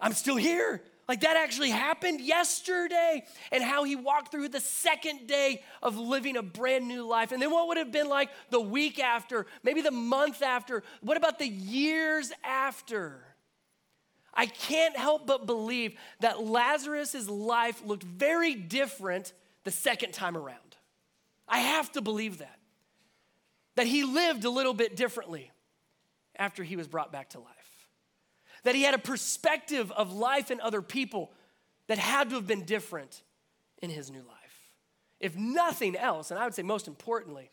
I'm 0.00 0.12
still 0.12 0.36
here. 0.36 0.82
Like 1.08 1.20
that 1.20 1.36
actually 1.36 1.70
happened 1.70 2.20
yesterday, 2.20 3.24
and 3.52 3.62
how 3.62 3.84
he 3.84 3.94
walked 3.94 4.32
through 4.32 4.48
the 4.48 4.60
second 4.60 5.28
day 5.28 5.62
of 5.80 5.96
living 5.96 6.36
a 6.36 6.42
brand 6.42 6.88
new 6.88 7.06
life. 7.06 7.30
And 7.30 7.40
then 7.40 7.52
what 7.52 7.68
would 7.68 7.76
have 7.76 7.92
been 7.92 8.08
like 8.08 8.28
the 8.50 8.60
week 8.60 8.98
after, 8.98 9.46
maybe 9.62 9.82
the 9.82 9.92
month 9.92 10.42
after? 10.42 10.82
What 11.02 11.16
about 11.16 11.38
the 11.38 11.46
years 11.46 12.32
after? 12.42 13.22
I 14.34 14.46
can't 14.46 14.96
help 14.96 15.26
but 15.26 15.46
believe 15.46 15.94
that 16.20 16.42
Lazarus' 16.42 17.28
life 17.28 17.82
looked 17.84 18.02
very 18.02 18.54
different 18.54 19.32
the 19.62 19.70
second 19.70 20.12
time 20.12 20.36
around. 20.36 20.58
I 21.48 21.60
have 21.60 21.92
to 21.92 22.02
believe 22.02 22.38
that. 22.38 22.58
That 23.76 23.86
he 23.86 24.02
lived 24.02 24.44
a 24.44 24.50
little 24.50 24.74
bit 24.74 24.96
differently 24.96 25.52
after 26.34 26.64
he 26.64 26.76
was 26.76 26.88
brought 26.88 27.12
back 27.12 27.30
to 27.30 27.38
life 27.38 27.55
that 28.66 28.74
he 28.74 28.82
had 28.82 28.94
a 28.94 28.98
perspective 28.98 29.92
of 29.92 30.12
life 30.12 30.50
and 30.50 30.60
other 30.60 30.82
people 30.82 31.30
that 31.86 31.98
had 31.98 32.30
to 32.30 32.34
have 32.34 32.48
been 32.48 32.64
different 32.64 33.22
in 33.80 33.90
his 33.90 34.10
new 34.10 34.24
life. 34.26 34.72
If 35.20 35.36
nothing 35.36 35.94
else, 35.94 36.32
and 36.32 36.40
I 36.40 36.42
would 36.44 36.52
say 36.52 36.64
most 36.64 36.88
importantly, 36.88 37.52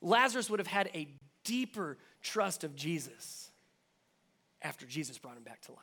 Lazarus 0.00 0.48
would 0.48 0.58
have 0.58 0.66
had 0.66 0.88
a 0.94 1.06
deeper 1.44 1.98
trust 2.22 2.64
of 2.64 2.74
Jesus 2.74 3.50
after 4.62 4.86
Jesus 4.86 5.18
brought 5.18 5.36
him 5.36 5.42
back 5.42 5.60
to 5.66 5.72
life. 5.72 5.82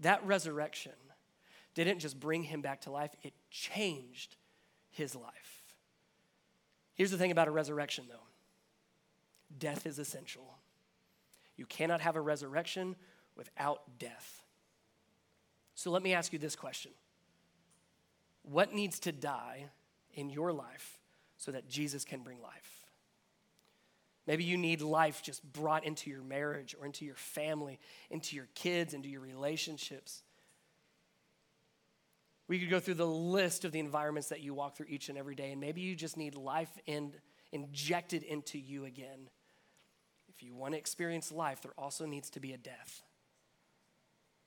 That 0.00 0.26
resurrection 0.26 0.92
didn't 1.74 1.98
just 1.98 2.18
bring 2.18 2.42
him 2.42 2.62
back 2.62 2.80
to 2.82 2.90
life, 2.90 3.14
it 3.22 3.34
changed 3.50 4.36
his 4.88 5.14
life. 5.14 5.62
Here's 6.94 7.10
the 7.10 7.18
thing 7.18 7.32
about 7.32 7.48
a 7.48 7.50
resurrection, 7.50 8.06
though 8.08 8.16
death 9.58 9.84
is 9.84 9.98
essential. 9.98 10.56
You 11.58 11.66
cannot 11.66 12.00
have 12.00 12.16
a 12.16 12.20
resurrection 12.20 12.96
without 13.36 13.98
death. 13.98 14.42
So 15.74 15.90
let 15.90 16.02
me 16.02 16.14
ask 16.14 16.32
you 16.32 16.38
this 16.38 16.56
question 16.56 16.92
What 18.42 18.72
needs 18.72 18.98
to 19.00 19.12
die 19.12 19.66
in 20.14 20.30
your 20.30 20.52
life 20.52 20.98
so 21.36 21.52
that 21.52 21.68
Jesus 21.68 22.04
can 22.06 22.22
bring 22.22 22.40
life? 22.40 22.86
Maybe 24.26 24.44
you 24.44 24.58
need 24.58 24.82
life 24.82 25.22
just 25.22 25.42
brought 25.52 25.84
into 25.84 26.10
your 26.10 26.22
marriage 26.22 26.76
or 26.78 26.84
into 26.84 27.04
your 27.06 27.14
family, 27.14 27.78
into 28.10 28.36
your 28.36 28.46
kids, 28.54 28.92
into 28.92 29.08
your 29.08 29.22
relationships. 29.22 30.22
We 32.46 32.58
could 32.58 32.70
go 32.70 32.78
through 32.78 32.94
the 32.94 33.06
list 33.06 33.64
of 33.64 33.72
the 33.72 33.78
environments 33.78 34.28
that 34.28 34.40
you 34.40 34.52
walk 34.54 34.76
through 34.76 34.86
each 34.90 35.08
and 35.08 35.16
every 35.16 35.34
day, 35.34 35.52
and 35.52 35.60
maybe 35.60 35.80
you 35.80 35.94
just 35.94 36.16
need 36.16 36.34
life 36.34 36.70
in, 36.86 37.12
injected 37.52 38.22
into 38.22 38.58
you 38.58 38.84
again. 38.84 39.30
If 40.38 40.44
you 40.44 40.54
want 40.54 40.74
to 40.74 40.78
experience 40.78 41.32
life, 41.32 41.62
there 41.62 41.72
also 41.76 42.06
needs 42.06 42.30
to 42.30 42.38
be 42.38 42.52
a 42.52 42.56
death. 42.56 43.02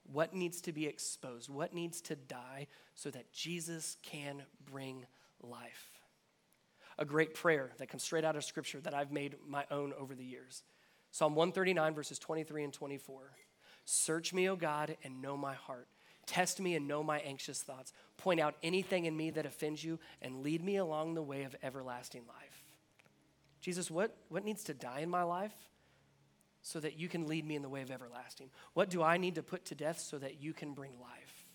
What 0.09 0.33
needs 0.33 0.61
to 0.61 0.71
be 0.71 0.87
exposed? 0.87 1.49
What 1.49 1.73
needs 1.73 1.99
to 2.03 2.15
die 2.15 2.67
so 2.95 3.09
that 3.11 3.33
Jesus 3.33 3.97
can 4.01 4.43
bring 4.65 5.05
life? 5.41 5.91
A 6.97 7.03
great 7.03 7.33
prayer 7.33 7.71
that 7.77 7.89
comes 7.89 8.03
straight 8.03 8.23
out 8.23 8.37
of 8.37 8.45
Scripture 8.45 8.79
that 8.79 8.93
I've 8.93 9.11
made 9.11 9.35
my 9.45 9.65
own 9.69 9.91
over 9.99 10.15
the 10.15 10.23
years. 10.23 10.63
Psalm 11.11 11.35
139, 11.35 11.93
verses 11.93 12.19
23 12.19 12.63
and 12.63 12.73
24. 12.73 13.33
Search 13.83 14.33
me, 14.33 14.47
O 14.47 14.55
God, 14.55 14.95
and 15.03 15.21
know 15.21 15.35
my 15.35 15.55
heart. 15.55 15.89
Test 16.25 16.61
me 16.61 16.75
and 16.75 16.87
know 16.87 17.03
my 17.03 17.19
anxious 17.19 17.61
thoughts. 17.61 17.91
Point 18.15 18.39
out 18.39 18.55
anything 18.63 19.07
in 19.07 19.17
me 19.17 19.29
that 19.31 19.45
offends 19.45 19.83
you 19.83 19.99
and 20.21 20.41
lead 20.41 20.63
me 20.63 20.77
along 20.77 21.15
the 21.15 21.21
way 21.21 21.43
of 21.43 21.53
everlasting 21.61 22.21
life. 22.29 22.63
Jesus, 23.59 23.91
what, 23.91 24.15
what 24.29 24.45
needs 24.45 24.63
to 24.65 24.73
die 24.73 25.01
in 25.01 25.09
my 25.09 25.23
life? 25.23 25.51
So 26.61 26.79
that 26.79 26.97
you 26.97 27.07
can 27.07 27.27
lead 27.27 27.45
me 27.45 27.55
in 27.55 27.61
the 27.61 27.69
way 27.69 27.81
of 27.81 27.91
everlasting? 27.91 28.49
What 28.73 28.89
do 28.89 29.01
I 29.01 29.17
need 29.17 29.35
to 29.35 29.43
put 29.43 29.65
to 29.65 29.75
death 29.75 29.99
so 29.99 30.17
that 30.19 30.41
you 30.41 30.53
can 30.53 30.73
bring 30.73 30.91
life? 30.99 31.47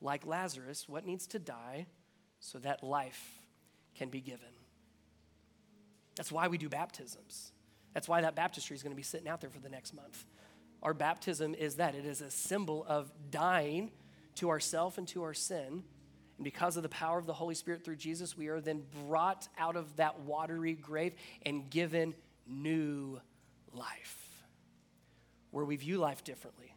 Like 0.00 0.26
Lazarus, 0.26 0.88
what 0.88 1.04
needs 1.04 1.26
to 1.28 1.38
die 1.38 1.86
so 2.40 2.58
that 2.60 2.82
life 2.82 3.40
can 3.96 4.08
be 4.08 4.20
given? 4.20 4.48
That's 6.16 6.32
why 6.32 6.48
we 6.48 6.58
do 6.58 6.68
baptisms. 6.68 7.52
That's 7.94 8.08
why 8.08 8.20
that 8.20 8.34
baptistry 8.34 8.76
is 8.76 8.82
going 8.82 8.92
to 8.92 8.96
be 8.96 9.02
sitting 9.02 9.28
out 9.28 9.40
there 9.40 9.50
for 9.50 9.60
the 9.60 9.68
next 9.68 9.94
month. 9.94 10.24
Our 10.82 10.94
baptism 10.94 11.54
is 11.54 11.76
that 11.76 11.94
it 11.94 12.04
is 12.04 12.20
a 12.20 12.30
symbol 12.30 12.84
of 12.88 13.10
dying 13.30 13.90
to 14.36 14.50
ourself 14.50 14.98
and 14.98 15.08
to 15.08 15.24
our 15.24 15.34
sin. 15.34 15.82
And 16.36 16.44
because 16.44 16.76
of 16.76 16.82
the 16.82 16.88
power 16.88 17.18
of 17.18 17.26
the 17.26 17.32
Holy 17.32 17.54
Spirit 17.54 17.84
through 17.84 17.96
Jesus, 17.96 18.36
we 18.36 18.48
are 18.48 18.60
then 18.60 18.84
brought 19.06 19.48
out 19.58 19.76
of 19.76 19.96
that 19.96 20.20
watery 20.20 20.74
grave 20.74 21.14
and 21.44 21.68
given 21.68 22.14
new 22.46 23.20
life, 23.72 24.44
where 25.50 25.64
we 25.64 25.76
view 25.76 25.98
life 25.98 26.24
differently. 26.24 26.74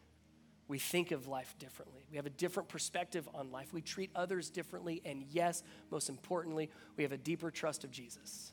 We 0.68 0.78
think 0.78 1.10
of 1.10 1.28
life 1.28 1.54
differently. 1.58 2.04
We 2.10 2.16
have 2.16 2.26
a 2.26 2.30
different 2.30 2.68
perspective 2.68 3.28
on 3.34 3.50
life. 3.50 3.74
We 3.74 3.82
treat 3.82 4.10
others 4.14 4.48
differently. 4.48 5.02
And 5.04 5.24
yes, 5.30 5.62
most 5.90 6.08
importantly, 6.08 6.70
we 6.96 7.02
have 7.02 7.12
a 7.12 7.18
deeper 7.18 7.50
trust 7.50 7.84
of 7.84 7.90
Jesus 7.90 8.52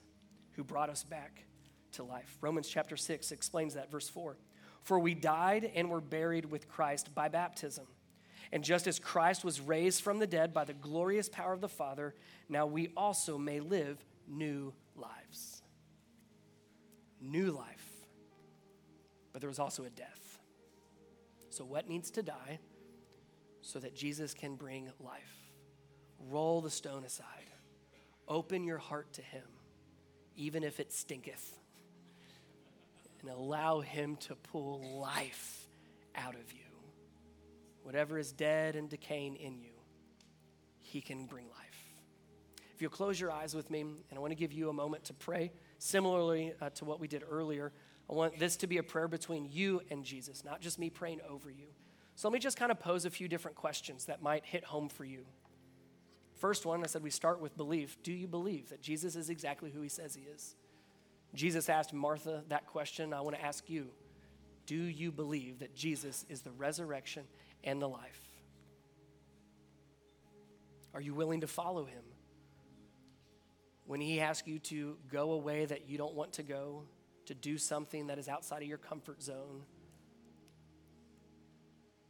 who 0.54 0.64
brought 0.64 0.90
us 0.90 1.04
back 1.04 1.46
to 1.94 2.04
life. 2.04 2.38
Romans 2.42 2.68
chapter 2.68 2.98
6 2.98 3.32
explains 3.32 3.76
that, 3.76 3.90
verse 3.90 4.10
4. 4.10 4.38
For 4.82 5.00
we 5.00 5.14
died 5.14 5.72
and 5.76 5.90
were 5.90 6.02
buried 6.02 6.46
with 6.46 6.68
Christ 6.68 7.16
by 7.16 7.30
baptism. 7.30 7.86
And 8.52 8.64
just 8.64 8.88
as 8.88 9.00
Christ 9.00 9.46
was 9.46 9.62
raised 9.62 10.02
from 10.02 10.20
the 10.20 10.28
dead 10.28 10.54
by 10.54 10.66
the 10.66 10.74
glorious 10.74 11.30
power 11.30 11.54
of 11.54 11.62
the 11.62 11.70
Father, 11.70 12.16
now 12.50 12.66
we 12.66 12.90
also 12.98 13.38
may 13.38 13.60
live 13.60 14.04
new 14.28 14.74
lives. 14.96 15.62
New 17.22 17.52
life 17.52 17.79
but 19.40 19.44
there 19.44 19.50
was 19.50 19.60
also 19.60 19.86
a 19.86 19.90
death. 19.90 20.38
So, 21.50 21.64
what 21.64 21.88
needs 21.88 22.12
to 22.12 22.22
die 22.22 22.60
so 23.62 23.80
that 23.80 23.96
Jesus 23.96 24.34
can 24.34 24.56
bring 24.56 24.92
life? 25.00 25.54
Roll 26.30 26.60
the 26.60 26.70
stone 26.70 27.06
aside. 27.06 27.26
Open 28.28 28.66
your 28.66 28.80
heart 28.80 29.14
to 29.14 29.22
Him, 29.22 29.46
even 30.36 30.62
if 30.62 30.82
it 30.82 30.92
stinketh, 30.92 31.58
and 33.22 33.30
allow 33.30 33.80
Him 33.80 34.18
to 34.18 34.36
pull 34.36 35.00
life 35.00 35.70
out 36.16 36.36
of 36.36 36.52
you. 36.52 36.60
Whatever 37.84 38.20
is 38.20 38.34
dead 38.34 38.76
and 38.76 38.90
decaying 38.90 39.38
in 39.38 39.58
you, 39.58 39.72
He 40.82 41.00
can 41.00 41.28
bring 41.28 41.46
life. 41.46 41.94
If 42.76 42.82
you'll 42.82 42.92
close 42.92 43.18
your 43.18 43.32
eyes 43.32 43.56
with 43.56 43.72
me, 43.72 43.80
and 43.80 43.96
I 44.14 44.20
want 44.20 44.32
to 44.32 44.38
give 44.38 44.52
you 44.52 44.68
a 44.68 44.74
moment 44.74 45.06
to 45.06 45.14
pray, 45.14 45.54
similarly 45.78 46.52
uh, 46.60 46.72
to 46.72 46.84
what 46.84 47.00
we 47.00 47.08
did 47.08 47.24
earlier. 47.30 47.72
I 48.10 48.14
want 48.14 48.40
this 48.40 48.58
to 48.58 48.68
be 48.68 48.78
a 48.78 48.84
prayer 48.84 49.08
between 49.08 49.48
you 49.52 49.82
and 49.92 50.04
Jesus, 50.04 50.44
not 50.44 50.62
just 50.62 50.80
me 50.80 50.90
praying 50.90 51.22
over 51.30 51.52
you. 51.52 51.68
So 52.16 52.28
let 52.28 52.34
me 52.34 52.40
just 52.40 52.58
kind 52.58 52.72
of 52.72 52.80
pose 52.80 53.06
a 53.06 53.10
few 53.10 53.28
different 53.28 53.56
questions 53.56 54.06
that 54.06 54.22
might 54.22 54.46
hit 54.46 54.64
home 54.64 54.90
for 54.90 55.06
you. 55.06 55.26
First 56.38 56.66
one, 56.66 56.84
I 56.84 56.88
said 56.88 57.04
we 57.04 57.12
start 57.12 57.40
with 57.40 57.56
belief. 57.56 57.98
Do 58.02 58.12
you 58.12 58.28
believe 58.28 58.70
that 58.70 58.82
Jesus 58.82 59.16
is 59.16 59.30
exactly 59.30 59.70
who 59.70 59.82
he 59.82 59.90
says 59.90 60.16
he 60.16 60.24
is? 60.24 60.56
Jesus 61.36 61.70
asked 61.70 61.94
Martha 61.94 62.44
that 62.50 62.66
question. 62.66 63.14
I 63.14 63.22
want 63.22 63.36
to 63.36 63.46
ask 63.46 63.70
you 63.70 63.90
Do 64.66 64.76
you 64.76 65.12
believe 65.12 65.60
that 65.60 65.76
Jesus 65.76 66.26
is 66.30 66.42
the 66.42 66.52
resurrection 66.52 67.26
and 67.64 67.82
the 67.82 67.90
life? 67.90 68.26
Are 70.94 71.02
you 71.02 71.14
willing 71.14 71.42
to 71.42 71.48
follow 71.48 71.86
him? 71.86 72.04
When 73.86 74.02
he 74.02 74.20
asks 74.20 74.48
you 74.48 74.60
to 74.60 74.98
go 75.12 75.32
away 75.32 75.66
that 75.66 75.88
you 75.88 75.98
don't 75.98 76.16
want 76.16 76.34
to 76.34 76.44
go, 76.44 76.84
to 77.30 77.36
do 77.36 77.60
something 77.60 78.08
that 78.08 78.18
is 78.18 78.28
outside 78.28 78.64
of 78.64 78.68
your 78.68 78.80
comfort 78.80 79.22
zone? 79.22 79.62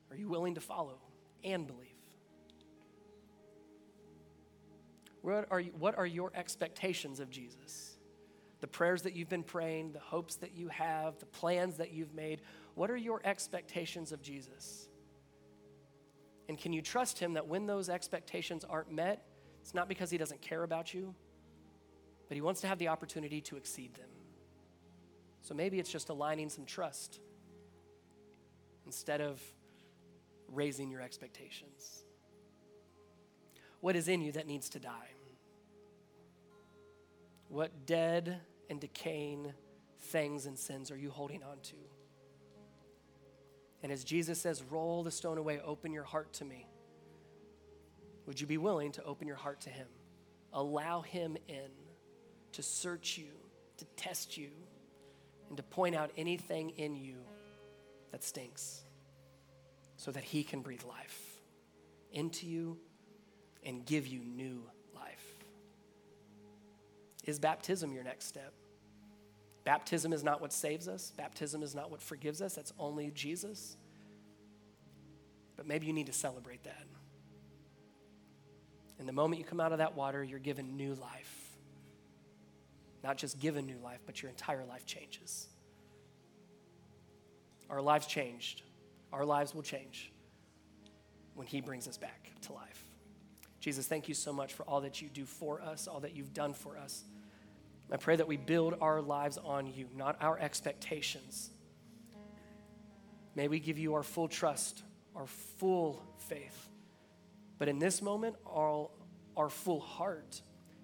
Are 0.10 0.16
you 0.16 0.30
willing 0.30 0.56
to 0.56 0.62
follow 0.62 0.98
and 1.44 1.68
believe? 1.68 1.90
What 5.22 5.48
are, 5.52 5.60
you, 5.60 5.72
what 5.78 5.98
are 5.98 6.06
your 6.06 6.32
expectations 6.34 7.20
of 7.20 7.30
Jesus? 7.30 7.98
The 8.62 8.68
prayers 8.68 9.02
that 9.02 9.14
you've 9.14 9.28
been 9.28 9.44
praying, 9.44 9.92
the 9.92 10.00
hopes 10.00 10.36
that 10.38 10.56
you 10.56 10.70
have, 10.70 11.20
the 11.20 11.26
plans 11.26 11.76
that 11.78 11.92
you've 11.92 12.14
made, 12.14 12.40
what 12.76 12.90
are 12.90 12.96
your 12.96 13.20
expectations 13.26 14.14
of 14.14 14.22
Jesus? 14.22 14.88
And 16.48 16.58
can 16.58 16.72
you 16.72 16.82
trust 16.82 17.20
Him 17.20 17.34
that 17.34 17.46
when 17.46 17.68
those 17.68 17.90
expectations 17.90 18.64
aren't 18.64 18.90
met, 18.90 19.26
it's 19.62 19.74
not 19.74 19.90
because 19.90 20.10
He 20.10 20.18
doesn't 20.18 20.42
care 20.42 20.64
about 20.64 20.94
you, 20.94 21.14
but 22.30 22.36
He 22.36 22.42
wants 22.42 22.62
to 22.62 22.68
have 22.68 22.80
the 22.80 22.88
opportunity 22.88 23.42
to 23.42 23.58
exceed 23.58 23.96
them? 23.96 24.19
So 25.42 25.54
maybe 25.54 25.80
it's 25.80 25.92
just 25.92 26.10
aligning 26.10 26.50
some 26.50 26.66
trust 26.66 27.20
instead 28.86 29.22
of 29.22 29.42
raising 30.48 30.90
your 30.90 31.02
expectations. 31.02 32.04
What 33.82 33.96
is 33.96 34.08
in 34.08 34.22
you 34.22 34.32
that 34.34 34.48
needs 34.48 34.70
to 34.70 34.80
die? 34.80 35.10
What 37.48 37.86
dead 37.86 38.42
and 38.70 38.80
decaying 38.80 39.54
things 40.00 40.46
and 40.46 40.58
sins 40.58 40.92
are 40.92 40.98
you 40.98 41.10
holding 41.10 41.44
on 41.44 41.60
to? 41.64 41.76
And 43.82 43.92
as 43.92 44.04
Jesus 44.04 44.40
says, 44.40 44.62
roll 44.70 45.04
the 45.04 45.12
stone 45.12 45.38
away, 45.38 45.60
open 45.64 45.94
your 45.94 46.04
heart 46.04 46.34
to 46.34 46.46
me. 46.46 46.68
Would 48.26 48.40
you 48.40 48.46
be 48.46 48.58
willing 48.58 48.92
to 48.94 49.04
open 49.04 49.28
your 49.28 49.38
heart 49.38 49.62
to 49.62 49.70
Him? 49.70 49.88
Allow 50.54 51.02
Him 51.02 51.38
in 51.48 51.72
to 52.52 52.62
search 52.62 53.18
you, 53.18 53.32
to 53.78 53.86
test 53.96 54.38
you, 54.38 54.50
and 55.50 55.58
to 55.58 55.64
point 55.64 55.96
out 55.96 56.12
anything 56.16 56.70
in 56.72 56.96
you 56.96 57.16
that 58.12 58.24
stinks 58.24 58.84
so 59.98 60.12
that 60.12 60.24
He 60.24 60.44
can 60.44 60.62
breathe 60.62 60.84
life 60.84 61.20
into 62.14 62.48
you 62.48 62.78
and 63.64 63.86
give 63.86 64.08
you 64.08 64.20
new 64.20 64.64
life. 64.96 65.36
Is 67.26 67.40
baptism 67.40 67.92
your 67.92 68.04
next 68.04 68.26
step? 68.26 68.54
Baptism 69.66 70.14
is 70.14 70.24
not 70.24 70.42
what 70.42 70.54
saves 70.54 70.88
us, 70.88 71.12
baptism 71.18 71.62
is 71.62 71.76
not 71.76 71.92
what 71.92 72.02
forgives 72.02 72.42
us, 72.42 72.56
that's 72.56 72.74
only 72.80 73.12
Jesus. 73.12 73.76
But 75.58 75.68
maybe 75.68 75.86
you 75.86 75.94
need 75.94 76.08
to 76.08 76.14
celebrate 76.14 76.64
that. 76.64 76.86
And 78.98 79.08
the 79.08 79.14
moment 79.14 79.40
you 79.40 79.46
come 79.46 79.60
out 79.60 79.72
of 79.72 79.78
that 79.80 79.96
water, 79.96 80.24
you're 80.24 80.40
given 80.40 80.76
new 80.78 80.94
life 80.96 81.39
not 83.04 83.18
just 83.18 83.40
given 83.40 83.66
new 83.66 83.78
life, 83.84 84.00
but 84.06 84.22
your 84.22 84.30
entire 84.30 84.66
life 84.66 84.86
changes. 84.86 85.48
Our 87.70 87.82
lives 87.82 88.08
changed. 88.08 88.64
Our 89.14 89.26
lives 89.26 89.54
will 89.54 89.62
change 89.64 90.12
when 91.36 91.48
He 91.48 91.62
brings 91.62 91.88
us 91.88 91.98
back 91.98 92.32
to 92.42 92.54
life. 92.54 92.86
Jesus, 93.60 93.88
thank 93.88 94.08
you 94.08 94.14
so 94.14 94.32
much 94.32 94.54
for 94.54 94.64
all 94.64 94.82
that 94.82 95.02
you 95.02 95.10
do 95.10 95.26
for 95.26 95.62
us, 95.62 95.88
all 95.88 96.00
that 96.02 96.16
you've 96.16 96.34
done 96.34 96.54
for 96.54 96.78
us. 96.78 97.04
I 97.92 97.98
pray 97.98 98.16
that 98.16 98.28
we 98.28 98.38
build 98.38 98.76
our 98.82 99.02
lives 99.02 99.38
on 99.38 99.68
you, 99.68 99.88
not 99.96 100.18
our 100.22 100.38
expectations. 100.38 101.50
May 103.36 103.48
we 103.48 103.60
give 103.60 103.78
you 103.80 103.96
our 103.96 104.04
full 104.04 104.28
trust, 104.28 104.84
our 105.16 105.26
full 105.26 106.04
faith. 106.18 106.70
But 107.58 107.68
in 107.68 107.80
this 107.80 108.02
moment, 108.02 108.36
our, 108.46 108.90
our 109.36 109.50
full 109.50 109.80
heart 109.80 110.42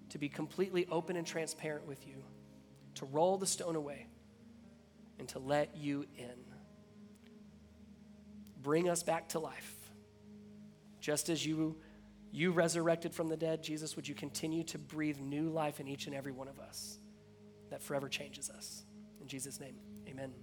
to 0.09 0.17
be 0.17 0.29
completely 0.29 0.87
open 0.91 1.15
and 1.15 1.25
transparent 1.25 1.87
with 1.87 2.05
you, 2.07 2.23
to 2.95 3.05
roll 3.05 3.37
the 3.37 3.47
stone 3.47 3.75
away, 3.75 4.07
and 5.19 5.27
to 5.29 5.39
let 5.39 5.75
you 5.75 6.05
in. 6.17 6.35
Bring 8.61 8.89
us 8.89 9.03
back 9.03 9.29
to 9.29 9.39
life. 9.39 9.75
Just 10.99 11.29
as 11.29 11.45
you, 11.45 11.77
you 12.31 12.51
resurrected 12.51 13.13
from 13.13 13.29
the 13.29 13.37
dead, 13.37 13.63
Jesus, 13.63 13.95
would 13.95 14.07
you 14.07 14.15
continue 14.15 14.63
to 14.65 14.77
breathe 14.77 15.19
new 15.19 15.49
life 15.49 15.79
in 15.79 15.87
each 15.87 16.07
and 16.07 16.15
every 16.15 16.31
one 16.31 16.47
of 16.47 16.59
us 16.59 16.97
that 17.69 17.81
forever 17.81 18.09
changes 18.09 18.49
us? 18.49 18.83
In 19.21 19.27
Jesus' 19.27 19.59
name, 19.59 19.75
amen. 20.07 20.33